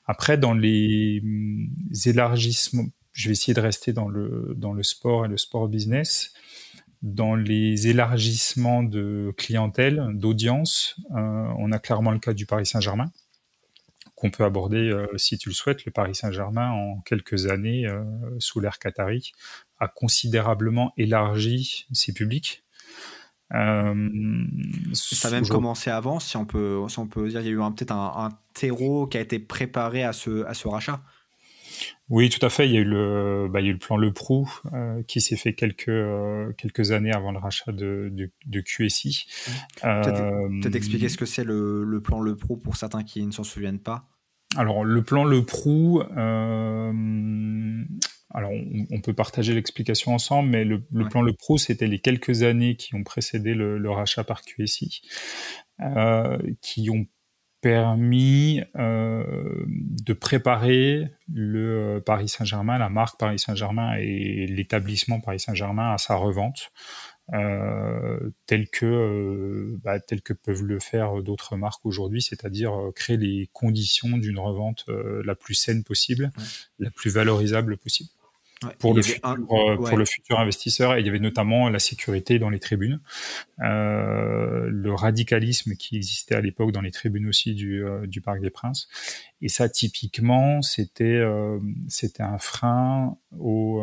Après, 0.06 0.38
dans 0.38 0.54
les 0.54 1.22
mm, 1.24 1.68
élargissements, 2.06 2.86
je 3.12 3.30
vais 3.30 3.34
essayer 3.34 3.54
de 3.54 3.62
rester 3.62 3.94
dans 3.94 4.08
le, 4.08 4.54
dans 4.56 4.74
le 4.74 4.84
sport 4.84 5.26
et 5.26 5.28
le 5.28 5.38
sport 5.38 5.68
business. 5.68 6.34
Dans 7.04 7.36
les 7.36 7.88
élargissements 7.88 8.84
de 8.84 9.34
clientèle, 9.38 10.08
d'audience, 10.14 10.96
euh, 11.12 11.16
on 11.58 11.72
a 11.72 11.80
clairement 11.80 12.12
le 12.12 12.20
cas 12.20 12.34
du 12.34 12.46
Paris 12.46 12.66
Saint-Germain 12.66 13.12
qu'on 14.18 14.32
peut 14.32 14.44
aborder 14.44 14.90
euh, 14.90 15.06
si 15.16 15.38
tu 15.38 15.50
le 15.50 15.54
souhaites. 15.54 15.86
Le 15.86 15.92
Paris 15.92 16.16
Saint-Germain, 16.16 16.72
en 16.72 17.00
quelques 17.02 17.46
années, 17.46 17.86
euh, 17.86 18.04
sous 18.40 18.60
l'ère 18.60 18.80
qatari, 18.80 19.32
a 19.80 19.88
considérablement 19.88 20.92
élargi 20.98 21.86
ses 21.94 22.14
publics. 22.14 22.64
Euh, 23.54 24.44
ça 24.94 25.28
a 25.28 25.32
même 25.32 25.48
commencé 25.48 25.92
avant, 25.92 26.20
si 26.20 26.36
on 26.36 26.46
peut, 26.46 26.82
si 26.90 26.98
on 26.98 27.08
peut 27.08 27.30
dire, 27.30 27.42
il 27.42 27.46
y 27.46 27.50
a 27.50 27.52
eu 27.52 27.74
peut-être 27.76 27.92
un, 27.92 28.30
terreau 28.56 29.06
qui 29.06 29.18
a 29.18 29.22
été 29.22 29.38
préparé 29.38 30.04
à 30.04 30.14
ce, 30.14 30.44
à 30.46 30.56
ce 30.56 30.68
rachat. 30.68 31.00
Oui, 32.10 32.30
tout 32.30 32.46
à 32.46 32.50
fait. 32.50 32.68
Il 32.68 32.74
y 32.74 32.78
a 32.78 32.82
eu 32.82 32.86
le, 32.86 33.48
bah, 33.52 33.60
il 33.60 33.66
y 33.66 33.68
a 33.68 33.72
eu 33.72 33.74
le 33.74 33.80
plan 33.80 33.98
Le 33.98 34.13
Prou 34.13 34.50
euh, 34.74 35.02
qui 35.04 35.20
s'est 35.20 35.36
fait 35.36 35.54
quelques 35.54 35.90
euh, 35.90 36.52
quelques 36.58 36.92
années 36.92 37.12
avant 37.12 37.32
le 37.32 37.40
rachat 37.40 37.72
de, 37.72 38.10
de, 38.12 38.32
de 38.46 38.62
QSI. 38.62 39.26
Peut-être 39.82 40.76
expliquer 40.76 41.10
ce 41.10 41.18
que 41.18 41.26
c'est 41.26 41.44
le, 41.44 41.84
le, 41.84 42.02
plan 42.02 42.22
Le 42.22 42.36
Prou 42.36 42.58
pour 42.58 42.78
certains 42.78 43.04
qui 43.04 43.26
ne 43.26 43.32
s'en 43.32 43.44
souviennent 43.44 43.80
pas? 43.80 44.08
Alors 44.56 44.86
le 44.86 45.04
plan 45.04 45.26
Le 45.26 45.44
Prou, 45.44 46.02
euh, 46.02 47.84
alors 48.34 48.52
on, 48.92 49.02
peut 49.02 49.13
partager 49.13 49.54
l'explication 49.54 50.13
ensemble, 50.13 50.50
mais 50.50 50.63
le, 50.63 50.84
le 50.92 51.04
ouais. 51.04 51.10
plan 51.10 51.22
Le 51.22 51.34
Prou, 51.34 51.58
c'était 51.58 51.88
les 51.88 52.00
quelques 52.00 52.44
années 52.44 52.76
qui 52.76 52.96
ont 52.96 53.04
précédé 53.04 53.54
le, 53.54 53.78
le 53.78 53.92
rachat 53.92 54.24
par 54.24 54.44
QSI, 54.44 55.02
euh, 55.82 56.38
qui 56.62 56.90
ont 56.90 57.06
permis 57.62 58.62
euh, 58.76 59.65
de 59.67 60.13
préparer 60.13 61.06
le 61.34 61.98
euh, 61.98 62.00
Paris 62.00 62.30
Saint-Germain, 62.30 62.78
la 62.78 62.89
marque 62.89 63.20
Paris 63.20 63.39
Saint-Germain 63.39 63.96
et 63.98 64.46
l'établissement 64.48 65.20
Paris 65.20 65.39
Saint-Germain 65.39 65.91
à 65.91 65.98
sa 65.98 66.15
revente, 66.15 66.72
euh, 67.34 68.30
tel 68.46 68.70
que 68.70 68.86
euh, 68.86 69.80
bah, 69.84 70.00
tel 70.00 70.22
que 70.22 70.34
peuvent 70.34 70.63
le 70.63 70.79
faire 70.79 71.21
d'autres 71.23 71.58
marques 71.58 71.86
aujourd'hui, 71.86 72.21
c'est-à-dire 72.21 72.73
créer 72.96 73.17
les 73.17 73.50
conditions 73.54 74.17
d'une 74.17 74.40
revente 74.40 74.86
la 74.88 75.36
plus 75.36 75.56
saine 75.56 75.84
possible, 75.84 76.32
ouais. 76.38 76.44
la 76.79 76.92
plus 76.92 77.10
valorisable 77.10 77.77
possible. 77.77 78.10
Pour, 78.80 78.94
le 78.94 79.02
futur, 79.02 79.30
euh, 79.30 79.76
pour 79.76 79.98
le 79.98 80.06
futur 80.06 80.40
investisseur. 80.40 80.96
Et 80.96 81.02
il 81.02 81.06
y 81.06 81.10
avait 81.10 81.20
notamment 81.20 81.70
la 81.70 81.80
sécurité 81.80 82.40
dans 82.40 82.50
les 82.50 82.60
tribunes, 82.60 83.00
euh, 83.62 84.68
le 84.70 84.94
radicalisme 84.94 85.76
qui 85.76 85.98
existait 85.98 86.36
à 86.36 86.42
l'époque 86.42 86.72
dans 86.72 86.82
les 86.82 86.92
tribunes 86.92 87.28
aussi 87.28 87.54
du, 87.54 87.84
euh, 87.84 88.08
du 88.08 88.22
Parc 88.22 88.42
des 88.42 88.50
Princes. 88.50 88.88
Et 89.42 89.50
ça, 89.50 89.70
typiquement, 89.70 90.62
c'était 90.62 91.04
euh, 91.04 91.60
c'était 91.88 92.24
un 92.24 92.40
frein 92.40 93.18
au, 93.38 93.82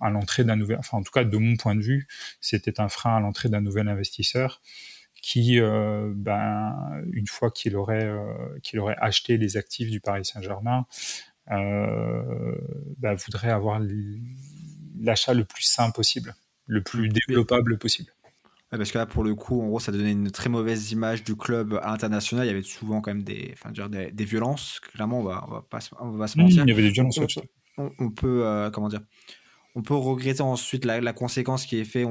à 0.00 0.10
l'entrée 0.10 0.44
d'un 0.44 0.56
nouvel, 0.56 0.78
enfin 0.78 0.98
en 0.98 1.02
tout 1.02 1.10
cas 1.10 1.24
de 1.24 1.36
mon 1.36 1.56
point 1.56 1.74
de 1.74 1.82
vue, 1.82 2.06
c'était 2.40 2.80
un 2.80 2.88
frein 2.88 3.16
à 3.16 3.20
l'entrée 3.20 3.48
d'un 3.48 3.60
nouvel 3.60 3.88
investisseur 3.88 4.62
qui, 5.20 5.60
ben, 5.60 7.02
une 7.12 7.26
fois 7.28 7.50
qu'il 7.50 7.76
aurait 7.76 8.12
qu'il 8.62 8.80
aurait 8.80 8.96
acheté 8.98 9.38
les 9.38 9.56
actifs 9.56 9.90
du 9.90 10.00
Paris 10.00 10.24
Saint-Germain, 10.24 10.86
bah, 11.48 13.14
voudrait 13.14 13.50
avoir 13.50 13.80
l'achat 15.00 15.34
le 15.34 15.44
plus 15.44 15.64
simple 15.64 15.94
possible, 15.94 16.34
le 16.66 16.82
plus 16.82 17.08
développable 17.08 17.78
possible. 17.78 18.12
parce 18.70 18.90
que 18.90 18.98
là, 18.98 19.06
pour 19.06 19.24
le 19.24 19.34
coup, 19.34 19.60
en 19.60 19.66
gros, 19.66 19.80
ça 19.80 19.92
donnait 19.92 20.12
une 20.12 20.30
très 20.30 20.48
mauvaise 20.48 20.92
image 20.92 21.24
du 21.24 21.36
club 21.36 21.78
à 21.82 21.90
l'international. 21.90 22.46
Il 22.46 22.48
y 22.48 22.52
avait 22.52 22.62
souvent 22.62 23.00
quand 23.00 23.12
même 23.12 23.24
des, 23.24 23.50
enfin, 23.54 23.70
dire, 23.70 23.88
des, 23.90 24.10
des, 24.10 24.24
violences. 24.24 24.80
Clairement, 24.80 25.20
on 25.20 25.24
va, 25.24 25.44
on 25.48 25.50
va 25.50 25.62
pas, 25.62 25.80
on 26.00 26.10
va 26.12 26.26
se 26.26 26.38
mentir. 26.38 26.64
il 26.64 26.68
y 26.68 26.72
avait 26.72 26.82
des 26.82 26.90
violences. 26.90 27.18
On, 27.78 27.90
on, 27.98 28.10
peut, 28.10 28.46
euh, 28.46 28.70
comment 28.70 28.88
dire, 28.88 29.00
on 29.74 29.82
peut 29.82 29.94
regretter 29.94 30.42
ensuite 30.42 30.84
la, 30.84 31.12
conséquence 31.12 31.64
qui 31.64 31.78
est 31.78 31.84
fait. 31.84 32.04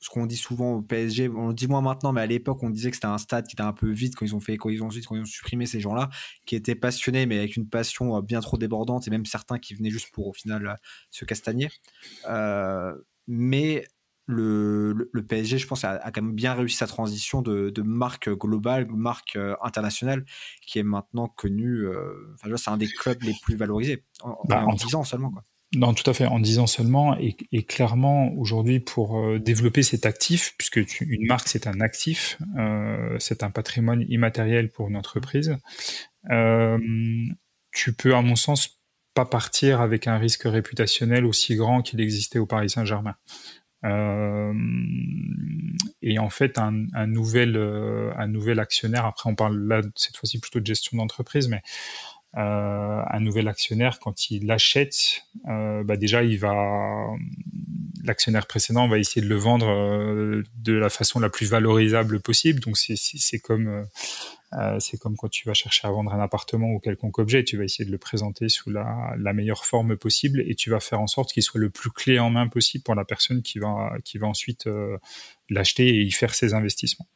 ce 0.00 0.10
qu'on 0.10 0.26
dit 0.26 0.36
souvent 0.36 0.74
au 0.74 0.82
PSG, 0.82 1.28
on 1.28 1.48
le 1.48 1.54
dit 1.54 1.68
moins 1.68 1.80
maintenant, 1.80 2.12
mais 2.12 2.20
à 2.20 2.26
l'époque, 2.26 2.62
on 2.62 2.70
disait 2.70 2.90
que 2.90 2.96
c'était 2.96 3.06
un 3.06 3.18
stade 3.18 3.46
qui 3.46 3.54
était 3.54 3.62
un 3.62 3.72
peu 3.72 3.90
vide 3.90 4.14
quand 4.16 4.26
ils 4.26 4.34
ont 4.34 4.40
fait, 4.40 4.56
quand 4.56 4.68
ils 4.68 4.82
ont 4.82 4.86
ensuite, 4.86 5.06
quand 5.06 5.14
ils 5.14 5.22
ont 5.22 5.26
supprimé 5.26 5.66
ces 5.66 5.80
gens-là, 5.80 6.10
qui 6.44 6.56
étaient 6.56 6.74
passionnés, 6.74 7.26
mais 7.26 7.38
avec 7.38 7.56
une 7.56 7.68
passion 7.68 8.16
euh, 8.16 8.20
bien 8.20 8.40
trop 8.40 8.58
débordante, 8.58 9.06
et 9.06 9.10
même 9.10 9.26
certains 9.26 9.58
qui 9.58 9.74
venaient 9.74 9.90
juste 9.90 10.10
pour 10.12 10.26
au 10.26 10.32
final 10.32 10.66
euh, 10.66 10.74
se 11.10 11.24
castagner. 11.24 11.70
Euh, 12.28 12.92
mais 13.28 13.86
le, 14.26 15.08
PSG, 15.28 15.58
je 15.58 15.66
pense, 15.68 15.84
a, 15.84 15.98
quand 16.10 16.22
même 16.22 16.34
bien 16.34 16.54
réussi 16.54 16.76
sa 16.76 16.86
transition 16.88 17.42
de, 17.42 17.82
marque 17.82 18.28
globale, 18.30 18.86
marque 18.90 19.38
internationale, 19.62 20.24
qui 20.66 20.78
est 20.80 20.82
maintenant 20.82 21.28
connue. 21.28 21.86
enfin, 22.34 22.56
c'est 22.56 22.70
un 22.70 22.76
des 22.78 22.88
clubs 22.88 23.22
les 23.22 23.34
plus 23.42 23.54
valorisés 23.54 24.02
en, 24.22 24.36
bah, 24.48 24.64
en 24.66 24.74
10 24.74 24.94
ans 24.94 25.04
seulement. 25.04 25.30
Quoi. 25.30 25.44
Non, 25.74 25.92
tout 25.94 26.08
à 26.08 26.14
fait. 26.14 26.26
En 26.26 26.38
disant 26.40 26.66
seulement, 26.66 27.16
et, 27.18 27.62
clairement, 27.64 28.32
aujourd'hui, 28.34 28.80
pour 28.80 29.18
euh, 29.18 29.38
développer 29.38 29.82
cet 29.82 30.06
actif, 30.06 30.54
puisque 30.56 30.80
une 31.00 31.26
marque, 31.26 31.48
c'est 31.48 31.66
un 31.66 31.80
actif, 31.80 32.38
euh, 32.58 33.16
c'est 33.18 33.42
un 33.42 33.50
patrimoine 33.50 34.04
immatériel 34.08 34.70
pour 34.70 34.88
une 34.88 34.96
entreprise, 34.96 35.56
euh, 36.30 36.78
tu 37.72 37.92
peux, 37.92 38.14
à 38.14 38.22
mon 38.22 38.36
sens, 38.36 38.80
pas 39.14 39.24
partir 39.24 39.80
avec 39.80 40.06
un 40.06 40.18
risque 40.18 40.42
réputationnel 40.44 41.24
aussi 41.24 41.56
grand 41.56 41.82
qu'il 41.82 42.00
existait 42.00 42.38
au 42.38 42.46
Paris 42.46 42.70
Saint-Germain. 42.70 43.16
et 46.02 46.18
en 46.18 46.30
fait, 46.30 46.58
un, 46.58 47.06
nouvel, 47.06 47.56
un 48.16 48.26
nouvel 48.26 48.58
actionnaire, 48.58 49.06
après 49.06 49.30
on 49.30 49.34
parle 49.34 49.58
là 49.68 49.82
cette 49.94 50.16
fois-ci 50.16 50.40
plutôt 50.40 50.58
de 50.58 50.66
gestion 50.66 50.96
d'entreprise, 50.96 51.48
mais 51.48 51.62
euh, 52.36 53.02
un 53.08 53.20
nouvel 53.20 53.46
actionnaire, 53.46 54.00
quand 54.00 54.30
il 54.30 54.46
l'achète, 54.46 55.22
euh, 55.48 55.84
bah 55.84 55.96
déjà, 55.96 56.24
il 56.24 56.36
va, 56.36 57.06
l'actionnaire 58.02 58.46
précédent 58.46 58.88
va 58.88 58.98
essayer 58.98 59.22
de 59.22 59.28
le 59.28 59.36
vendre 59.36 59.68
euh, 59.68 60.42
de 60.56 60.72
la 60.72 60.88
façon 60.88 61.20
la 61.20 61.30
plus 61.30 61.48
valorisable 61.48 62.20
possible. 62.20 62.58
Donc 62.60 62.76
c'est 62.76 63.38
comme 63.38 63.86
c'est 64.78 64.98
comme 64.98 65.16
quand 65.16 65.28
tu 65.28 65.48
vas 65.48 65.54
chercher 65.54 65.88
à 65.88 65.90
vendre 65.90 66.14
un 66.14 66.20
appartement 66.20 66.68
ou 66.68 66.78
quelconque 66.78 67.18
objet, 67.18 67.42
tu 67.42 67.56
vas 67.56 67.64
essayer 67.64 67.84
de 67.84 67.90
le 67.90 67.98
présenter 67.98 68.48
sous 68.48 68.70
la, 68.70 69.12
la 69.18 69.32
meilleure 69.32 69.64
forme 69.64 69.96
possible 69.96 70.44
et 70.46 70.54
tu 70.54 70.70
vas 70.70 70.78
faire 70.78 71.00
en 71.00 71.08
sorte 71.08 71.32
qu'il 71.32 71.42
soit 71.42 71.58
le 71.58 71.70
plus 71.70 71.90
clé 71.90 72.20
en 72.20 72.30
main 72.30 72.46
possible 72.46 72.84
pour 72.84 72.94
la 72.94 73.04
personne 73.04 73.42
qui 73.42 73.58
va 73.58 73.90
qui 74.04 74.16
va 74.16 74.28
ensuite 74.28 74.68
l'acheter 75.50 75.88
et 75.88 76.02
y 76.02 76.12
faire 76.12 76.34
ses 76.36 76.54
investissements. 76.54 77.08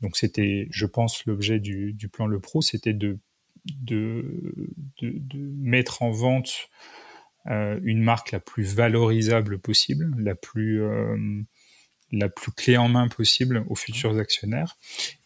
Donc 0.00 0.16
c'était, 0.16 0.66
je 0.72 0.86
pense, 0.86 1.24
l'objet 1.26 1.60
du, 1.60 1.92
du 1.92 2.08
plan 2.08 2.26
Le 2.26 2.40
Pro, 2.40 2.60
c'était 2.60 2.92
de 2.92 3.20
de, 3.64 4.54
de, 5.02 5.38
mettre 5.58 6.02
en 6.02 6.10
vente 6.10 6.68
euh, 7.50 7.78
une 7.82 8.02
marque 8.02 8.32
la 8.32 8.40
plus 8.40 8.64
valorisable 8.74 9.58
possible, 9.58 10.14
la 10.18 10.34
plus, 10.34 10.82
euh, 10.82 11.42
la 12.12 12.28
plus 12.28 12.52
clé 12.52 12.76
en 12.76 12.88
main 12.88 13.08
possible 13.08 13.64
aux 13.68 13.74
futurs 13.74 14.16
actionnaires. 14.18 14.76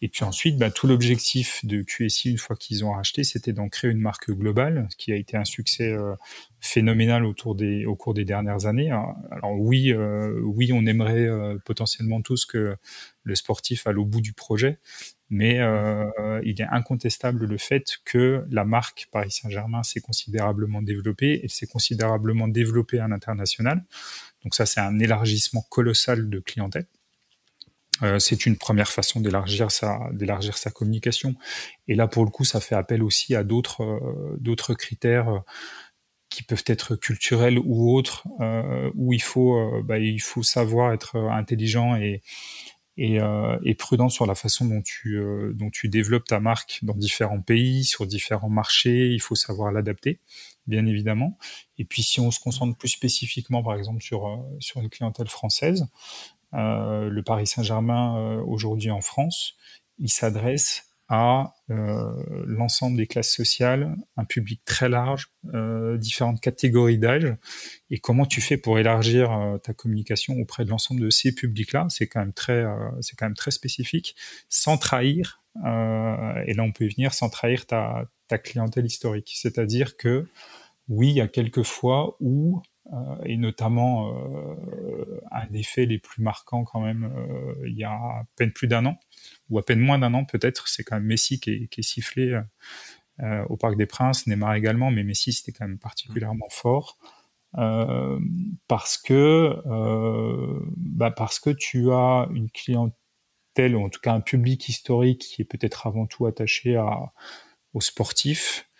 Et 0.01 0.07
puis 0.07 0.23
ensuite, 0.23 0.57
bah, 0.57 0.71
tout 0.71 0.87
l'objectif 0.87 1.65
de 1.65 1.81
QSI, 1.81 2.31
une 2.31 2.37
fois 2.37 2.55
qu'ils 2.55 2.85
ont 2.85 2.93
racheté, 2.93 3.23
c'était 3.23 3.53
d'en 3.53 3.69
créer 3.69 3.91
une 3.91 3.99
marque 3.99 4.31
globale, 4.31 4.87
ce 4.89 4.95
qui 4.95 5.11
a 5.11 5.15
été 5.15 5.35
un 5.35 5.45
succès 5.45 5.91
euh, 5.91 6.15
phénoménal 6.61 7.25
autour 7.25 7.55
des, 7.55 7.85
au 7.85 7.95
cours 7.95 8.13
des 8.13 8.25
dernières 8.25 8.65
années. 8.65 8.91
Alors 8.91 9.59
oui, 9.59 9.93
oui, 9.93 10.71
on 10.73 10.85
aimerait 10.85 11.27
potentiellement 11.63 12.21
tous 12.21 12.45
que 12.45 12.75
le 13.23 13.35
sportif 13.35 13.85
aille 13.87 13.95
au 13.95 14.05
bout 14.05 14.21
du 14.21 14.33
projet, 14.33 14.79
mais 15.29 15.59
euh, 15.59 16.39
il 16.43 16.61
est 16.61 16.67
incontestable 16.69 17.45
le 17.45 17.57
fait 17.57 17.97
que 18.05 18.45
la 18.49 18.63
marque 18.63 19.07
Paris 19.11 19.31
Saint-Germain 19.31 19.83
s'est 19.83 20.01
considérablement 20.01 20.81
développée 20.81 21.41
et 21.43 21.47
s'est 21.47 21.67
considérablement 21.67 22.47
développée 22.47 22.99
à 22.99 23.07
l'international. 23.07 23.83
Donc 24.43 24.53
ça, 24.55 24.65
c'est 24.65 24.79
un 24.79 24.99
élargissement 24.99 25.65
colossal 25.69 26.29
de 26.29 26.39
clientèle. 26.39 26.85
Euh, 28.03 28.19
c'est 28.19 28.45
une 28.45 28.57
première 28.57 28.91
façon 28.91 29.21
d'élargir 29.21 29.71
sa 29.71 29.99
d'élargir 30.11 30.57
sa 30.57 30.69
communication. 30.69 31.35
Et 31.87 31.95
là, 31.95 32.07
pour 32.07 32.25
le 32.25 32.31
coup, 32.31 32.43
ça 32.43 32.59
fait 32.59 32.75
appel 32.75 33.01
aussi 33.03 33.35
à 33.35 33.43
d'autres 33.43 33.83
euh, 33.83 34.37
d'autres 34.39 34.73
critères 34.73 35.29
euh, 35.29 35.39
qui 36.29 36.43
peuvent 36.43 36.63
être 36.67 36.95
culturels 36.95 37.59
ou 37.59 37.95
autres, 37.95 38.27
euh, 38.41 38.91
où 38.95 39.13
il 39.13 39.21
faut 39.21 39.81
bah, 39.83 39.99
il 39.99 40.21
faut 40.21 40.43
savoir 40.43 40.93
être 40.93 41.15
intelligent 41.15 41.95
et 41.95 42.21
et, 42.97 43.19
euh, 43.19 43.57
et, 43.63 43.75
prudent 43.75 44.09
sur 44.09 44.25
la 44.25 44.35
façon 44.35 44.65
dont 44.65 44.81
tu, 44.81 45.17
euh, 45.17 45.51
dont 45.53 45.69
tu 45.69 45.89
développes 45.89 46.25
ta 46.25 46.39
marque 46.39 46.79
dans 46.83 46.95
différents 46.95 47.41
pays, 47.41 47.83
sur 47.83 48.05
différents 48.05 48.49
marchés. 48.49 49.09
Il 49.11 49.19
faut 49.19 49.35
savoir 49.35 49.71
l'adapter, 49.71 50.19
bien 50.67 50.85
évidemment. 50.85 51.37
Et 51.77 51.85
puis, 51.85 52.03
si 52.03 52.19
on 52.19 52.31
se 52.31 52.39
concentre 52.39 52.77
plus 52.77 52.89
spécifiquement, 52.89 53.63
par 53.63 53.75
exemple, 53.75 54.01
sur, 54.01 54.27
euh, 54.27 54.37
sur 54.59 54.81
une 54.81 54.89
clientèle 54.89 55.27
française, 55.27 55.87
euh, 56.53 57.09
le 57.09 57.23
Paris 57.23 57.47
Saint-Germain 57.47 58.39
aujourd'hui 58.43 58.91
en 58.91 59.01
France, 59.01 59.57
il 59.99 60.09
s'adresse 60.09 60.94
à 61.07 61.53
euh, 61.69 62.43
l'ensemble 62.47 62.97
des 62.97 63.05
classes 63.05 63.31
sociales, 63.31 63.95
un 64.17 64.25
public 64.25 64.61
très 64.65 64.89
large, 64.89 65.31
euh, 65.53 65.97
différentes 65.97 66.41
catégories 66.41 66.97
d'âge, 66.97 67.35
et 67.91 67.99
comment 67.99 68.25
tu 68.25 68.41
fais 68.41 68.57
pour 68.57 68.79
élargir 68.79 69.31
euh, 69.31 69.57
ta 69.57 69.73
communication 69.73 70.35
auprès 70.39 70.65
de 70.65 70.69
l'ensemble 70.69 71.01
de 71.01 71.09
ces 71.09 71.31
publics-là, 71.33 71.85
c'est 71.89 72.07
quand 72.07 72.21
même 72.21 72.33
très, 72.33 72.63
euh, 72.63 72.89
c'est 73.01 73.15
quand 73.15 73.25
même 73.25 73.35
très 73.35 73.51
spécifique, 73.51 74.15
sans 74.49 74.77
trahir, 74.77 75.43
euh, 75.65 76.43
et 76.47 76.53
là 76.53 76.63
on 76.63 76.71
peut 76.71 76.85
y 76.85 76.89
venir, 76.89 77.13
sans 77.13 77.29
trahir 77.29 77.67
ta, 77.67 78.05
ta 78.27 78.37
clientèle 78.37 78.85
historique. 78.85 79.31
C'est-à-dire 79.35 79.97
que 79.97 80.27
oui, 80.87 81.09
il 81.09 81.15
y 81.15 81.21
a 81.21 81.27
quelques 81.27 81.63
fois 81.63 82.17
où 82.19 82.61
et 83.25 83.37
notamment 83.37 84.13
un 85.31 85.47
des 85.47 85.63
faits 85.63 85.89
les 85.89 85.97
plus 85.97 86.21
marquants 86.21 86.63
quand 86.63 86.81
même 86.81 87.11
il 87.65 87.75
y 87.75 87.83
a 87.83 87.91
à 87.91 88.23
peine 88.35 88.51
plus 88.51 88.67
d'un 88.67 88.85
an 88.85 88.99
ou 89.49 89.57
à 89.57 89.65
peine 89.65 89.79
moins 89.79 89.97
d'un 89.99 90.13
an 90.13 90.25
peut-être. 90.25 90.67
C'est 90.67 90.83
quand 90.83 90.95
même 90.95 91.05
Messi 91.05 91.39
qui 91.39 91.51
est, 91.51 91.67
qui 91.67 91.83
sifflé 91.83 92.39
euh, 93.21 93.45
au 93.49 93.57
Parc 93.57 93.77
des 93.77 93.85
Princes, 93.85 94.27
Neymar 94.27 94.55
également, 94.55 94.91
mais 94.91 95.03
Messi 95.03 95.33
c'était 95.33 95.51
quand 95.51 95.67
même 95.67 95.79
particulièrement 95.79 96.49
fort. 96.49 96.97
Euh, 97.57 98.19
parce 98.67 98.97
que 98.97 99.61
euh, 99.65 100.59
bah 100.75 101.11
parce 101.11 101.39
que 101.39 101.51
tu 101.51 101.91
as 101.91 102.27
une 102.33 102.49
clientèle 102.49 103.75
ou 103.77 103.85
en 103.85 103.89
tout 103.89 104.01
cas 104.01 104.11
un 104.11 104.19
public 104.19 104.67
historique 104.67 105.21
qui 105.21 105.41
est 105.41 105.45
peut-être 105.45 105.87
avant 105.87 106.05
tout 106.05 106.25
attaché 106.25 106.77
aux 107.73 107.81
sportifs, 107.81 108.69
euh, 108.69 108.74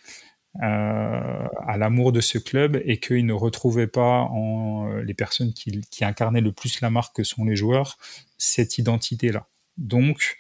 à 0.62 1.78
l'amour 1.78 2.12
de 2.12 2.22
ce 2.22 2.38
club 2.38 2.82
et 2.86 3.00
qu'il 3.00 3.26
ne 3.26 3.34
retrouvait 3.34 3.88
pas 3.88 4.22
en 4.22 4.88
les 5.04 5.14
personnes 5.14 5.54
qui, 5.54 5.82
qui 5.92 6.06
incarnaient 6.06 6.42
le 6.42 6.52
plus 6.52 6.82
la 6.82 6.90
marque 6.90 7.18
que 7.18 7.24
sont 7.24 7.44
les 7.44 7.56
joueurs 7.56 7.98
cette 8.38 8.78
identité-là. 8.78 9.48
Donc, 9.78 10.38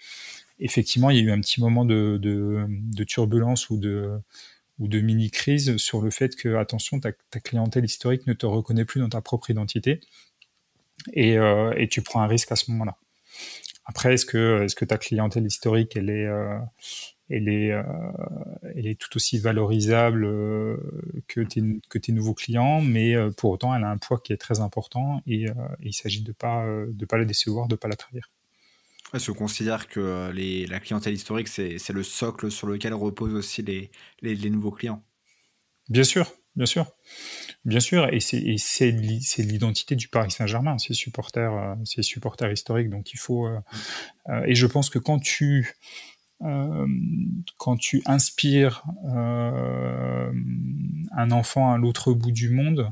effectivement, 0.59 1.09
il 1.09 1.17
y 1.17 1.19
a 1.19 1.23
eu 1.23 1.31
un 1.31 1.41
petit 1.41 1.61
moment 1.61 1.85
de, 1.85 2.17
de, 2.21 3.03
turbulence 3.03 3.69
ou 3.69 3.77
de, 3.77 4.19
ou 4.79 4.87
de 4.87 4.99
mini-crise 5.01 5.77
sur 5.77 6.01
le 6.01 6.09
fait 6.09 6.35
que, 6.35 6.55
attention, 6.55 6.99
ta, 6.99 7.11
clientèle 7.43 7.85
historique 7.85 8.27
ne 8.27 8.33
te 8.33 8.45
reconnaît 8.45 8.85
plus 8.85 9.01
dans 9.01 9.09
ta 9.09 9.21
propre 9.21 9.49
identité 9.49 9.99
et, 11.13 11.37
euh, 11.37 11.73
et 11.77 11.87
tu 11.87 12.01
prends 12.01 12.21
un 12.21 12.27
risque 12.27 12.51
à 12.51 12.55
ce 12.55 12.71
moment-là. 12.71 12.97
Après, 13.85 14.13
est-ce 14.13 14.25
que, 14.25 14.63
est-ce 14.63 14.75
que 14.75 14.85
ta 14.85 14.97
clientèle 14.97 15.45
historique, 15.45 15.95
elle 15.95 16.09
est, 16.09 16.25
euh, 16.25 16.57
elle 17.29 17.49
est, 17.49 17.71
euh, 17.71 17.83
elle 18.75 18.87
est 18.87 18.99
tout 18.99 19.15
aussi 19.15 19.39
valorisable 19.39 20.27
que 21.27 21.41
tes, 21.41 21.61
que 21.89 21.97
tes 21.97 22.11
nouveaux 22.11 22.33
clients, 22.33 22.81
mais 22.81 23.15
pour 23.37 23.51
autant, 23.51 23.75
elle 23.75 23.83
a 23.83 23.89
un 23.89 23.97
poids 23.97 24.19
qui 24.19 24.33
est 24.33 24.37
très 24.37 24.59
important 24.59 25.21
et, 25.27 25.43
et 25.45 25.51
il 25.81 25.93
s'agit 25.93 26.21
de 26.21 26.31
pas, 26.31 26.65
de 26.87 27.05
pas 27.05 27.17
la 27.17 27.25
décevoir, 27.25 27.67
de 27.67 27.75
pas 27.75 27.87
la 27.87 27.95
trahir. 27.95 28.29
Est-ce 29.13 29.31
qu'on 29.31 29.37
considère 29.37 29.87
que 29.87 29.99
euh, 29.99 30.31
les, 30.33 30.65
la 30.65 30.79
clientèle 30.79 31.13
historique, 31.13 31.47
c'est 31.47 31.89
le 31.89 32.03
socle 32.03 32.51
sur 32.51 32.67
lequel 32.67 32.93
reposent 32.93 33.35
aussi 33.35 33.61
les, 33.61 33.91
les, 34.21 34.49
nouveaux 34.49 34.71
clients 34.71 35.03
Bien 35.89 36.03
sûr, 36.03 36.31
bien 36.55 36.65
sûr. 36.65 36.91
Bien 37.63 37.79
sûr, 37.79 38.09
et 38.11 38.19
c'est 38.19 38.91
l'identité 38.91 39.95
du 39.95 40.07
Paris 40.07 40.31
Saint-Germain, 40.31 40.77
ses 40.79 40.93
supporters, 40.93 41.77
ses 41.85 42.01
supporters 42.01 42.51
historiques. 42.51 42.89
Donc 42.89 43.13
il 43.13 43.17
faut. 43.17 43.47
et 44.45 44.55
je 44.55 44.67
pense 44.67 44.89
que 44.89 44.99
quand 44.99 45.19
tu 45.19 45.75
quand 46.39 47.77
tu 47.77 48.01
inspires 48.05 48.83
un 51.11 51.31
enfant 51.31 51.71
à 51.71 51.77
l'autre 51.77 52.13
bout 52.13 52.31
du 52.31 52.49
monde, 52.49 52.91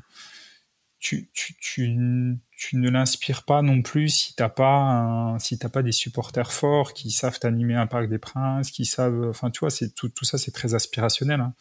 tu, 1.03 1.89
ne 1.89 2.89
l'inspires 2.89 3.43
pas 3.43 3.61
non 3.61 3.81
plus 3.81 4.09
si 4.09 4.35
t'as 4.35 4.49
pas 4.49 5.37
pas 5.71 5.83
des 5.83 5.91
supporters 5.91 6.51
forts 6.51 6.93
qui 6.93 7.11
savent 7.11 7.39
t'animer 7.39 7.75
un 7.75 7.87
parc 7.87 8.07
des 8.07 8.19
princes, 8.19 8.71
qui 8.71 8.85
savent, 8.85 9.27
enfin 9.29 9.51
tu 9.51 9.59
vois, 9.59 9.69
tout, 9.95 10.11
ça 10.23 10.37
c'est 10.37 10.51
très 10.51 10.73
aspirationnel. 10.73 11.41
Hein. 11.41 11.53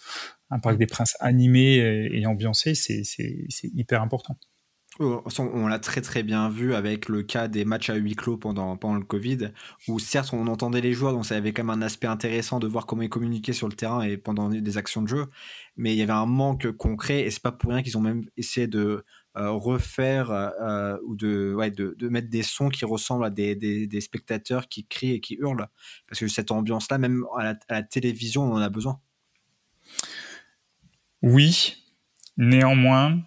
Un 0.51 0.61
parc 0.61 0.79
des 0.79 0.87
princes 0.87 1.17
animé 1.21 1.77
et, 2.13 2.27
ambiancé, 2.27 2.75
c'est 2.75 3.03
hyper 3.75 4.03
important. 4.03 4.37
Oh, 4.99 5.25
on 5.39 5.67
l'a 5.69 5.79
très 5.79 6.03
très 6.03 6.23
bien 6.23 6.51
vu 6.51 6.75
avec 6.75 7.09
le 7.09 7.23
cas 7.23 7.49
des 7.49 7.65
matchs 7.65 7.89
à 7.89 7.95
huis 7.95 8.15
clos 8.15 8.37
pendant, 8.37 8.75
le 8.95 9.05
Covid, 9.05 9.49
où 9.89 9.99
certes 9.99 10.35
on 10.35 10.47
entendait 10.47 10.83
les 10.83 10.93
joueurs, 10.93 11.15
donc 11.15 11.25
ça 11.25 11.35
avait 11.35 11.55
quand 11.55 11.65
même 11.65 11.83
un 11.83 11.83
aspect 11.83 12.09
intéressant 12.09 12.59
de 12.59 12.67
voir 12.67 12.85
comment 12.85 13.01
ils 13.01 13.09
communiquaient 13.09 13.55
sur 13.55 13.69
le 13.69 13.75
terrain 13.75 14.03
et 14.03 14.19
pendant 14.19 14.51
des 14.51 14.77
actions 14.77 15.01
de 15.01 15.09
jeu, 15.09 15.27
mais 15.77 15.95
il 15.95 15.99
y 15.99 16.03
avait 16.03 16.13
un 16.13 16.27
manque 16.27 16.71
concret 16.73 17.21
et 17.23 17.31
c'est 17.31 17.43
pas 17.43 17.53
pour 17.53 17.71
rien 17.71 17.83
qu'ils 17.83 17.97
ont 17.97 18.03
même 18.03 18.25
essayé 18.37 18.67
de 18.67 19.03
euh, 19.39 19.51
refaire 19.53 20.31
euh, 20.31 20.99
ou 21.07 21.17
de, 21.17 21.55
ouais, 21.55 21.71
de, 21.71 21.97
mettre 22.11 22.29
des 22.29 22.43
sons 22.43 22.69
qui 22.69 22.85
ressemblent 22.85 23.25
à 23.25 23.31
des, 23.31 24.01
spectateurs 24.03 24.69
qui 24.69 24.85
crient 24.87 25.13
et 25.13 25.21
qui 25.21 25.37
hurlent. 25.37 25.69
Parce 26.07 26.21
que 26.21 26.29
cette 26.29 26.51
ambiance-là, 26.51 26.99
même 26.99 27.25
à 27.39 27.55
la, 27.71 27.83
télévision, 27.83 28.43
on 28.43 28.57
en 28.57 28.59
a 28.59 28.69
besoin. 28.69 29.01
Oui, 31.23 31.77
néanmoins, 32.37 33.23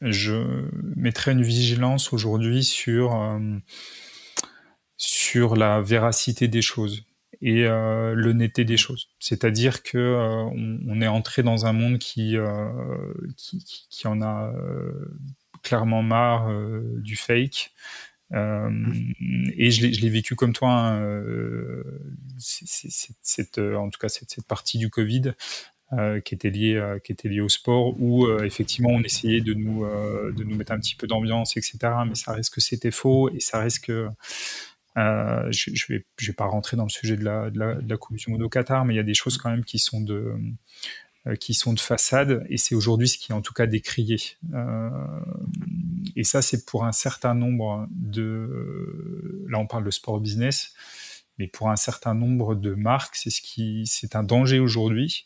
je 0.00 0.68
mettrai 0.96 1.32
une 1.32 1.42
vigilance 1.42 2.12
aujourd'hui 2.12 2.64
sur, 2.64 3.38
sur 4.96 5.56
la 5.56 5.80
véracité 5.80 6.48
des 6.48 6.62
choses 6.62 7.04
et 7.40 7.64
euh, 7.66 8.14
l'honnêteté 8.14 8.64
des 8.64 8.76
choses. 8.76 9.08
C'est-à-dire 9.18 9.82
que 9.82 9.98
euh, 9.98 10.42
on, 10.86 11.00
est 11.00 11.06
entré 11.06 11.42
dans 11.42 11.66
un 11.66 11.72
monde 11.72 11.98
qui, 11.98 12.36
euh, 12.36 12.68
qui, 13.36 13.64
qui, 13.88 14.06
en 14.06 14.22
a 14.22 14.52
euh, 14.52 14.92
clairement 15.62 16.02
marre 16.02 16.50
du 16.96 17.16
fake. 17.16 17.72
et 18.32 19.70
je 19.70 20.00
l'ai 20.00 20.10
vécu 20.10 20.34
comme 20.34 20.52
toi, 20.52 20.70
hein, 20.70 21.22
cette, 22.38 23.58
en 23.58 23.88
tout 23.90 23.98
cas 23.98 24.08
cette, 24.08 24.30
cette 24.30 24.46
partie 24.46 24.78
du 24.78 24.90
Covid 24.90 25.34
qui 26.24 26.34
était 26.34 26.50
liée 26.50 26.98
qui 27.02 27.12
était 27.12 27.28
liée 27.28 27.40
au 27.40 27.48
sport 27.48 27.98
où 27.98 28.30
effectivement 28.42 28.90
on 28.90 29.02
essayait 29.02 29.40
de 29.40 29.54
nous 29.54 29.86
de 29.86 30.44
nous 30.44 30.54
mettre 30.54 30.72
un 30.72 30.78
petit 30.78 30.94
peu 30.94 31.06
d'ambiance 31.06 31.56
etc 31.56 31.78
mais 32.06 32.14
ça 32.14 32.32
reste 32.32 32.52
que 32.52 32.60
c'était 32.60 32.90
faux 32.90 33.30
et 33.30 33.40
ça 33.40 33.60
reste 33.60 33.84
que 33.84 34.10
euh, 34.98 35.46
je, 35.50 35.70
je 35.74 35.92
vais, 35.92 36.04
je 36.18 36.26
vais 36.28 36.32
pas 36.34 36.46
rentrer 36.46 36.76
dans 36.76 36.84
le 36.84 36.88
sujet 36.88 37.16
de 37.16 37.24
la, 37.24 37.50
de 37.50 37.58
la, 37.58 37.74
de 37.74 38.42
au 38.42 38.48
Qatar, 38.48 38.84
mais 38.84 38.94
il 38.94 38.96
y 38.96 39.00
a 39.00 39.04
des 39.04 39.14
choses 39.14 39.38
quand 39.38 39.50
même 39.50 39.64
qui 39.64 39.78
sont 39.78 40.00
de, 40.00 40.34
euh, 41.26 41.36
qui 41.36 41.54
sont 41.54 41.72
de 41.72 41.80
façade, 41.80 42.44
et 42.48 42.56
c'est 42.56 42.74
aujourd'hui 42.74 43.08
ce 43.08 43.18
qui 43.18 43.30
est 43.30 43.34
en 43.34 43.42
tout 43.42 43.54
cas 43.54 43.66
décrié. 43.66 44.16
Euh, 44.54 44.90
et 46.16 46.24
ça, 46.24 46.42
c'est 46.42 46.66
pour 46.66 46.84
un 46.84 46.92
certain 46.92 47.34
nombre 47.34 47.86
de, 47.90 49.46
là 49.48 49.58
on 49.58 49.66
parle 49.66 49.84
de 49.84 49.90
sport 49.90 50.20
business, 50.20 50.72
mais 51.38 51.46
pour 51.46 51.70
un 51.70 51.76
certain 51.76 52.14
nombre 52.14 52.56
de 52.56 52.74
marques, 52.74 53.14
c'est 53.14 53.30
ce 53.30 53.40
c'est 53.84 54.16
un 54.16 54.24
danger 54.24 54.58
aujourd'hui 54.58 55.24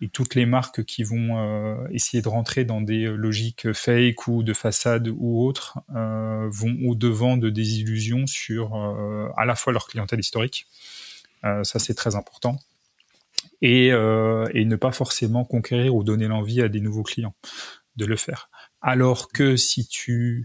et 0.00 0.08
toutes 0.08 0.34
les 0.34 0.44
marques 0.44 0.84
qui 0.84 1.04
vont 1.04 1.38
euh, 1.38 1.86
essayer 1.90 2.22
de 2.22 2.28
rentrer 2.28 2.64
dans 2.64 2.82
des 2.82 3.04
logiques 3.06 3.72
fake 3.72 4.28
ou 4.28 4.42
de 4.42 4.52
façade 4.52 5.08
ou 5.08 5.44
autres 5.44 5.78
euh, 5.94 6.48
vont 6.50 6.76
au 6.86 6.94
devant 6.94 7.36
de 7.36 7.48
des 7.48 7.80
illusions 7.80 8.26
sur 8.26 8.76
euh, 8.76 9.28
à 9.36 9.46
la 9.46 9.54
fois 9.54 9.72
leur 9.72 9.88
clientèle 9.88 10.20
historique, 10.20 10.66
ça 11.42 11.78
c'est 11.78 11.94
très 11.94 12.16
important, 12.16 12.58
et, 13.62 13.88
et 13.90 14.64
ne 14.64 14.74
pas 14.74 14.90
forcément 14.90 15.44
conquérir 15.44 15.94
ou 15.94 16.02
donner 16.02 16.26
l'envie 16.26 16.60
à 16.60 16.68
des 16.68 16.80
nouveaux 16.80 17.04
clients 17.04 17.36
de 17.94 18.04
le 18.04 18.16
faire. 18.16 18.50
Alors 18.80 19.28
que 19.28 19.54
si 19.54 19.86
tu 19.86 20.44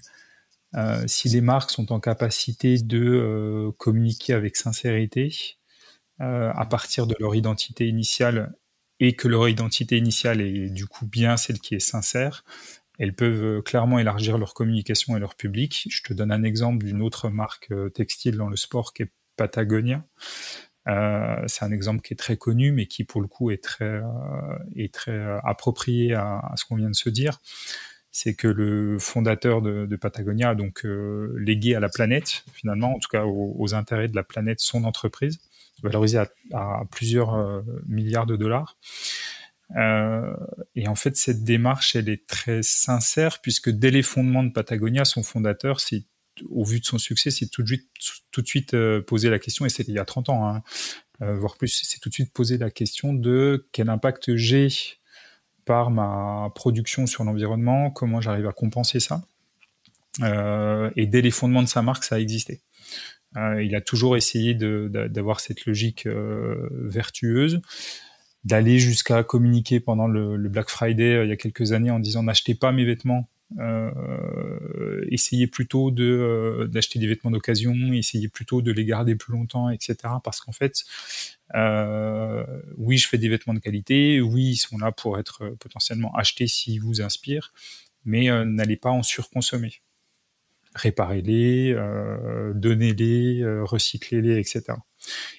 si 1.07 1.29
les 1.29 1.41
marques 1.41 1.71
sont 1.71 1.91
en 1.91 1.99
capacité 1.99 2.77
de 2.77 3.71
communiquer 3.79 4.33
avec 4.33 4.55
sincérité, 4.55 5.57
à 6.19 6.67
partir 6.69 7.07
de 7.07 7.15
leur 7.19 7.33
identité 7.33 7.87
initiale 7.87 8.53
et 9.01 9.13
que 9.13 9.27
leur 9.27 9.49
identité 9.49 9.97
initiale 9.97 10.39
est 10.39 10.69
du 10.69 10.85
coup 10.85 11.07
bien 11.07 11.35
celle 11.35 11.59
qui 11.59 11.75
est 11.75 11.79
sincère, 11.79 12.45
elles 12.99 13.15
peuvent 13.15 13.43
euh, 13.43 13.61
clairement 13.61 13.97
élargir 13.97 14.37
leur 14.37 14.53
communication 14.53 15.17
et 15.17 15.19
leur 15.19 15.35
public. 15.35 15.87
Je 15.89 16.03
te 16.03 16.13
donne 16.13 16.31
un 16.31 16.43
exemple 16.43 16.85
d'une 16.85 17.01
autre 17.01 17.29
marque 17.29 17.71
euh, 17.71 17.89
textile 17.89 18.37
dans 18.37 18.47
le 18.47 18.55
sport 18.55 18.93
qui 18.93 19.03
est 19.03 19.11
Patagonia. 19.37 20.05
Euh, 20.87 21.35
c'est 21.47 21.65
un 21.65 21.71
exemple 21.71 22.01
qui 22.01 22.13
est 22.13 22.17
très 22.17 22.37
connu, 22.37 22.71
mais 22.71 22.85
qui 22.85 23.03
pour 23.03 23.21
le 23.21 23.27
coup 23.27 23.49
est 23.49 23.63
très, 23.63 24.01
est 24.75 25.09
approprié 25.43 26.13
à, 26.13 26.53
ce 26.55 26.65
qu'on 26.65 26.75
vient 26.75 26.89
de 26.89 26.95
se 26.95 27.09
dire. 27.09 27.39
C'est 28.11 28.35
que 28.35 28.47
le 28.47 28.99
fondateur 28.99 29.61
de, 29.61 29.95
Patagonia 29.95 30.49
a 30.49 30.55
donc 30.55 30.83
légué 31.37 31.75
à 31.75 31.79
la 31.79 31.87
planète, 31.87 32.43
finalement, 32.51 32.95
en 32.95 32.99
tout 32.99 33.09
cas 33.09 33.23
aux 33.25 33.73
intérêts 33.73 34.09
de 34.09 34.15
la 34.15 34.23
planète, 34.23 34.59
son 34.59 34.83
entreprise 34.83 35.39
valorisé 35.83 36.17
à, 36.17 36.27
à 36.53 36.83
plusieurs 36.91 37.33
euh, 37.33 37.61
milliards 37.87 38.25
de 38.25 38.35
dollars. 38.35 38.77
Euh, 39.77 40.33
et 40.75 40.87
en 40.87 40.95
fait, 40.95 41.15
cette 41.15 41.43
démarche, 41.43 41.95
elle 41.95 42.09
est 42.09 42.27
très 42.27 42.61
sincère 42.61 43.39
puisque 43.41 43.69
dès 43.69 43.91
les 43.91 44.03
fondements 44.03 44.43
de 44.43 44.51
Patagonia, 44.51 45.05
son 45.05 45.23
fondateur, 45.23 45.79
au 46.49 46.63
vu 46.63 46.79
de 46.79 46.85
son 46.85 46.97
succès, 46.97 47.31
c'est 47.31 47.47
tout 47.47 47.61
de 47.61 47.67
suite, 47.67 47.89
tout 48.31 48.41
de 48.41 48.47
suite 48.47 48.73
euh, 48.73 49.01
posé 49.01 49.29
la 49.29 49.39
question, 49.39 49.65
et 49.65 49.69
c'était 49.69 49.91
il 49.91 49.95
y 49.95 49.99
a 49.99 50.05
30 50.05 50.29
ans, 50.29 50.47
hein, 50.47 50.63
euh, 51.21 51.37
voire 51.37 51.57
plus, 51.57 51.81
c'est 51.83 51.99
tout 51.99 52.09
de 52.09 52.13
suite 52.13 52.33
posé 52.33 52.57
la 52.57 52.71
question 52.71 53.13
de 53.13 53.67
quel 53.71 53.89
impact 53.89 54.35
j'ai 54.35 54.67
par 55.65 55.91
ma 55.91 56.49
production 56.55 57.05
sur 57.05 57.23
l'environnement, 57.23 57.91
comment 57.91 58.19
j'arrive 58.19 58.47
à 58.47 58.53
compenser 58.53 58.99
ça. 58.99 59.21
Et 60.95 61.05
dès 61.05 61.21
les 61.21 61.31
fondements 61.31 61.63
de 61.63 61.67
sa 61.67 61.81
marque, 61.81 62.03
ça 62.03 62.15
a 62.15 62.19
existé. 62.19 62.61
Euh, 63.37 63.63
il 63.63 63.75
a 63.75 63.81
toujours 63.81 64.17
essayé 64.17 64.53
d'avoir 64.53 65.39
cette 65.39 65.65
logique 65.65 66.05
euh, 66.05 66.67
vertueuse, 66.71 67.61
d'aller 68.43 68.79
jusqu'à 68.79 69.23
communiquer 69.23 69.79
pendant 69.79 70.07
le, 70.07 70.37
Black 70.49 70.69
Friday 70.69 71.15
euh, 71.15 71.23
il 71.25 71.29
y 71.29 71.33
a 71.33 71.37
quelques 71.37 71.71
années 71.71 71.91
en 71.91 71.99
disant 71.99 72.23
n'achetez 72.23 72.55
pas 72.55 72.71
mes 72.71 72.85
vêtements, 72.85 73.27
essayez 75.09 75.45
plutôt 75.45 75.91
d'acheter 75.91 76.99
des 76.99 77.07
vêtements 77.07 77.31
d'occasion, 77.31 77.73
essayez 77.91 78.29
plutôt 78.29 78.61
de 78.61 78.71
les 78.71 78.85
garder 78.85 79.15
plus 79.15 79.33
longtemps, 79.33 79.69
etc. 79.69 79.95
Parce 80.23 80.39
qu'en 80.39 80.53
fait, 80.53 80.85
oui, 82.77 82.97
je 82.97 83.07
fais 83.09 83.17
des 83.17 83.27
vêtements 83.27 83.53
de 83.53 83.59
qualité, 83.59 84.21
oui, 84.21 84.51
ils 84.51 84.57
sont 84.57 84.77
là 84.77 84.93
pour 84.93 85.19
être 85.19 85.49
potentiellement 85.59 86.15
achetés 86.15 86.47
s'ils 86.47 86.79
vous 86.79 87.01
inspirent, 87.01 87.51
mais 88.05 88.29
n'allez 88.45 88.77
pas 88.77 88.89
en 88.89 89.03
surconsommer 89.03 89.81
réparez-les, 90.75 91.73
euh, 91.73 92.53
donnez-les, 92.53 93.41
euh, 93.41 93.63
recyclez-les, 93.63 94.39
etc. 94.39 94.77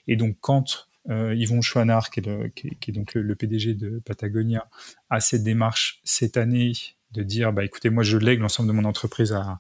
Et 0.07 0.17
donc 0.17 0.37
quand 0.41 0.89
euh, 1.11 1.35
Yvon 1.35 1.63
Chouinard, 1.63 2.11
qui 2.11 2.21
est, 2.21 2.27
le, 2.27 2.49
qui, 2.49 2.69
est, 2.69 2.75
qui 2.77 2.91
est 2.91 2.95
donc 2.95 3.15
le, 3.15 3.23
le, 3.23 3.35
PDG 3.35 3.75
de 3.75 4.01
Patagonia, 4.05 4.69
a 5.11 5.21
cette 5.21 5.43
démarche 5.43 6.01
cette 6.05 6.37
année 6.37 6.73
de 7.13 7.23
dire, 7.23 7.53
bah 7.53 7.65
écoutez, 7.65 7.91
moi 7.91 8.03
je 8.03 8.17
lègue 8.17 8.41
l'ensemble 8.41 8.69
de 8.69 8.75
mon 8.75 8.85
entreprise 8.85 9.33
à, 9.33 9.59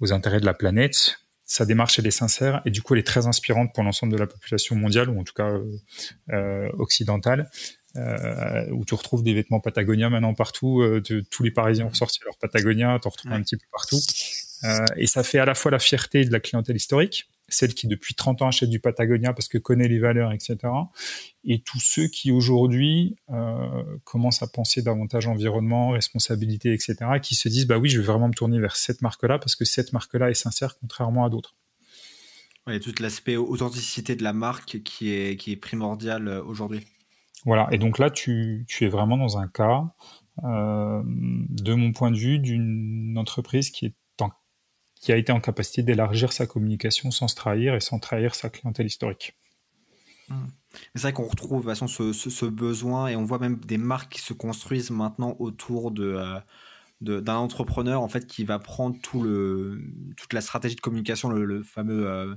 aux 0.00 0.12
intérêts 0.12 0.40
de 0.40 0.46
la 0.46 0.54
planète. 0.54 1.18
Sa 1.44 1.66
démarche, 1.66 1.98
elle 1.98 2.06
est 2.06 2.12
sincère 2.12 2.62
et 2.64 2.70
du 2.70 2.80
coup, 2.80 2.94
elle 2.94 3.00
est 3.00 3.06
très 3.06 3.26
inspirante 3.26 3.74
pour 3.74 3.82
l'ensemble 3.82 4.12
de 4.12 4.18
la 4.18 4.26
population 4.26 4.74
mondiale 4.74 5.10
ou 5.10 5.20
en 5.20 5.24
tout 5.24 5.34
cas 5.34 5.50
euh, 5.50 5.76
euh 6.30 6.70
occidentale. 6.78 7.50
Euh, 7.96 8.70
où 8.70 8.86
tu 8.86 8.94
retrouves 8.94 9.22
des 9.22 9.34
vêtements 9.34 9.60
Patagonia 9.60 10.08
maintenant 10.08 10.32
partout. 10.32 10.80
Euh, 10.80 11.02
de, 11.02 11.20
tous 11.20 11.42
les 11.42 11.50
Parisiens 11.50 11.84
ont 11.84 11.92
sorti 11.92 12.20
leur 12.24 12.38
Patagonia, 12.38 12.98
tu 12.98 13.06
en 13.06 13.10
retrouves 13.10 13.30
ouais. 13.30 13.36
un 13.36 13.42
petit 13.42 13.58
peu 13.58 13.66
partout. 13.70 13.98
Euh, 14.64 14.84
et 14.96 15.06
ça 15.06 15.22
fait 15.22 15.38
à 15.38 15.44
la 15.44 15.54
fois 15.54 15.70
la 15.70 15.78
fierté 15.78 16.24
de 16.24 16.32
la 16.32 16.40
clientèle 16.40 16.76
historique, 16.76 17.28
celle 17.48 17.74
qui 17.74 17.86
depuis 17.86 18.14
30 18.14 18.42
ans 18.42 18.48
achète 18.48 18.70
du 18.70 18.80
Patagonia 18.80 19.32
parce 19.32 19.48
que 19.48 19.58
connaît 19.58 19.88
les 19.88 19.98
valeurs, 19.98 20.32
etc. 20.32 20.58
Et 21.44 21.60
tous 21.60 21.80
ceux 21.80 22.06
qui 22.06 22.30
aujourd'hui 22.30 23.16
euh, 23.30 23.82
commencent 24.04 24.42
à 24.42 24.46
penser 24.46 24.82
davantage 24.82 25.26
environnement, 25.26 25.90
responsabilité, 25.90 26.72
etc. 26.72 26.96
Qui 27.22 27.34
se 27.34 27.48
disent 27.48 27.66
bah 27.66 27.78
oui, 27.78 27.88
je 27.88 28.00
vais 28.00 28.06
vraiment 28.06 28.28
me 28.28 28.34
tourner 28.34 28.60
vers 28.60 28.76
cette 28.76 29.02
marque-là 29.02 29.38
parce 29.38 29.56
que 29.56 29.64
cette 29.64 29.92
marque-là 29.92 30.30
est 30.30 30.34
sincère 30.34 30.76
contrairement 30.78 31.24
à 31.24 31.30
d'autres. 31.30 31.56
Ouais, 32.66 32.78
tout 32.78 32.94
l'aspect 33.00 33.36
authenticité 33.36 34.14
de 34.14 34.22
la 34.22 34.32
marque 34.32 34.82
qui 34.84 35.12
est, 35.12 35.36
qui 35.36 35.52
est 35.52 35.56
primordial 35.56 36.28
euh, 36.28 36.42
aujourd'hui. 36.44 36.86
Voilà, 37.44 37.66
et 37.72 37.78
donc 37.78 37.98
là, 37.98 38.08
tu, 38.08 38.64
tu 38.68 38.84
es 38.84 38.88
vraiment 38.88 39.16
dans 39.16 39.36
un 39.36 39.48
cas, 39.48 39.82
euh, 40.44 41.02
de 41.04 41.74
mon 41.74 41.92
point 41.92 42.12
de 42.12 42.16
vue, 42.16 42.38
d'une 42.38 43.14
entreprise 43.18 43.70
qui 43.70 43.86
est 43.86 43.94
qui 45.02 45.10
a 45.10 45.16
été 45.16 45.32
en 45.32 45.40
capacité 45.40 45.82
d'élargir 45.82 46.32
sa 46.32 46.46
communication 46.46 47.10
sans 47.10 47.26
se 47.26 47.34
trahir 47.34 47.74
et 47.74 47.80
sans 47.80 47.98
trahir 47.98 48.36
sa 48.36 48.48
clientèle 48.48 48.86
historique. 48.86 49.36
Mmh. 50.28 50.34
C'est 50.94 51.02
vrai 51.02 51.12
qu'on 51.12 51.26
retrouve 51.26 51.62
de 51.62 51.68
façon 51.68 51.88
ce, 51.88 52.12
ce, 52.12 52.46
besoin 52.46 53.08
et 53.08 53.16
on 53.16 53.24
voit 53.24 53.40
même 53.40 53.56
des 53.56 53.78
marques 53.78 54.12
qui 54.12 54.20
se 54.20 54.32
construisent 54.32 54.92
maintenant 54.92 55.36
autour 55.40 55.90
de, 55.90 56.14
euh, 57.02 57.20
d'un 57.20 57.34
entrepreneur 57.34 58.00
en 58.00 58.08
fait 58.08 58.26
qui 58.26 58.44
va 58.44 58.60
prendre 58.60 58.96
tout 59.02 59.22
le, 59.24 59.82
toute 60.16 60.32
la 60.32 60.40
stratégie 60.40 60.76
de 60.76 60.80
communication, 60.80 61.30
le, 61.30 61.64
fameux 61.64 62.36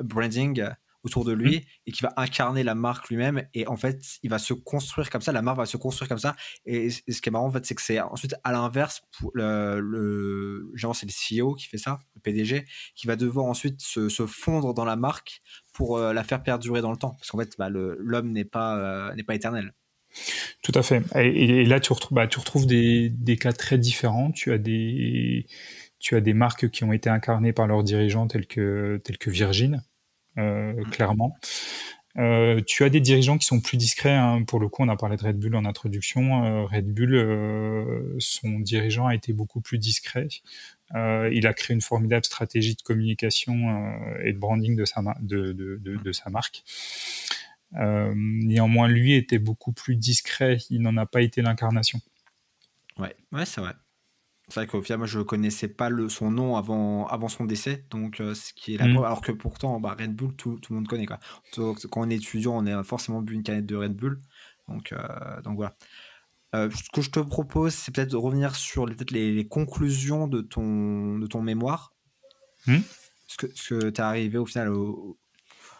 branding 0.00 0.68
autour 1.04 1.24
de 1.24 1.32
lui 1.32 1.66
et 1.86 1.92
qui 1.92 2.02
va 2.02 2.12
incarner 2.16 2.62
la 2.62 2.74
marque 2.74 3.08
lui-même. 3.08 3.46
Et 3.54 3.66
en 3.68 3.76
fait 3.76 4.00
il 4.22 4.30
va 4.30 4.38
se 4.38 4.54
construire 4.54 5.10
comme 5.10 5.20
ça 5.20 5.32
la 5.32 5.42
marque 5.42 5.58
va 5.58 5.66
se 5.66 5.76
construire 5.76 6.08
comme 6.08 6.18
ça. 6.18 6.34
Et, 6.66 6.90
ce 6.90 7.20
qui 7.20 7.28
est 7.28 7.30
marrant 7.32 7.46
en 7.46 7.52
fait 7.52 7.64
c'est 7.64 7.74
que 7.74 7.82
c'est 7.82 8.00
ensuite 8.00 8.34
à 8.42 8.52
l'inverse 8.52 9.02
le, 9.34 9.80
le 9.80 10.72
c'est 10.94 11.06
le 11.06 11.42
CEO 11.42 11.54
qui 11.54 11.66
fait 11.66 11.78
ça 11.78 12.00
le 12.14 12.20
PDG 12.20 12.64
qui 12.94 13.06
va 13.06 13.16
devoir 13.16 13.46
ensuite 13.46 13.80
se, 13.80 14.08
fondre 14.26 14.74
dans 14.74 14.84
la 14.84 14.96
marque 14.96 15.42
pour 15.72 15.98
euh, 15.98 16.12
la 16.12 16.24
faire 16.24 16.42
perdurer 16.42 16.80
dans 16.80 16.90
le 16.90 16.96
temps. 16.96 17.14
Parce 17.18 17.30
qu'en 17.30 17.38
fait 17.38 17.54
bah, 17.58 17.68
l'homme 17.68 18.32
n'est 18.32 18.44
pas 18.44 19.10
euh, 19.10 19.22
pas 19.26 19.34
éternel. 19.34 19.72
Tout 20.62 20.72
à 20.74 20.82
fait. 20.82 21.02
Et, 21.16 21.64
là 21.64 21.80
tu 21.80 21.92
retrouves 21.92 22.14
bah, 22.14 22.26
tu 22.26 22.38
retrouves 22.38 22.66
des, 22.66 23.10
des 23.10 23.36
cas 23.36 23.52
très 23.52 23.78
différents. 23.78 24.30
Tu 24.30 24.52
as 24.52 24.58
des 24.58 25.46
tu 25.98 26.16
as 26.16 26.20
des 26.20 26.34
marques 26.34 26.68
qui 26.70 26.84
ont 26.84 26.92
été 26.92 27.08
incarnées 27.10 27.52
par 27.52 27.66
leurs 27.66 27.82
dirigeants 27.82 28.26
tels 28.26 28.46
que 28.46 29.00
tels 29.04 29.18
que 29.18 29.30
Virgin. 29.30 29.82
Clairement. 30.90 31.36
Euh, 32.16 32.60
tu 32.64 32.84
as 32.84 32.90
des 32.90 33.00
dirigeants 33.00 33.38
qui 33.38 33.46
sont 33.46 33.60
plus 33.60 33.76
discrets. 33.76 34.14
Hein. 34.14 34.44
Pour 34.44 34.60
le 34.60 34.68
coup, 34.68 34.82
on 34.82 34.88
a 34.88 34.96
parlé 34.96 35.16
de 35.16 35.22
Red 35.22 35.38
Bull 35.38 35.56
en 35.56 35.64
introduction. 35.64 36.44
Euh, 36.44 36.64
Red 36.64 36.92
Bull, 36.92 38.16
son 38.18 38.60
dirigeant 38.60 39.06
a 39.06 39.14
été 39.14 39.32
beaucoup 39.32 39.60
plus 39.60 39.78
discret. 39.78 40.28
il 40.94 41.46
a 41.46 41.54
créé 41.54 41.74
une 41.74 41.80
formidable 41.80 42.24
stratégie 42.24 42.76
de 42.76 42.82
communication 42.82 43.54
et 44.24 44.32
de 44.32 44.38
branding 44.38 44.76
de 44.76 44.84
sa, 44.84 45.02
de, 45.20 45.52
de, 45.52 45.76
de, 45.76 45.96
de 45.96 46.12
sa 46.12 46.30
marque. 46.30 46.62
néanmoins, 47.72 48.88
lui 48.88 49.14
était 49.14 49.38
beaucoup 49.38 49.72
plus 49.72 49.96
discret. 49.96 50.58
Il 50.70 50.82
n'en 50.82 50.96
a 50.96 51.06
pas 51.06 51.22
été 51.22 51.42
l'incarnation. 51.42 52.00
Ouais, 52.98 53.14
ouais, 53.32 53.44
c'est 53.44 53.60
vrai. 53.60 53.72
C'est 54.48 54.60
vrai 54.60 54.66
qu'au 54.66 54.82
final, 54.82 54.98
moi, 54.98 55.06
je 55.06 55.18
ne 55.18 55.24
connaissais 55.24 55.68
pas 55.68 55.88
le, 55.88 56.08
son 56.10 56.30
nom 56.30 56.56
avant, 56.56 57.06
avant 57.06 57.28
son 57.28 57.44
décès, 57.44 57.86
donc 57.90 58.20
euh, 58.20 58.34
ce 58.34 58.52
qui 58.52 58.74
est 58.74 58.78
la 58.78 58.86
mmh. 58.86 58.98
Alors 58.98 59.22
que 59.22 59.32
pourtant, 59.32 59.80
bah, 59.80 59.96
Red 59.98 60.14
Bull, 60.14 60.34
tout, 60.36 60.58
tout, 60.58 60.74
le 60.74 60.80
monde 60.80 60.88
connaît. 60.88 61.06
Quoi. 61.06 61.18
quand 61.56 61.76
on 61.96 62.10
est 62.10 62.16
étudiant, 62.16 62.56
on 62.56 62.66
a 62.66 62.82
forcément 62.84 63.22
bu 63.22 63.34
une 63.34 63.42
canette 63.42 63.64
de 63.64 63.76
Red 63.76 63.94
Bull. 63.94 64.20
Donc, 64.68 64.92
euh, 64.92 65.40
donc 65.42 65.56
voilà. 65.56 65.74
Euh, 66.54 66.70
ce 66.70 66.90
que 66.92 67.00
je 67.00 67.10
te 67.10 67.20
propose, 67.20 67.74
c'est 67.74 67.92
peut-être 67.92 68.10
de 68.10 68.16
revenir 68.16 68.54
sur 68.54 68.86
les, 68.86 68.94
les, 69.10 69.32
les, 69.32 69.48
conclusions 69.48 70.28
de 70.28 70.42
ton, 70.42 71.18
de 71.18 71.26
ton 71.26 71.40
mémoire. 71.40 71.94
Mmh. 72.66 72.78
Ce 73.26 73.36
que, 73.38 73.46
ce 73.54 73.90
tu 73.90 73.96
es 73.96 74.00
arrivé 74.00 74.36
au 74.36 74.46
final 74.46 74.68
au, 74.68 75.18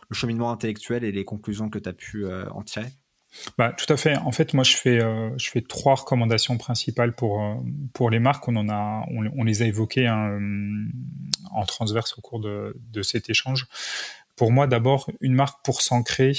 le 0.08 0.14
cheminement 0.16 0.50
intellectuel 0.50 1.04
et 1.04 1.12
les 1.12 1.24
conclusions 1.24 1.68
que 1.68 1.78
tu 1.78 1.88
as 1.88 1.92
pu 1.92 2.26
en 2.26 2.62
tirer. 2.62 2.88
Bah, 3.58 3.72
tout 3.76 3.90
à 3.92 3.96
fait. 3.96 4.16
En 4.16 4.32
fait, 4.32 4.54
moi, 4.54 4.64
je 4.64 4.76
fais, 4.76 5.02
euh, 5.02 5.30
je 5.38 5.50
fais 5.50 5.60
trois 5.60 5.94
recommandations 5.94 6.56
principales 6.56 7.14
pour, 7.14 7.42
euh, 7.42 7.54
pour 7.92 8.10
les 8.10 8.18
marques. 8.18 8.46
On, 8.48 8.56
en 8.56 8.68
a, 8.68 9.04
on, 9.10 9.44
les 9.44 9.62
a 9.62 9.66
évoquées 9.66 10.06
hein, 10.06 10.30
euh, 10.30 10.84
en 11.50 11.64
transverse 11.64 12.16
au 12.18 12.20
cours 12.20 12.40
de, 12.40 12.76
de, 12.92 13.02
cet 13.02 13.30
échange. 13.30 13.66
Pour 14.36 14.52
moi, 14.52 14.66
d'abord, 14.66 15.10
une 15.20 15.34
marque 15.34 15.64
pour 15.64 15.82
s'ancrer, 15.82 16.32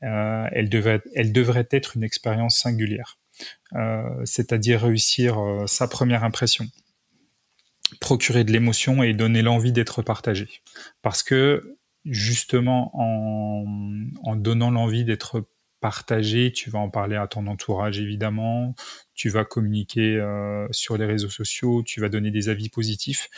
elle, 0.00 0.68
elle 1.14 1.32
devrait 1.32 1.68
être 1.70 1.96
une 1.96 2.02
expérience 2.02 2.58
singulière. 2.58 3.18
C'est-à-dire 4.24 4.82
réussir 4.82 5.38
sa 5.66 5.88
première 5.88 6.22
impression, 6.22 6.66
procurer 8.00 8.44
de 8.44 8.52
l'émotion 8.52 9.02
et 9.02 9.14
donner 9.14 9.40
l'envie 9.40 9.72
d'être 9.72 10.02
partagé. 10.02 10.60
Parce 11.00 11.22
que 11.22 11.78
justement, 12.04 12.90
en, 12.92 13.64
en 14.22 14.36
donnant 14.36 14.70
l'envie 14.70 15.04
d'être 15.04 15.46
partager, 15.84 16.50
tu 16.50 16.70
vas 16.70 16.78
en 16.78 16.88
parler 16.88 17.14
à 17.14 17.26
ton 17.26 17.46
entourage 17.46 18.00
évidemment, 18.00 18.74
tu 19.14 19.28
vas 19.28 19.44
communiquer 19.44 20.16
euh, 20.16 20.66
sur 20.70 20.96
les 20.96 21.04
réseaux 21.04 21.28
sociaux, 21.28 21.82
tu 21.82 22.00
vas 22.00 22.08
donner 22.08 22.30
des 22.30 22.48
avis 22.48 22.70
positifs. 22.70 23.28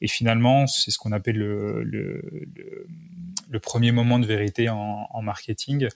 Et 0.00 0.08
finalement, 0.08 0.66
c'est 0.66 0.90
ce 0.90 0.98
qu'on 0.98 1.12
appelle 1.12 1.36
le, 1.36 1.84
le, 1.84 3.60
premier 3.60 3.92
moment 3.92 4.18
de 4.18 4.26
vérité 4.26 4.68
en, 4.68 5.22
marketing. 5.22 5.86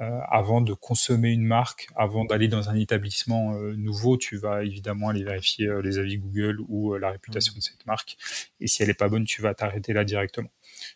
Euh, 0.00 0.18
avant 0.28 0.62
de 0.62 0.72
consommer 0.72 1.30
une 1.30 1.46
marque, 1.46 1.86
avant 1.94 2.24
d'aller 2.24 2.48
dans 2.48 2.68
un 2.68 2.74
établissement 2.74 3.54
euh, 3.54 3.76
nouveau, 3.76 4.16
tu 4.16 4.36
vas 4.38 4.64
évidemment 4.64 5.10
aller 5.10 5.22
vérifier 5.22 5.70
les 5.80 5.98
avis 5.98 6.18
Google 6.18 6.58
ou 6.66 6.96
la 6.96 7.12
réputation 7.12 7.52
mmh. 7.52 7.58
de 7.58 7.62
cette 7.62 7.86
marque. 7.86 8.16
Et 8.58 8.66
si 8.66 8.82
elle 8.82 8.88
n'est 8.88 8.94
pas 8.94 9.08
bonne, 9.08 9.24
tu 9.24 9.42
vas 9.42 9.54
t'arrêter 9.54 9.92
là 9.92 10.02
directement. 10.02 10.50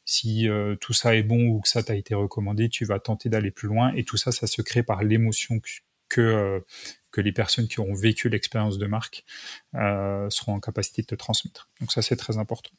Si 0.04 0.48
euh, 0.48 0.76
tout 0.76 0.92
ça 0.92 1.14
est 1.14 1.22
bon 1.22 1.48
ou 1.48 1.60
que 1.60 1.68
ça 1.68 1.82
t'a 1.82 1.94
été 1.94 2.14
recommandé, 2.14 2.68
tu 2.68 2.84
vas 2.84 2.98
tenter 2.98 3.28
d'aller 3.28 3.50
plus 3.50 3.68
loin. 3.68 3.92
Et 3.94 4.04
tout 4.04 4.16
ça, 4.16 4.32
ça 4.32 4.46
se 4.46 4.62
crée 4.62 4.82
par 4.82 5.02
l'émotion 5.02 5.60
que, 6.08 6.20
euh, 6.20 6.60
que, 7.12 7.20
les 7.20 7.32
personnes 7.32 7.68
qui 7.68 7.80
auront 7.80 7.94
vécu 7.94 8.28
l'expérience 8.28 8.78
de 8.78 8.86
marque 8.86 9.24
euh, 9.76 10.28
seront 10.30 10.54
en 10.54 10.60
capacité 10.60 11.02
de 11.02 11.06
te 11.06 11.14
transmettre. 11.14 11.68
Donc 11.80 11.92
ça, 11.92 12.02
c'est 12.02 12.16
très 12.16 12.38
important. 12.38 12.70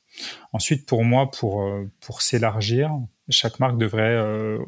Ensuite, 0.51 0.85
pour 0.85 1.03
moi, 1.05 1.31
pour, 1.31 1.65
pour 2.01 2.21
s'élargir, 2.21 2.91
chaque 3.29 3.59
marque 3.59 3.77
devrait, 3.77 4.19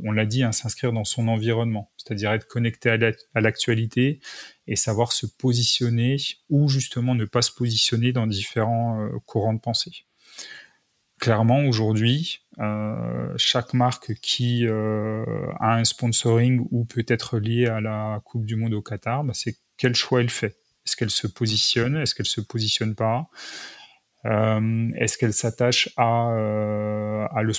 on 0.04 0.14
l'a 0.14 0.26
dit, 0.26 0.44
hein, 0.44 0.54
s'inscrire 0.54 0.94
dans 0.94 1.04
son 1.04 1.28
environnement, 1.28 1.92
c'est-à-dire 1.98 2.32
être 2.32 2.48
connecté 2.48 2.90
à 2.90 3.42
l'actualité 3.42 4.22
et 4.68 4.78
savoir 4.78 5.12
se 5.12 5.26
positionner 5.26 6.16
ou 6.50 6.70
justement 6.70 7.14
ne 7.14 7.26
pas 7.26 7.42
se 7.42 7.52
positionner 7.52 8.14
dans 8.14 8.28
différents 8.28 9.10
courants 9.26 9.54
de 9.54 9.60
pensée 9.60 10.06
clairement 11.24 11.64
aujourd'hui, 11.64 12.43
euh, 12.60 13.34
chaque 13.38 13.74
marque 13.74 14.14
qui 14.16 14.68
euh, 14.68 15.26
a 15.60 15.76
un 15.76 15.84
sponsoring 15.84 16.66
ou 16.72 16.86
peut 16.86 17.06
être 17.08 17.40
liée 17.40 17.68
à 17.68 17.82
la 17.82 18.22
Coupe 18.26 18.46
du 18.46 18.56
Monde 18.56 18.74
au 18.74 18.82
Qatar, 18.82 19.24
bah, 19.24 19.34
c'est 19.34 19.58
quel 19.78 19.96
choix 19.96 20.22
elle 20.22 20.30
fait. 20.30 20.58
Est-ce 20.86 20.96
qu'elle 20.96 21.10
se 21.10 21.28
positionne? 21.28 21.98
Est-ce 21.98 22.14
qu'elle 22.14 22.26
se 22.26 22.42
positionne 22.42 22.94
pas? 22.94 23.28
Euh, 24.26 24.90
Est-ce 24.96 25.18
qu'elle 25.18 25.34
s'attache 25.34 25.90
à, 25.98 26.30
à 27.32 27.42
le 27.42 27.54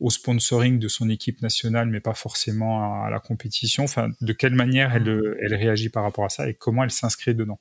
au 0.00 0.10
sponsoring 0.10 0.78
de 0.78 0.88
son 0.88 1.10
équipe 1.10 1.42
nationale, 1.42 1.88
mais 1.88 2.00
pas 2.00 2.14
forcément 2.14 3.04
à, 3.04 3.10
la 3.10 3.18
compétition? 3.18 3.84
Enfin, 3.84 4.10
de 4.20 4.32
quelle 4.32 4.54
manière 4.54 4.94
elle, 4.94 5.36
elle 5.42 5.54
réagit 5.54 5.88
par 5.88 6.04
rapport 6.04 6.24
à 6.24 6.28
ça 6.28 6.48
et 6.48 6.54
comment 6.54 6.84
elle 6.84 6.90
s'inscrit 6.90 7.34
dedans? 7.34 7.60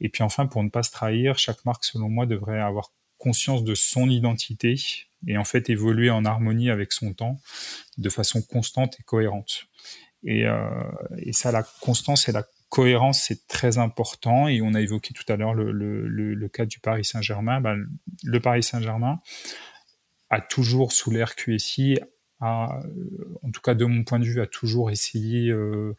Et 0.00 0.08
puis 0.08 0.22
enfin, 0.22 0.46
pour 0.46 0.62
ne 0.64 0.70
pas 0.70 0.82
se 0.82 0.90
trahir, 0.90 1.38
chaque 1.38 1.64
marque, 1.64 1.84
selon 1.84 2.08
moi, 2.08 2.26
devrait 2.26 2.60
avoir 2.60 2.92
conscience 3.18 3.64
de 3.64 3.74
son 3.74 4.08
identité 4.08 5.08
et 5.26 5.36
en 5.36 5.44
fait 5.44 5.70
évoluer 5.70 6.10
en 6.10 6.24
harmonie 6.24 6.70
avec 6.70 6.92
son 6.92 7.12
temps 7.12 7.40
de 7.98 8.08
façon 8.08 8.42
constante 8.42 8.96
et 8.98 9.02
cohérente. 9.02 9.66
Et, 10.24 10.46
euh, 10.46 10.68
et 11.18 11.32
ça, 11.32 11.52
la 11.52 11.62
constance 11.80 12.28
et 12.28 12.32
la 12.32 12.44
cohérence, 12.68 13.22
c'est 13.22 13.46
très 13.48 13.78
important. 13.78 14.48
Et 14.48 14.62
on 14.62 14.74
a 14.74 14.80
évoqué 14.80 15.12
tout 15.12 15.30
à 15.30 15.36
l'heure 15.36 15.54
le, 15.54 16.48
cas 16.48 16.64
du 16.64 16.78
Paris 16.78 17.04
Saint-Germain. 17.04 17.60
Ben, 17.60 17.86
le 18.22 18.40
Paris 18.40 18.62
Saint-Germain 18.62 19.20
a 20.30 20.40
toujours, 20.40 20.92
sous 20.92 21.10
l'ère 21.10 21.34
QSI, 21.34 21.98
a, 22.40 22.80
en 23.42 23.50
tout 23.50 23.60
cas 23.60 23.74
de 23.74 23.84
mon 23.84 24.04
point 24.04 24.18
de 24.18 24.24
vue, 24.24 24.40
a 24.40 24.46
toujours 24.46 24.90
essayé 24.90 25.50
euh, 25.50 25.96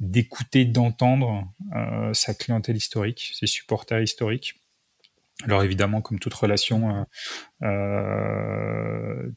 d'écouter, 0.00 0.64
d'entendre 0.64 1.46
euh, 1.74 2.12
sa 2.14 2.34
clientèle 2.34 2.76
historique, 2.76 3.32
ses 3.38 3.46
supporters 3.46 4.00
historiques 4.00 4.60
alors 5.44 5.62
évidemment, 5.62 6.00
comme 6.00 6.18
toute 6.18 6.34
relation 6.34 7.06
euh, 7.62 7.66
euh, 7.66 9.30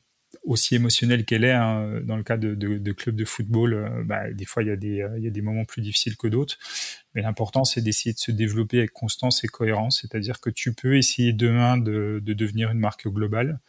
aussi 0.44 0.76
émotionnelle 0.76 1.26
qu'elle 1.26 1.44
est, 1.44 1.52
hein, 1.52 2.02
dans 2.04 2.16
le 2.16 2.24
cas 2.24 2.38
de, 2.38 2.92
clubs 2.94 3.16
de 3.16 3.26
football, 3.26 3.74
euh, 3.74 4.04
bah, 4.06 4.32
des 4.32 4.46
fois 4.46 4.64
il 4.64 4.70
y, 4.70 4.72
a 4.72 4.76
des, 4.78 5.42
moments 5.42 5.66
plus 5.66 5.82
difficiles 5.82 6.16
que 6.16 6.28
d'autres. 6.28 6.58
Mais 7.14 7.22
l'important, 7.22 7.66
c'est 7.66 7.82
d'essayer 7.82 8.14
de 8.14 8.20
se 8.20 8.32
développer 8.32 8.80
avec 8.80 8.94
constance 8.94 9.44
et 9.44 9.48
cohérence, 9.48 10.02
c'est-à-dire 10.02 10.40
que 10.40 10.50
tu 10.50 10.74
peux 10.74 10.96
essayer 10.96 11.34
demain 11.34 11.78
de, 11.78 12.22
de 12.24 12.34
devenir 12.34 12.72
une 12.72 12.80
marque 12.80 13.08
globale, 13.08 13.60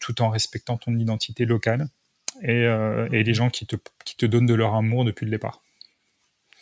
tout 0.00 0.22
en 0.22 0.30
respectant 0.30 0.78
ton 0.78 0.96
identité 0.96 1.44
locale 1.44 1.88
et, 2.42 2.66
les 3.12 3.34
gens 3.34 3.50
qui 3.50 3.66
te 3.66 4.26
donnent 4.26 4.46
de 4.46 4.54
leur 4.54 4.74
amour 4.74 5.04
depuis 5.04 5.26
le 5.26 5.30
départ. 5.30 5.62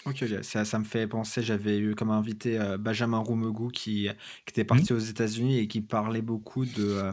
Ok, 0.06 0.22
ça, 0.42 0.66
ça 0.66 0.78
me 0.78 0.84
fait 0.84 1.06
penser, 1.06 1.42
j'avais 1.42 1.78
eu 1.78 1.94
comme 1.94 2.10
invité 2.10 2.60
euh, 2.60 2.76
Benjamin 2.76 3.18
Roumegou 3.18 3.68
qui, 3.68 4.08
qui 4.44 4.50
était 4.50 4.64
parti 4.64 4.92
mmh. 4.92 4.96
aux 4.96 5.00
États-Unis 5.00 5.58
et 5.58 5.66
qui 5.66 5.80
parlait 5.80 6.20
beaucoup 6.20 6.66
de, 6.66 6.84
euh, 6.84 7.12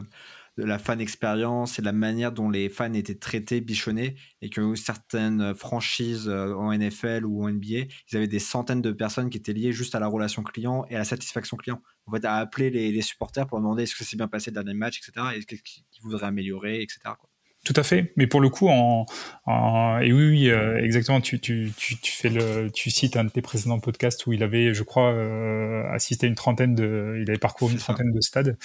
de 0.58 0.64
la 0.64 0.78
fan 0.78 1.00
expérience 1.00 1.78
et 1.78 1.82
de 1.82 1.86
la 1.86 1.92
manière 1.92 2.32
dont 2.32 2.50
les 2.50 2.68
fans 2.68 2.92
étaient 2.92 3.14
traités, 3.14 3.62
bichonnés, 3.62 4.16
et 4.42 4.50
que 4.50 4.74
certaines 4.74 5.54
franchises 5.54 6.28
euh, 6.28 6.54
en 6.54 6.76
NFL 6.76 7.24
ou 7.24 7.44
en 7.44 7.50
NBA, 7.50 7.86
ils 8.10 8.16
avaient 8.16 8.28
des 8.28 8.38
centaines 8.38 8.82
de 8.82 8.92
personnes 8.92 9.30
qui 9.30 9.38
étaient 9.38 9.54
liées 9.54 9.72
juste 9.72 9.94
à 9.94 10.00
la 10.00 10.06
relation 10.06 10.42
client 10.42 10.84
et 10.90 10.96
à 10.96 10.98
la 10.98 11.04
satisfaction 11.04 11.56
client. 11.56 11.80
En 12.06 12.12
fait, 12.12 12.24
à 12.26 12.36
appeler 12.36 12.68
les, 12.68 12.92
les 12.92 13.02
supporters 13.02 13.46
pour 13.46 13.58
demander 13.58 13.84
est-ce 13.84 13.94
que 13.94 14.04
ça 14.04 14.10
s'est 14.10 14.16
bien 14.18 14.28
passé 14.28 14.50
le 14.50 14.54
dernier 14.54 14.74
match, 14.74 14.98
etc., 14.98 15.28
et 15.34 15.44
qu'est-ce 15.44 15.62
qu'ils 15.62 16.02
voudraient 16.02 16.26
améliorer, 16.26 16.82
etc. 16.82 17.00
Quoi. 17.18 17.31
Tout 17.64 17.74
à 17.76 17.84
fait, 17.84 18.12
mais 18.16 18.26
pour 18.26 18.40
le 18.40 18.48
coup, 18.48 18.68
en, 18.68 19.06
en 19.46 20.00
et 20.00 20.12
oui, 20.12 20.28
oui 20.30 20.50
euh, 20.50 20.82
exactement. 20.82 21.20
Tu, 21.20 21.38
tu, 21.38 21.72
tu, 21.76 21.96
tu, 21.96 22.10
fais 22.10 22.28
le, 22.28 22.70
tu 22.72 22.90
cites 22.90 23.16
un 23.16 23.22
de 23.22 23.30
tes 23.30 23.40
précédents 23.40 23.78
podcasts 23.78 24.26
où 24.26 24.32
il 24.32 24.42
avait, 24.42 24.74
je 24.74 24.82
crois, 24.82 25.12
euh, 25.12 25.84
assisté 25.92 26.26
à 26.26 26.28
une 26.28 26.34
trentaine 26.34 26.74
de, 26.74 27.20
il 27.22 27.30
avait 27.30 27.38
parcouru 27.38 27.72
une 27.72 27.78
trentaine 27.78 28.10
de 28.10 28.20
stades. 28.20 28.58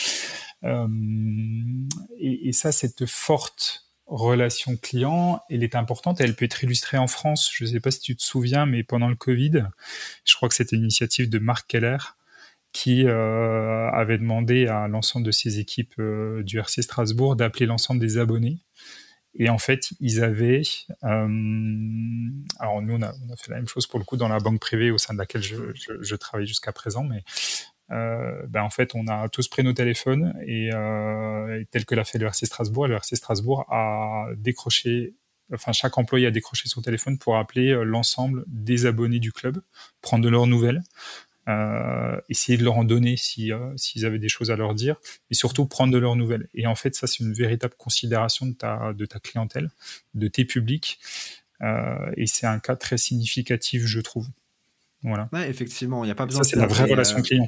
Euh, 0.64 0.88
et, 2.20 2.50
et, 2.50 2.52
ça, 2.54 2.72
cette 2.72 3.06
forte 3.06 3.88
relation 4.08 4.76
client, 4.78 5.42
elle 5.52 5.64
est 5.64 5.76
importante. 5.76 6.20
Elle 6.20 6.34
peut 6.34 6.46
être 6.46 6.64
illustrée 6.64 6.98
en 6.98 7.08
France. 7.08 7.52
Je 7.54 7.66
ne 7.66 7.70
sais 7.70 7.80
pas 7.80 7.92
si 7.92 8.00
tu 8.00 8.16
te 8.16 8.24
souviens, 8.24 8.66
mais 8.66 8.84
pendant 8.84 9.10
le 9.10 9.16
Covid, 9.16 9.66
je 10.26 10.36
crois 10.36 10.50
que 10.50 10.56
c'était 10.56 10.76
une 10.76 10.84
initiative 10.84 11.30
de 11.30 11.38
Marc 11.38 11.68
Keller 11.68 11.98
qui 12.74 13.08
avait 13.08 14.18
demandé 14.18 14.68
à 14.68 14.88
l'ensemble 14.88 15.26
de 15.26 15.32
ses 15.32 15.60
équipes 15.60 16.00
du 16.42 16.60
RC 16.60 16.82
Strasbourg 16.82 17.36
d'appeler 17.36 17.66
l'ensemble 17.66 18.00
des 18.00 18.18
abonnés 18.18 18.60
et 19.38 19.50
en 19.50 19.60
fait, 19.60 19.90
ils 20.00 20.24
avaient. 20.24 20.64
Euh, 21.04 21.28
alors, 22.60 22.82
nous, 22.82 22.96
on 22.96 23.02
a, 23.02 23.14
on 23.14 23.32
a, 23.32 23.36
fait 23.36 23.52
la 23.52 23.58
même 23.58 23.68
chose 23.68 23.86
pour 23.86 24.00
le 24.00 24.06
coup 24.06 24.18
dans 24.18 24.28
la 24.28 24.40
banque 24.40 24.60
privée 24.60 24.90
au 24.90 24.98
sein 24.98 25.14
de 25.14 25.20
laquelle 25.20 25.44
je, 25.44 25.56
je, 26.02 26.16
travaille 26.16 26.48
jusqu'à 26.48 26.72
présent. 26.72 27.04
Mais 27.04 27.24
euh, 27.92 28.42
ben, 28.48 28.64
en 28.64 28.72
fait, 28.72 28.96
on 28.96 29.08
a 29.08 29.30
tous 29.30 29.48
pris 29.48 29.64
nos 29.64 29.74
téléphones 29.74 30.34
et, 30.46 30.72
euh, 30.74 31.64
tel 31.72 31.86
que 31.86 31.94
l'a 31.94 32.04
fait 32.04 32.18
le 32.18 32.26
RC 32.26 32.48
Strasbourg, 32.48 32.88
le 32.88 32.96
RC 32.96 33.16
Strasbourg 33.16 33.66
a 33.70 34.28
décroché. 34.36 35.14
Enfin, 35.54 35.72
chaque 35.72 35.98
employé 35.98 36.28
a 36.28 36.32
décroché 36.32 36.68
son 36.68 36.82
téléphone 36.82 37.18
pour 37.18 37.38
appeler 37.38 37.70
euh, 37.70 37.84
l'ensemble 37.84 38.44
des 38.48 38.86
abonnés 38.86 39.20
du 39.20 39.32
club, 39.32 39.62
prendre 40.02 40.24
de 40.24 40.30
leurs 40.30 40.48
nouvelles, 40.48 40.82
euh, 41.48 42.20
essayer 42.28 42.58
de 42.58 42.64
leur 42.64 42.78
en 42.78 42.84
donner 42.84 43.16
si, 43.16 43.54
euh, 43.54 43.72
s'ils 43.78 44.06
avaient 44.06 44.20
des 44.20 44.28
choses 44.28 44.52
à 44.52 44.58
leur 44.58 44.76
dire, 44.76 44.98
et 45.32 45.34
surtout 45.34 45.66
prendre 45.66 45.94
de 45.94 45.98
leurs 45.98 46.16
nouvelles. 46.16 46.48
Et 46.54 46.68
en 46.68 46.76
fait, 46.76 46.94
ça, 46.96 47.08
c'est 47.08 47.24
une 47.24 47.34
véritable 47.34 47.76
considération 47.78 48.46
de 48.48 48.54
ta, 48.54 48.94
de 48.94 49.06
ta 49.06 49.20
clientèle, 49.20 49.70
de 50.14 50.28
tes 50.28 50.44
publics, 50.44 51.00
euh, 51.62 52.12
et 52.18 52.28
c'est 52.28 52.48
un 52.48 52.60
cas 52.60 52.76
très 52.76 52.98
significatif, 52.98 53.86
je 53.86 54.00
trouve. 54.02 54.28
Voilà. 55.04 55.30
Ouais, 55.32 55.50
effectivement, 55.50 56.04
il 56.04 56.08
n'y 56.08 56.12
a 56.12 56.16
pas 56.16 56.26
besoin. 56.26 56.44
Ça, 56.44 56.50
c'est 56.50 56.56
la 56.58 56.68
vraie 56.68 56.90
relation 56.90 57.22
client. 57.22 57.48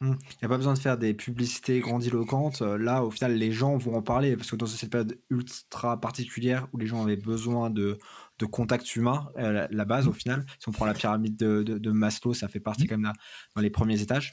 Hmm. 0.00 0.12
Il 0.12 0.38
n'y 0.42 0.46
a 0.46 0.48
pas 0.48 0.56
besoin 0.56 0.74
de 0.74 0.78
faire 0.78 0.96
des 0.96 1.12
publicités 1.12 1.80
grandiloquentes. 1.80 2.60
Là, 2.60 3.04
au 3.04 3.10
final, 3.10 3.34
les 3.34 3.52
gens 3.52 3.76
vont 3.78 3.96
en 3.96 4.02
parler 4.02 4.36
parce 4.36 4.50
que 4.50 4.56
dans 4.56 4.66
cette 4.66 4.90
période 4.90 5.18
ultra 5.28 6.00
particulière 6.00 6.68
où 6.72 6.78
les 6.78 6.86
gens 6.86 7.02
avaient 7.02 7.16
besoin 7.16 7.68
de, 7.68 7.98
de 8.40 8.46
contact 8.46 8.96
humain, 8.96 9.30
euh, 9.36 9.68
la, 9.70 9.84
base 9.84 10.08
au 10.08 10.12
final. 10.12 10.44
Si 10.58 10.68
on 10.68 10.72
prend 10.72 10.86
la 10.86 10.94
pyramide 10.94 11.36
de, 11.36 11.62
de, 11.62 11.90
Maslow, 11.90 12.32
ça 12.32 12.48
fait 12.48 12.58
partie 12.58 12.84
mmh. 12.84 12.88
quand 12.88 12.98
même 12.98 13.12
dans 13.54 13.62
les 13.62 13.70
premiers 13.70 14.00
étages. 14.00 14.32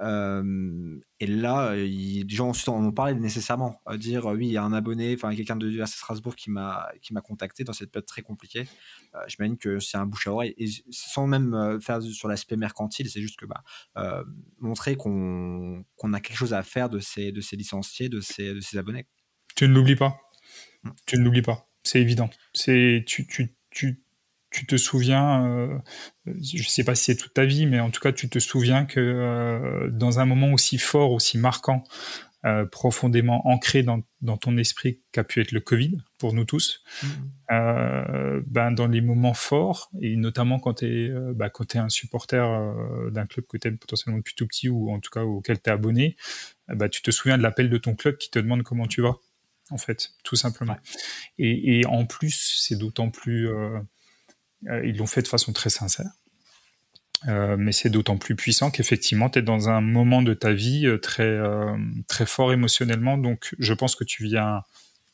Euh, 0.00 0.98
et 1.20 1.28
là, 1.28 1.76
les 1.76 2.24
gens 2.28 2.50
en 2.66 2.84
ont 2.84 2.92
parlé 2.92 3.14
nécessairement. 3.14 3.80
À 3.86 3.96
dire 3.96 4.26
oui, 4.26 4.48
il 4.48 4.52
y 4.52 4.56
a 4.56 4.64
un 4.64 4.72
abonné, 4.72 5.14
enfin 5.14 5.32
quelqu'un 5.36 5.54
de 5.54 5.80
à 5.80 5.86
Strasbourg 5.86 6.34
qui 6.34 6.50
m'a 6.50 6.88
qui 7.00 7.14
m'a 7.14 7.20
contacté 7.20 7.62
dans 7.62 7.72
cette 7.72 7.92
période 7.92 8.06
très 8.06 8.22
compliquée. 8.22 8.66
Euh, 9.14 9.20
J'imagine 9.28 9.56
que 9.56 9.78
c'est 9.78 9.96
un 9.96 10.06
bouche 10.06 10.26
à 10.26 10.32
oreille 10.32 10.54
et 10.58 10.66
sans 10.90 11.28
même 11.28 11.78
faire 11.80 12.02
sur 12.02 12.26
l'aspect 12.26 12.56
mercantile, 12.56 13.08
c'est 13.08 13.20
juste 13.20 13.38
que 13.38 13.46
bah, 13.46 13.62
montrer 14.58 14.96
qu'on 14.96 15.84
qu'on 15.94 16.12
a 16.12 16.18
quelque 16.18 16.38
chose 16.38 16.54
à 16.54 16.64
faire 16.64 16.90
de 16.90 16.98
ces 16.98 17.30
de 17.30 17.40
ces 17.40 17.54
licenciés, 17.54 18.08
de 18.08 18.20
ces 18.20 18.52
de 18.52 18.60
ces 18.60 18.78
abonnés. 18.78 19.06
Tu 19.54 19.68
ne 19.68 19.74
l'oublies 19.74 19.94
pas. 19.94 20.18
Mmh. 20.82 20.90
Tu 21.06 21.18
ne 21.18 21.22
l'oublies 21.22 21.42
pas 21.42 21.68
c'est 21.84 22.00
évident. 22.00 22.30
C'est 22.52 23.04
tu, 23.06 23.26
tu, 23.26 23.54
tu, 23.70 24.04
tu 24.54 24.66
te 24.66 24.76
souviens, 24.76 25.46
euh, 25.46 25.78
je 26.26 26.68
sais 26.68 26.84
pas 26.84 26.94
si 26.94 27.04
c'est 27.04 27.16
toute 27.16 27.34
ta 27.34 27.44
vie, 27.44 27.66
mais 27.66 27.80
en 27.80 27.90
tout 27.90 28.00
cas 28.00 28.12
tu 28.12 28.28
te 28.28 28.38
souviens 28.38 28.84
que 28.86 29.00
euh, 29.00 29.90
dans 29.90 30.20
un 30.20 30.26
moment 30.26 30.52
aussi 30.52 30.78
fort, 30.78 31.10
aussi 31.10 31.38
marquant, 31.38 31.82
euh, 32.44 32.64
profondément 32.64 33.46
ancré 33.48 33.82
dans, 33.82 34.02
dans 34.20 34.36
ton 34.36 34.56
esprit 34.56 35.00
qu'a 35.12 35.24
pu 35.24 35.40
être 35.40 35.50
le 35.50 35.60
Covid 35.60 35.96
pour 36.18 36.34
nous 36.34 36.44
tous, 36.44 36.84
mmh. 37.02 37.06
ben 38.46 38.70
dans 38.70 38.86
les 38.86 39.00
moments 39.00 39.34
forts 39.34 39.90
et 40.00 40.14
notamment 40.14 40.60
quand 40.60 40.74
tu 40.74 40.86
es, 40.86 41.12
bah, 41.34 41.50
es 41.74 41.78
un 41.78 41.88
supporter 41.88 42.46
d'un 43.10 43.26
club 43.26 43.46
que 43.46 43.56
tu 43.56 43.66
aimes 43.66 43.78
potentiellement 43.78 44.18
depuis 44.18 44.34
tout 44.36 44.46
petit 44.46 44.68
ou 44.68 44.90
en 44.90 45.00
tout 45.00 45.10
cas 45.10 45.22
auquel 45.22 45.60
tu 45.60 45.68
es 45.68 45.72
abonné, 45.72 46.16
bah, 46.68 46.88
tu 46.88 47.02
te 47.02 47.10
souviens 47.10 47.38
de 47.38 47.42
l'appel 47.42 47.70
de 47.70 47.78
ton 47.78 47.96
club 47.96 48.18
qui 48.18 48.30
te 48.30 48.38
demande 48.38 48.62
comment 48.62 48.86
tu 48.86 49.02
vas 49.02 49.16
en 49.70 49.78
fait, 49.78 50.10
tout 50.22 50.36
simplement. 50.36 50.76
Et, 51.38 51.84
en 51.86 52.06
plus, 52.06 52.58
c'est 52.60 52.76
d'autant 52.76 53.10
plus... 53.10 53.48
Euh, 53.48 53.78
euh, 54.68 54.86
ils 54.86 54.96
l'ont 54.96 55.06
fait 55.06 55.22
de 55.22 55.28
façon 55.28 55.52
très 55.52 55.70
sincère. 55.70 56.10
Euh, 57.28 57.56
mais 57.58 57.72
c'est 57.72 57.88
d'autant 57.88 58.18
plus 58.18 58.36
puissant 58.36 58.70
qu'effectivement, 58.70 59.30
tu 59.30 59.38
es 59.38 59.42
dans 59.42 59.68
un 59.70 59.80
moment 59.80 60.22
de 60.22 60.34
ta 60.34 60.52
vie 60.52 60.86
très, 61.00 61.38
très 62.08 62.26
fort 62.26 62.52
émotionnellement. 62.52 63.16
Donc, 63.16 63.54
je 63.58 63.72
pense 63.72 63.96
que 63.96 64.04
tu 64.04 64.24
viens 64.24 64.62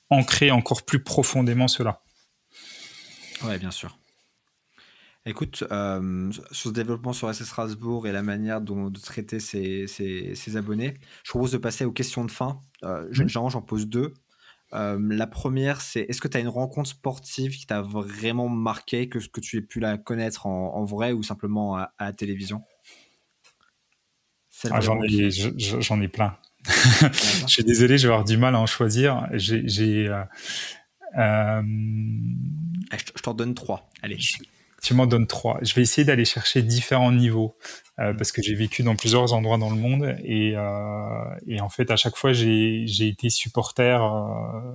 ancrer 0.08 0.50
encore 0.50 0.84
plus 0.84 1.02
profondément 1.02 1.68
cela. 1.68 2.02
Ouais, 3.44 3.58
bien 3.58 3.70
sûr. 3.70 3.96
Écoute, 5.26 5.56
sur 5.58 6.44
ce 6.50 6.68
développement 6.70 7.12
sur 7.12 7.32
SS 7.32 7.44
Strasbourg 7.44 8.08
et 8.08 8.12
la 8.12 8.22
manière 8.22 8.60
dont 8.60 8.90
de 8.90 8.98
traiter 8.98 9.38
ses, 9.38 10.56
abonnés, 10.56 10.94
je 11.22 11.30
propose 11.30 11.52
de 11.52 11.58
passer 11.58 11.84
aux 11.84 11.92
questions 11.92 12.24
de 12.24 12.30
fin. 12.32 12.60
Mmh. 12.82 13.26
J'en 13.28 13.62
pose 13.62 13.86
deux. 13.86 14.14
Euh, 14.72 14.98
la 15.00 15.26
première, 15.26 15.80
c'est 15.80 16.00
est-ce 16.02 16.20
que 16.20 16.28
tu 16.28 16.36
as 16.36 16.40
une 16.40 16.48
rencontre 16.48 16.90
sportive 16.90 17.56
qui 17.56 17.66
t'a 17.66 17.82
vraiment 17.82 18.48
marqué, 18.48 19.08
que, 19.08 19.18
que 19.18 19.40
tu 19.40 19.56
aies 19.56 19.62
pu 19.62 19.80
la 19.80 19.98
connaître 19.98 20.46
en, 20.46 20.84
vrai 20.84 21.12
ou 21.12 21.22
simplement 21.22 21.76
à, 21.76 21.92
la 21.98 22.12
télévision? 22.12 22.62
Ah, 24.70 24.80
J'en 24.80 25.02
ai, 25.02 25.30
j'en 25.30 26.00
ai 26.00 26.08
plein. 26.08 26.36
je 26.66 27.46
suis 27.46 27.64
désolé, 27.64 27.96
je 27.96 28.06
vais 28.06 28.12
avoir 28.12 28.26
du 28.26 28.36
mal 28.36 28.54
à 28.54 28.60
en 28.60 28.66
choisir. 28.66 29.26
J'ai. 29.32 30.08
Euh, 30.08 30.22
euh, 31.18 31.62
je 32.92 33.22
t'en 33.22 33.34
donne 33.34 33.54
trois. 33.54 33.88
Allez. 34.02 34.18
Tu 34.82 34.94
m'en 34.94 35.06
donnes 35.06 35.26
trois. 35.26 35.58
Je 35.62 35.74
vais 35.74 35.82
essayer 35.82 36.04
d'aller 36.04 36.24
chercher 36.24 36.62
différents 36.62 37.12
niveaux 37.12 37.56
euh, 37.98 38.12
mm. 38.12 38.16
parce 38.16 38.32
que 38.32 38.42
j'ai 38.42 38.54
vécu 38.54 38.82
dans 38.82 38.96
plusieurs 38.96 39.32
endroits 39.34 39.58
dans 39.58 39.70
le 39.70 39.76
monde 39.76 40.16
et, 40.24 40.54
euh, 40.56 41.34
et 41.46 41.60
en 41.60 41.68
fait 41.68 41.90
à 41.90 41.96
chaque 41.96 42.16
fois 42.16 42.32
j'ai 42.32 42.84
été 43.06 43.30
supporter, 43.30 44.02
euh, 44.02 44.72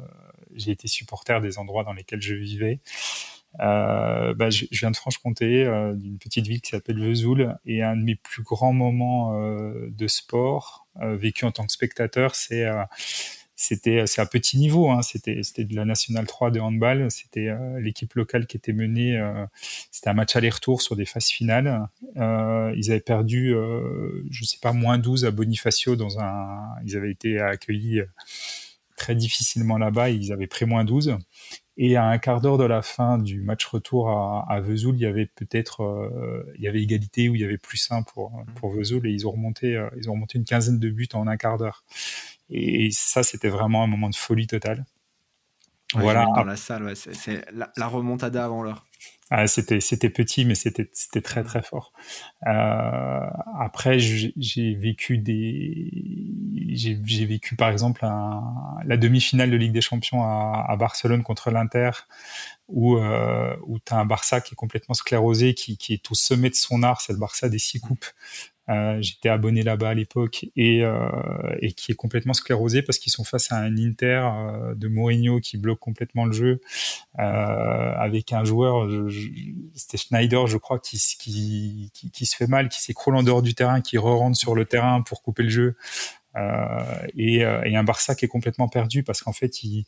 j'ai 0.53 0.71
été 0.71 0.87
supporter 0.87 1.41
des 1.41 1.57
endroits 1.57 1.83
dans 1.83 1.93
lesquels 1.93 2.21
je 2.21 2.35
vivais. 2.35 2.79
Bah, 3.57 4.49
je, 4.49 4.65
je, 4.69 4.79
viens 4.81 4.91
de 4.91 4.97
Franche-Comté, 4.97 5.63
d'une 5.95 6.17
petite 6.17 6.45
ville 6.45 6.59
qui 6.59 6.71
s'appelle 6.71 6.99
Vesoul, 6.99 7.57
et 7.65 7.81
un 7.83 7.95
de 7.95 8.03
mes 8.03 8.15
plus 8.15 8.43
grands 8.43 8.73
moments 8.73 9.33
de 9.33 10.07
sport 10.07 10.87
vécu 11.01 11.45
en 11.45 11.53
tant 11.53 11.65
que 11.65 11.71
spectateur, 11.71 12.35
c'est 12.35 12.65
c'était 13.55 14.05
c'est 14.05 14.19
à 14.19 14.25
petit 14.25 14.57
niveau 14.57 14.89
hein, 14.89 15.01
c'était 15.01 15.41
c'était 15.43 15.63
de 15.63 15.75
la 15.75 15.85
nationale 15.85 16.27
3 16.27 16.51
de 16.51 16.59
handball. 16.59 17.09
C'était 17.09 17.47
euh, 17.47 17.79
l'équipe 17.79 18.13
locale 18.13 18.47
qui 18.47 18.57
était 18.57 18.73
menée 18.73 19.17
euh, 19.17 19.45
c'était 19.91 20.09
un 20.09 20.13
match 20.13 20.35
aller-retour 20.35 20.81
sur 20.81 20.95
des 20.97 21.05
phases 21.05 21.27
finales. 21.27 21.87
Euh, 22.17 22.73
ils 22.75 22.91
avaient 22.91 22.99
perdu 22.99 23.55
je 24.29 24.43
sais 24.43 24.57
pas 24.61 24.73
moins 24.73 24.97
12 24.97 25.25
à 25.25 25.31
Bonifacio 25.31 25.95
dans 25.95 26.19
un 26.19 26.65
ils 26.85 26.97
avaient 26.97 27.11
été 27.11 27.39
accueillis 27.39 28.01
très 28.97 29.15
difficilement 29.15 29.77
là-bas. 29.77 30.09
Ils 30.09 30.33
avaient 30.33 30.47
pris 30.47 30.65
moins 30.65 30.83
12 30.83 31.17
et 31.77 31.97
à 31.97 32.05
un 32.05 32.17
quart 32.17 32.39
d'heure 32.39 32.57
de 32.57 32.63
la 32.63 32.81
fin 32.81 33.17
du 33.17 33.41
match 33.41 33.65
retour 33.65 34.09
à, 34.09 34.45
à 34.49 34.61
Vesoul, 34.61 34.95
il 34.95 35.01
y 35.01 35.05
avait 35.05 35.25
peut-être 35.25 36.11
il 36.57 36.63
y 36.63 36.67
avait 36.67 36.81
égalité 36.81 37.29
ou 37.29 37.35
il 37.35 37.41
y 37.41 37.45
avait 37.45 37.57
plus 37.57 37.89
1 37.89 38.03
pour 38.03 38.33
pour 38.55 38.71
Vesoul 38.71 39.07
et 39.07 39.11
ils 39.11 39.25
ont 39.25 39.31
remonté 39.31 39.81
ils 39.97 40.09
ont 40.09 40.13
remonté 40.13 40.37
une 40.37 40.45
quinzaine 40.45 40.79
de 40.79 40.89
buts 40.89 41.07
en 41.13 41.27
un 41.27 41.37
quart 41.37 41.57
d'heure. 41.57 41.85
Et, 42.49 42.89
ça, 42.91 43.23
c'était 43.23 43.49
vraiment 43.49 43.83
un 43.83 43.87
moment 43.87 44.09
de 44.09 44.15
folie 44.15 44.47
totale. 44.47 44.85
voilà. 45.93 46.25
Dans 46.35 46.43
la 46.43 46.55
salle, 46.55 46.95
c'est 46.95 47.45
la, 47.51 47.71
la, 47.75 47.87
remontada 47.87 48.45
avant 48.45 48.63
l'heure. 48.63 48.85
Ah, 49.31 49.47
c'était 49.47 49.79
c'était 49.79 50.11
petit, 50.11 50.45
mais 50.45 50.53
c'était 50.53 50.87
c'était 50.93 51.21
très 51.21 51.43
très 51.43 51.63
fort. 51.63 51.93
Euh, 52.45 53.19
après, 53.59 53.97
j'ai 53.97 54.75
vécu 54.75 55.17
des 55.17 55.89
j'ai 56.75 57.25
vécu 57.25 57.55
par 57.55 57.69
exemple 57.69 58.05
un, 58.05 58.43
la 58.85 58.97
demi-finale 58.97 59.49
de 59.49 59.57
Ligue 59.57 59.71
des 59.71 59.81
Champions 59.81 60.23
à, 60.23 60.65
à 60.67 60.75
Barcelone 60.75 61.23
contre 61.23 61.49
l'Inter, 61.49 61.89
où 62.67 62.97
euh, 62.97 63.55
où 63.65 63.79
t'as 63.79 63.97
un 63.97 64.05
Barça 64.05 64.41
qui 64.41 64.53
est 64.53 64.55
complètement 64.55 64.93
sclérosé, 64.93 65.55
qui 65.55 65.77
qui 65.77 65.93
est 65.93 66.11
au 66.11 66.15
sommet 66.15 66.51
de 66.51 66.55
son 66.55 66.83
art, 66.83 67.01
c'est 67.01 67.13
le 67.13 67.19
Barça 67.19 67.49
des 67.49 67.59
six 67.59 67.79
coupes. 67.79 68.05
Euh, 68.67 68.97
j'étais 68.99 69.29
abonné 69.29 69.61
là-bas 69.61 69.89
à 69.89 69.93
l'époque 69.93 70.45
et, 70.55 70.83
euh, 70.83 71.07
et 71.59 71.73
qui 71.73 71.91
est 71.91 71.95
complètement 71.95 72.33
sclérosé 72.33 72.81
parce 72.81 72.97
qu'ils 72.97 73.11
sont 73.11 73.23
face 73.23 73.51
à 73.51 73.57
un 73.57 73.77
Inter 73.77 74.27
euh, 74.33 74.73
de 74.73 74.87
Mourinho 74.87 75.39
qui 75.39 75.57
bloque 75.57 75.79
complètement 75.79 76.25
le 76.25 76.31
jeu 76.31 76.61
avec 77.17 78.33
un 78.33 78.43
joueur, 78.43 78.89
c'était 79.73 79.97
Schneider, 79.97 80.47
je 80.47 80.57
crois, 80.57 80.79
qui, 80.79 80.97
qui, 81.17 81.91
qui, 82.11 82.25
se 82.25 82.35
fait 82.35 82.47
mal, 82.47 82.67
qui 82.67 82.81
s'écroule 82.81 83.15
en 83.15 83.23
dehors 83.23 83.41
du 83.41 83.55
terrain, 83.55 83.79
qui 83.79 83.97
re-rentre 83.97 84.37
sur 84.37 84.53
le 84.53 84.65
terrain 84.65 85.01
pour 85.01 85.23
couper 85.23 85.43
le 85.43 85.49
jeu. 85.49 85.75
Euh, 86.37 87.07
et, 87.15 87.45
euh, 87.45 87.63
et, 87.63 87.77
un 87.77 87.83
Barça 87.83 88.13
qui 88.13 88.25
est 88.25 88.27
complètement 88.27 88.67
perdu 88.67 89.03
parce 89.03 89.21
qu'en 89.21 89.31
fait 89.31 89.63
ils, 89.63 89.85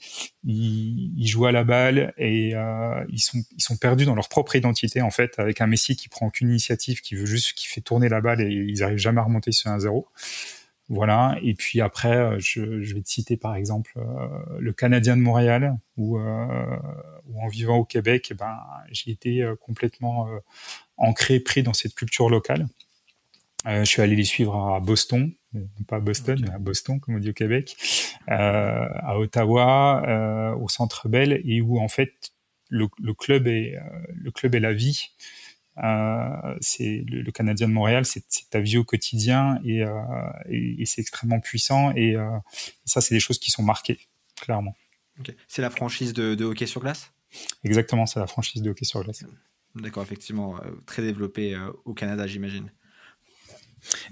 jouent 1.27 1.45
à 1.45 1.51
la 1.51 1.65
balle 1.65 2.13
et 2.17 2.55
euh, 2.55 3.03
ils 3.09 3.19
sont 3.19 3.75
perdus 3.75 4.05
dans 4.05 4.15
leur 4.15 4.29
propre 4.29 4.55
identité 4.55 5.01
en 5.01 5.11
fait 5.11 5.37
avec 5.39 5.59
un 5.59 5.67
Messi 5.67 5.97
qui 5.97 6.07
prend 6.07 6.27
aucune 6.27 6.49
initiative 6.49 7.01
qui 7.01 7.15
veut 7.15 7.25
juste 7.25 7.53
qui 7.53 7.67
fait 7.67 7.81
tourner 7.81 8.07
la 8.07 8.21
balle 8.21 8.41
et 8.41 8.49
ils 8.49 8.81
arrivent 8.81 8.97
jamais 8.97 9.19
à 9.19 9.23
remonter 9.23 9.51
sur 9.51 9.71
un 9.71 9.79
zéro. 9.79 10.07
Voilà. 10.89 11.37
Et 11.43 11.53
puis 11.53 11.81
après 11.81 12.39
je, 12.39 12.61
vais 12.61 13.01
te 13.01 13.09
citer 13.09 13.35
par 13.35 13.55
exemple 13.55 13.99
le 14.57 14.71
Canadien 14.71 15.17
de 15.17 15.21
Montréal 15.21 15.75
où, 15.97 16.17
où 16.17 17.41
en 17.41 17.47
vivant 17.49 17.77
au 17.77 17.83
Québec 17.83 18.29
eh 18.31 18.35
ben 18.35 18.57
j'ai 18.91 19.11
été 19.11 19.45
complètement 19.59 20.29
ancré 20.95 21.41
pris 21.41 21.61
dans 21.61 21.73
cette 21.73 21.93
culture 21.93 22.29
locale. 22.29 22.67
Je 23.65 23.83
suis 23.83 24.01
allé 24.01 24.15
les 24.15 24.23
suivre 24.23 24.55
à 24.55 24.79
Boston 24.79 25.33
pas 25.87 25.97
à 25.97 25.99
Boston, 25.99 26.39
mais 26.41 26.51
à 26.51 26.59
Boston, 26.59 26.99
comme 26.99 27.15
on 27.15 27.19
dit 27.19 27.29
au 27.29 27.33
Québec, 27.33 27.75
euh, 28.29 28.33
à 28.33 29.17
Ottawa, 29.19 30.03
euh, 30.07 30.55
au 30.55 30.67
Centre 30.67 31.07
Bell, 31.09 31.41
et 31.45 31.61
où 31.61 31.79
en 31.79 31.87
fait 31.87 32.31
le, 32.69 32.87
le 32.99 33.13
club 33.13 33.47
est 33.47 33.77
euh, 33.77 33.81
le 34.13 34.31
club 34.31 34.55
est 34.55 34.59
la 34.59 34.73
vie. 34.73 35.11
c'est 36.59 37.03
le, 37.07 37.31
Canadien 37.31 37.67
de 37.67 37.73
Montréal, 37.73 38.05
c'est 38.05 38.23
ta 38.49 38.59
vie 38.59 38.77
au 38.77 38.83
quotidien 38.83 39.59
et, 39.63 39.83
et, 40.49 40.85
c'est 40.85 41.01
extrêmement 41.01 41.39
puissant. 41.39 41.93
Et, 41.95 42.15
ça, 42.85 42.99
c'est 42.99 43.13
des 43.13 43.19
choses 43.19 43.37
qui 43.37 43.51
sont 43.51 43.63
marquées, 43.63 43.99
clairement. 44.41 44.75
C'est 45.47 45.61
la 45.61 45.69
franchise 45.69 46.13
de, 46.13 46.33
de, 46.33 46.45
hockey 46.45 46.65
sur 46.65 46.81
glace? 46.81 47.11
Exactement, 47.63 48.07
c'est 48.07 48.19
la 48.19 48.27
franchise 48.27 48.61
de 48.63 48.71
hockey 48.71 48.85
sur 48.85 49.03
glace. 49.03 49.23
D'accord, 49.75 50.01
effectivement, 50.01 50.59
très 50.87 51.03
développée 51.03 51.55
au 51.85 51.93
Canada, 51.93 52.25
j'imagine. 52.25 52.71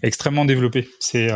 Extrêmement 0.02 0.46
développé. 0.46 0.90
C'est 1.00 1.30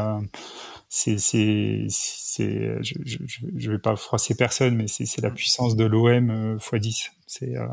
c'est, 0.92 1.20
c'est, 1.20 1.86
c'est, 1.90 2.84
je, 2.84 2.96
je, 3.06 3.18
je, 3.56 3.72
vais 3.72 3.78
pas 3.78 3.96
froisser 3.96 4.36
personne, 4.36 4.76
mais 4.76 4.88
c'est, 4.88 5.06
c'est 5.06 5.22
la 5.22 5.30
puissance 5.30 5.76
de 5.76 5.86
l'OM 5.86 6.58
x 6.58 6.74
10. 6.74 7.12
C'est, 7.28 7.56
euh, 7.56 7.68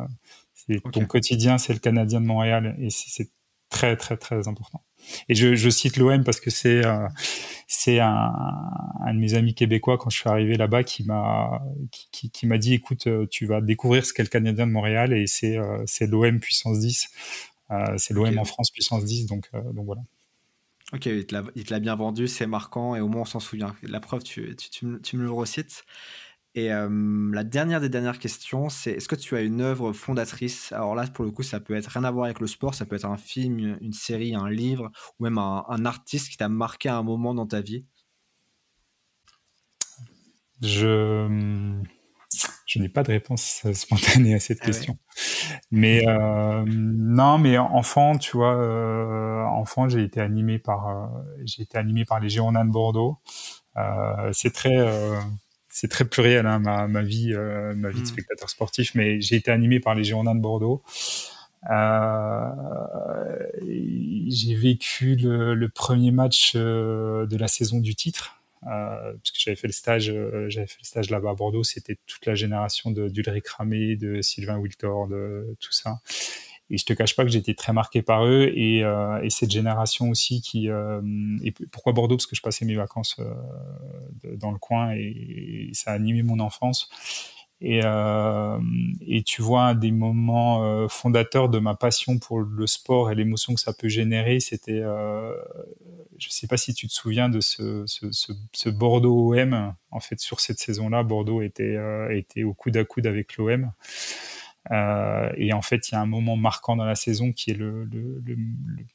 c'est 0.55 0.83
ton 0.93 1.07
quotidien, 1.07 1.57
c'est 1.57 1.73
le 1.73 1.79
Canadien 1.79 2.21
de 2.21 2.27
Montréal, 2.27 2.77
et 2.79 2.91
c'est, 2.91 3.31
très, 3.69 3.97
très, 3.97 4.17
très 4.17 4.47
important. 4.49 4.83
Et 5.29 5.35
je, 5.35 5.55
je 5.55 5.71
cite 5.71 5.97
l'OM 5.97 6.23
parce 6.25 6.41
que 6.41 6.51
c'est, 6.51 6.85
euh, 6.85 7.09
c'est 7.67 7.99
un, 8.01 8.33
un, 9.01 9.15
de 9.15 9.19
mes 9.19 9.35
amis 9.35 9.55
québécois 9.55 9.99
quand 9.99 10.09
je 10.09 10.19
suis 10.19 10.29
arrivé 10.29 10.57
là-bas 10.57 10.85
qui 10.85 11.05
m'a, 11.05 11.63
qui, 12.13 12.31
qui, 12.31 12.47
m'a 12.47 12.59
dit, 12.59 12.75
écoute, 12.75 13.07
euh, 13.07 13.27
tu 13.29 13.47
vas 13.47 13.61
découvrir 13.61 14.07
ce 14.07 14.13
qu'est 14.13 14.23
le 14.23 14.29
Canadien 14.29 14.67
de 14.67 14.73
Montréal, 14.73 15.13
et 15.13 15.27
c'est, 15.27 15.59
euh, 15.59 15.83
c'est 15.87 16.07
l'OM 16.07 16.39
puissance 16.39 16.79
10. 16.79 17.09
c'est 17.97 18.15
l'OM 18.15 18.39
en 18.39 18.45
France 18.45 18.71
puissance 18.71 19.05
10, 19.05 19.27
donc, 19.27 19.51
donc 19.73 19.87
voilà. 19.87 20.03
Ok, 20.93 21.07
il 21.07 21.27
te 21.27 21.71
l'a 21.71 21.81
bien 21.81 21.97
vendu, 21.97 22.29
c'est 22.29 22.47
marquant 22.47 22.95
et 22.95 23.01
au 23.01 23.09
moins 23.09 23.23
on 23.23 23.25
s'en 23.25 23.41
souvient. 23.41 23.75
La 23.83 24.01
preuve, 24.01 24.23
tu, 24.23 24.57
me 24.85 25.23
le 25.23 25.31
recites. 25.31 25.85
Et 26.55 26.69
la 26.69 27.45
dernière 27.45 27.81
des 27.81 27.89
dernières 27.89 28.19
questions, 28.19 28.69
c'est 28.69 28.93
est-ce 28.93 29.09
que 29.09 29.17
tu 29.17 29.37
as 29.37 29.43
une 29.43 29.61
œuvre 29.61 29.93
fondatrice? 29.93 30.73
Alors 30.73 30.95
là, 30.95 31.07
pour 31.09 31.25
le 31.25 31.31
coup, 31.33 31.43
ça 31.43 31.61
peut 31.61 31.75
être 31.75 31.89
rien 31.89 32.05
à 32.05 32.11
voir 32.11 32.27
avec 32.27 32.41
le 32.41 32.47
sport, 32.47 32.75
ça 32.75 32.87
peut 32.87 32.97
être 32.97 33.05
un 33.05 33.19
film, 33.19 33.77
une 33.81 33.93
série, 33.93 34.35
un 34.35 34.49
livre, 34.49 34.91
ou 35.19 35.25
même 35.25 35.39
un 35.39 35.85
artiste 35.85 36.31
qui 36.31 36.37
t'a 36.37 36.49
marqué 36.49 36.89
à 36.89 36.97
un 36.97 37.03
moment 37.03 37.35
dans 37.35 37.47
ta 37.47 37.61
vie? 37.61 37.85
Je 40.63 41.27
je 42.77 42.83
n'ai 42.83 42.89
pas 42.89 43.03
de 43.03 43.13
réponse 43.13 43.67
spontanée 43.73 44.35
à 44.35 44.41
cette 44.41 44.59
ah 44.63 44.67
question. 44.67 44.99
Mais 45.71 46.07
euh, 46.07 46.65
non, 46.67 47.39
mais 47.39 47.59
enfant, 47.59 48.19
tu 48.19 48.37
vois, 48.37 48.55
euh, 48.57 49.43
enfant, 49.45 49.89
j'ai 49.89 50.03
été 50.03 50.21
animé 50.21 50.59
par, 50.59 50.89
euh, 50.89 51.07
j'ai 51.45 51.63
été 51.63 51.79
animé 51.79 52.05
par 52.05 52.21
les 52.21 52.29
Girondins 52.29 52.65
de 52.65 52.71
Bordeaux. 52.71 53.19
C'est 54.33 54.53
très, 54.53 54.75
c'est 55.69 55.89
très 55.89 56.07
pluriel, 56.07 56.47
hein, 56.47 56.59
ma, 56.59 56.89
ma 56.89 57.03
vie, 57.03 57.35
ma 57.35 57.91
vie 57.91 57.99
de 57.99 58.03
hmm. 58.03 58.07
spectateur 58.07 58.49
sportif. 58.49 58.95
Mais 58.95 59.21
j'ai 59.21 59.37
été 59.37 59.51
animé 59.51 59.81
par 59.81 59.95
les 59.95 60.05
Girondins 60.05 60.35
de 60.35 60.41
Bordeaux. 60.41 60.83
j'ai 64.29 64.55
vécu 64.55 65.17
le, 65.17 65.55
le, 65.55 65.69
premier 65.69 66.11
match 66.11 66.55
de 66.57 67.37
la 67.37 67.49
saison 67.49 67.81
du 67.81 67.95
titre 67.95 68.37
euh, 68.67 69.13
parce 69.15 69.31
que 69.31 69.39
j'avais 69.39 69.57
fait 69.57 69.67
le 69.67 69.73
stage, 69.73 70.11
euh, 70.11 70.49
j'avais 70.49 70.67
fait 70.67 70.79
le 70.81 70.87
stage 70.87 71.11
là-bas 71.11 71.31
à 71.31 71.35
Bordeaux. 71.35 71.65
C'était 71.65 71.99
toute 72.07 72.27
la 72.27 72.35
génération 72.35 72.91
de 72.91 73.09
d'Ulrich 73.09 73.49
Ramé, 73.49 73.97
de 73.97 74.23
Sylvain 74.23 74.59
Wiltor, 74.59 75.09
de 75.09 75.57
tout 75.61 75.73
ça. 75.73 76.01
Et 76.69 76.79
je 76.79 76.85
te 76.85 76.93
cache 76.93 77.15
pas 77.15 77.25
que 77.25 77.31
j'étais 77.31 77.55
très 77.55 77.73
marqué 77.73 78.03
par 78.03 78.27
eux 78.27 78.51
et, 78.55 78.83
euh, 78.83 79.23
et 79.23 79.31
cette 79.31 79.51
génération 79.51 80.11
aussi 80.11 80.41
qui. 80.41 80.69
Euh, 80.69 81.01
et 81.45 81.53
pourquoi 81.71 81.93
Bordeaux? 81.93 82.17
Parce 82.17 82.27
que 82.27 82.35
je 82.35 82.43
passais 82.43 82.65
mes 82.65 82.75
vacances 82.75 83.17
euh, 83.21 84.37
dans 84.37 84.51
le 84.51 84.59
coin 84.59 84.93
et, 84.93 85.69
et, 85.71 85.75
ça 85.75 85.93
a 85.93 85.95
animé 85.95 86.23
mon 86.23 86.41
enfance. 86.41 86.91
Et, 87.63 87.81
euh, 87.85 88.59
et 89.01 89.23
tu 89.23 89.41
vois 89.41 89.75
des 89.75 89.91
moments 89.91 90.65
euh, 90.65 90.89
fondateurs 90.89 91.49
de 91.49 91.59
ma 91.59 91.75
passion 91.75 92.19
pour 92.19 92.41
le 92.41 92.67
sport 92.67 93.11
et 93.11 93.15
l'émotion 93.15 93.55
que 93.55 93.61
ça 93.61 93.73
peut 93.73 93.89
générer. 93.89 94.41
C'était, 94.41 94.81
euh, 94.83 95.33
je 96.19 96.29
sais 96.31 96.47
pas 96.47 96.59
si 96.59 96.75
tu 96.75 96.87
te 96.87 96.93
souviens 96.93 97.29
de 97.29 97.41
ce, 97.41 97.85
ce, 97.87 98.11
ce, 98.13 98.33
ce 98.53 98.69
Bordeaux 98.69 99.35
OM. 99.35 99.75
En 99.91 100.01
fait, 100.01 100.21
sur 100.21 100.41
cette 100.41 100.59
saison-là, 100.59 101.03
Bordeaux 101.03 101.41
était, 101.41 101.77
euh, 101.77 102.15
était 102.15 102.43
au 102.45 102.53
coude 102.53 102.77
à 102.77 102.85
coude 102.85 103.07
avec 103.07 103.37
l'OM. 103.37 103.73
Euh, 104.71 105.31
et 105.37 105.53
en 105.53 105.63
fait, 105.63 105.89
il 105.89 105.93
y 105.93 105.95
a 105.95 106.01
un 106.01 106.07
moment 106.07 106.37
marquant 106.37 106.77
dans 106.77 106.85
la 106.85 106.95
saison 106.95 107.33
qui 107.33 107.51
est 107.51 107.55
le, 107.55 107.85
le, 107.85 108.23
le, 108.25 108.37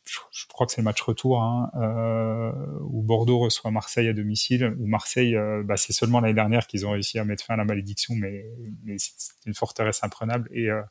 je 0.04 0.46
crois 0.48 0.68
que 0.68 0.74
c'est 0.74 0.82
le 0.82 0.86
match 0.86 1.02
retour, 1.02 1.42
hein, 1.42 1.72
euh, 1.76 2.52
où 2.82 3.02
Bordeaux 3.02 3.40
reçoit 3.40 3.72
Marseille 3.72 4.08
à 4.08 4.14
domicile. 4.14 4.76
Où 4.80 4.88
Marseille, 4.88 5.36
euh, 5.36 5.64
bah, 5.64 5.78
c'est 5.78 5.94
seulement 5.94 6.20
l'année 6.20 6.34
dernière 6.34 6.68
qu'ils 6.68 6.86
ont 6.86 6.92
réussi 6.92 7.20
à 7.20 7.26
mettre 7.26 7.46
fin 7.46 7.54
à 7.54 7.58
la 7.58 7.66
malédiction, 7.66 8.16
mais, 8.16 8.46
mais 8.84 8.96
c'est 8.98 9.46
une 9.46 9.54
forteresse 9.54 10.04
imprenable. 10.04 10.50
Et, 10.54 10.70
euh, 10.70 10.82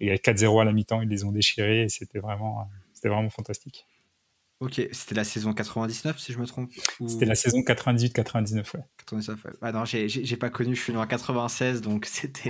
et 0.00 0.14
4-0 0.16 0.60
à 0.60 0.64
la 0.64 0.72
mi-temps, 0.72 1.02
ils 1.02 1.08
les 1.08 1.24
ont 1.24 1.32
déchirés 1.32 1.82
et 1.82 1.88
c'était 1.88 2.18
vraiment, 2.18 2.70
c'était 2.94 3.08
vraiment 3.08 3.30
fantastique. 3.30 3.86
Ok, 4.58 4.80
c'était 4.90 5.14
la 5.14 5.24
saison 5.24 5.52
99 5.52 6.18
si 6.18 6.32
je 6.32 6.38
me 6.38 6.46
trompe 6.46 6.70
C'était 7.06 7.26
la 7.26 7.34
saison 7.34 7.58
98-99, 7.58 8.54
ouais. 8.56 8.80
99, 8.96 9.44
ouais. 9.44 9.50
Ah 9.60 9.70
non, 9.70 9.84
j'ai 9.84 10.36
pas 10.38 10.48
connu, 10.48 10.74
je 10.74 10.80
suis 10.80 10.94
né 10.94 10.98
en 10.98 11.06
96, 11.06 11.82
donc 11.82 12.06
c'était. 12.10 12.48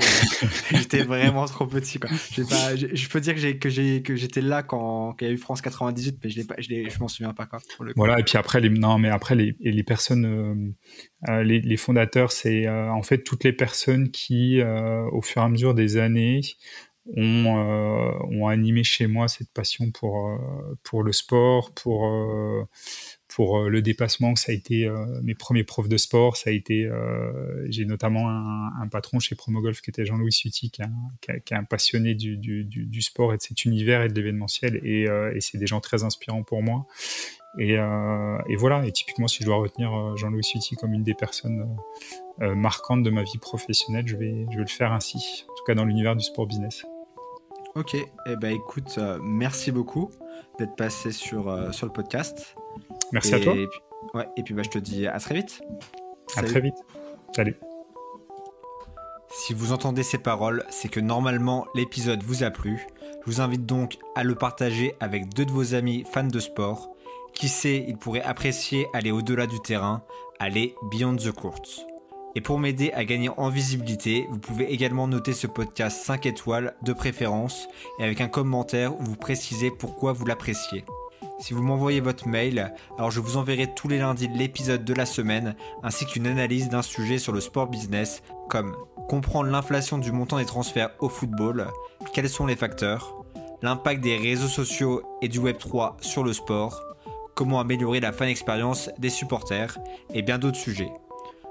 j'étais 0.71 1.03
vraiment 1.03 1.47
trop 1.47 1.67
petit, 1.67 1.99
quoi. 1.99 2.09
Pas, 2.49 2.77
je 2.77 3.09
peux 3.09 3.21
dire 3.21 3.35
que 3.59 3.69
j'étais 3.69 4.41
là 4.41 4.63
quand, 4.63 5.17
il 5.21 5.27
y 5.27 5.31
a 5.31 5.33
eu 5.33 5.37
France 5.37 5.61
98, 5.63 6.19
mais 6.23 6.31
je, 6.31 6.43
pas, 6.43 6.55
je, 6.59 6.89
je 6.89 6.99
m'en 7.01 7.09
souviens 7.09 7.35
pas, 7.35 7.47
quoi. 7.47 7.59
voilà, 7.97 8.21
et 8.21 8.23
puis 8.23 8.39
après, 8.39 8.61
les, 8.61 8.71
non, 8.71 8.99
mais 8.99 9.11
après, 9.11 9.35
les, 9.35 9.57
les 9.59 9.83
personnes, 9.83 10.27
euh, 10.27 11.29
euh, 11.29 11.43
les, 11.43 11.61
les, 11.61 11.77
fondateurs, 11.77 12.31
c'est 12.31 12.69
euh, 12.69 12.89
en 12.89 13.03
fait 13.03 13.25
toutes 13.25 13.43
les 13.43 13.53
personnes 13.53 14.13
qui, 14.13 14.63
au 14.63 15.23
fur 15.23 15.43
et 15.43 15.45
à 15.45 15.49
mesure 15.49 15.75
des 15.75 15.97
années, 15.97 16.41
ont, 17.15 17.59
euh, 17.59 18.13
ont 18.31 18.49
animé 18.49 18.83
chez 18.83 19.07
moi 19.07 19.29
cette 19.29 19.51
passion 19.51 19.91
pour, 19.91 20.29
euh, 20.29 20.79
pour 20.83 21.03
le 21.03 21.13
sport, 21.13 21.73
pour, 21.73 22.07
euh, 22.07 22.65
pour 23.29 23.69
le 23.69 23.83
dépassement. 23.83 24.35
Ça 24.35 24.53
a 24.53 24.55
été 24.55 24.89
mes 25.23 25.35
premiers 25.35 25.65
profs 25.65 25.89
de 25.89 25.97
sport. 25.97 26.37
Ça 26.37 26.51
a 26.51 26.53
été, 26.53 26.89
j'ai 27.69 27.85
notamment 27.85 28.31
un, 28.31 28.89
patron 28.89 29.19
chez 29.19 29.35
Promogolf 29.35 29.81
qui 29.81 29.91
était 29.91 30.07
Jean-Louis 30.07 30.33
Suti, 30.33 30.71
qui, 30.71 30.81
est 30.81 31.53
un 31.53 31.65
passionné 31.65 32.15
du, 32.15 32.37
du, 32.39 32.65
du, 32.65 33.03
sport 33.03 33.35
et 33.35 33.37
de 33.37 33.43
cet 33.43 33.65
univers 33.65 34.03
et 34.03 34.09
de 34.09 34.15
l'événementiel. 34.15 34.81
Et, 34.85 35.03
et 35.03 35.41
c'est 35.41 35.59
des 35.59 35.67
gens 35.67 35.81
très 35.81 36.05
inspirants 36.05 36.45
pour 36.45 36.63
moi. 36.63 36.87
Et, 37.59 37.77
voilà, 38.57 38.87
et 38.87 38.93
typiquement, 38.93 39.29
si 39.29 39.43
je 39.43 39.45
dois 39.45 39.57
retenir 39.57 40.17
Jean-Louis 40.17 40.45
Suti 40.45 40.77
comme 40.77 40.95
une 40.95 41.03
des 41.03 41.15
personnes 41.15 41.77
marquantes 42.39 43.03
de 43.03 43.11
ma 43.11 43.25
vie 43.25 43.39
professionnelle, 43.39 44.07
je 44.07 44.17
vais, 44.17 44.47
je 44.51 44.57
vais 44.57 44.65
le 44.65 44.71
faire 44.71 44.93
ainsi, 44.93 45.45
en 45.51 45.55
tout 45.55 45.65
cas 45.67 45.75
dans 45.75 45.85
l'univers 45.85 46.15
du 46.15 46.25
sport 46.25 46.47
business. 46.47 46.87
Ok, 47.77 47.95
et 47.95 48.09
eh 48.25 48.37
ben 48.37 48.55
écoute, 48.55 48.95
euh, 48.97 49.19
merci 49.23 49.71
beaucoup 49.71 50.11
d'être 50.59 50.75
passé 50.77 51.13
sur, 51.13 51.51
euh, 51.51 51.73
sur 51.73 51.85
le 51.85 51.93
podcast. 51.93 52.57
Merci 53.13 53.35
à 53.35 53.41
toi. 53.41 53.53
Et 53.53 53.67
puis, 53.67 53.81
ouais, 54.15 54.27
et 54.39 54.43
puis 54.43 54.55
bah, 54.55 54.63
je 54.65 54.71
te 54.71 54.79
dis 54.79 55.07
à 55.07 55.19
très 55.21 55.35
vite. 55.35 55.61
À 56.37 56.43
très 56.43 56.63
vite. 56.63 56.75
Salut. 57.35 57.55
Si 59.29 59.53
vous 59.53 59.73
entendez 59.73 60.03
ces 60.03 60.17
paroles, 60.17 60.65
c'est 60.71 60.89
que 60.89 61.01
normalement 61.01 61.67
l'épisode 61.75 62.23
vous 62.23 62.45
a 62.45 62.51
plu. 62.51 62.87
Je 63.27 63.31
vous 63.31 63.43
invite 63.43 63.67
donc 63.67 63.99
à 64.15 64.25
le 64.25 64.35
partager 64.35 64.95
avec 64.99 65.35
deux 65.35 65.45
de 65.45 65.53
vos 65.53 65.75
amis 65.75 66.05
fans 66.11 66.25
de 66.25 66.41
sport. 66.41 66.97
Qui 67.35 67.49
sait, 67.49 67.85
ils 67.87 67.99
pourraient 67.99 68.23
apprécier 68.23 68.87
aller 68.95 69.11
au-delà 69.11 69.47
du 69.47 69.61
terrain, 69.61 70.03
aller 70.39 70.75
beyond 70.91 71.17
the 71.17 71.31
court. 71.31 71.61
Et 72.37 72.43
pour 72.43 72.59
m'aider 72.59 72.93
à 72.93 73.07
gagner 73.07 73.31
en 73.39 73.49
visibilité, 73.49 74.27
vous 74.31 74.39
pouvez 74.39 74.71
également 74.71 75.09
noter 75.09 75.33
ce 75.33 75.47
podcast 75.47 76.05
5 76.05 76.27
étoiles 76.27 76.75
de 76.83 76.93
préférence 76.93 77.67
et 77.99 78.05
avec 78.05 78.21
un 78.21 78.29
commentaire 78.29 78.95
où 79.01 79.05
vous 79.05 79.17
précisez 79.17 79.71
pourquoi 79.71 80.13
vous 80.13 80.27
l'appréciez. 80.27 80.85
Si 81.39 81.55
vous 81.55 81.63
m'envoyez 81.63 82.01
votre 82.01 82.29
mail, 82.29 82.75
alors 82.99 83.11
je 83.11 83.21
vous 83.21 83.39
enverrai 83.39 83.73
tous 83.75 83.89
les 83.89 84.01
lundis 84.01 84.29
l'épisode 84.29 84.85
de 84.85 84.93
la 84.93 85.07
semaine 85.07 85.57
ainsi 85.83 86.05
qu'une 86.05 86.27
analyse 86.27 86.69
d'un 86.69 86.83
sujet 86.83 87.17
sur 87.17 87.33
le 87.33 87.41
sport 87.41 87.69
business 87.69 88.23
comme 88.51 88.77
comprendre 89.09 89.49
l'inflation 89.49 89.97
du 89.97 90.13
montant 90.13 90.37
des 90.37 90.45
transferts 90.45 90.91
au 90.99 91.09
football, 91.09 91.69
quels 92.13 92.29
sont 92.29 92.45
les 92.45 92.57
facteurs, 92.57 93.17
l'impact 93.63 94.03
des 94.03 94.19
réseaux 94.19 94.47
sociaux 94.47 95.03
et 95.23 95.29
du 95.29 95.41
Web3 95.41 96.03
sur 96.03 96.23
le 96.23 96.35
sport, 96.35 96.83
comment 97.35 97.61
améliorer 97.61 98.01
la 98.01 98.13
fan 98.13 98.29
expérience 98.29 98.91
des 98.99 99.11
supporters 99.11 99.79
et 100.13 100.21
bien 100.21 100.39
d'autres 100.39 100.59
sujets. 100.59 100.93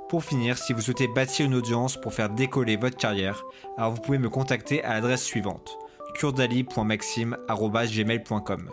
Pour 0.10 0.24
finir, 0.24 0.58
si 0.58 0.72
vous 0.72 0.82
souhaitez 0.82 1.08
bâtir 1.08 1.48
une 1.48 1.56
audience 1.56 2.00
pour 2.00 2.14
faire 2.14 2.30
décoller 2.30 2.78
votre 2.78 2.98
carrière, 2.98 3.44
alors 3.78 3.92
vous 3.92 4.02
pouvez 4.02 4.20
me 4.20 4.30
contacter 4.30 4.84
à 4.84 4.94
l'adresse 4.94 5.24
suivante 5.24 5.80
kurdali.maxime.gmail.com 6.16 8.72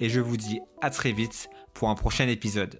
Et 0.00 0.08
je 0.08 0.20
vous 0.20 0.36
dis 0.36 0.60
à 0.80 0.90
très 0.90 1.10
vite 1.12 1.50
pour 1.74 1.90
un 1.90 1.96
prochain 1.96 2.28
épisode. 2.28 2.78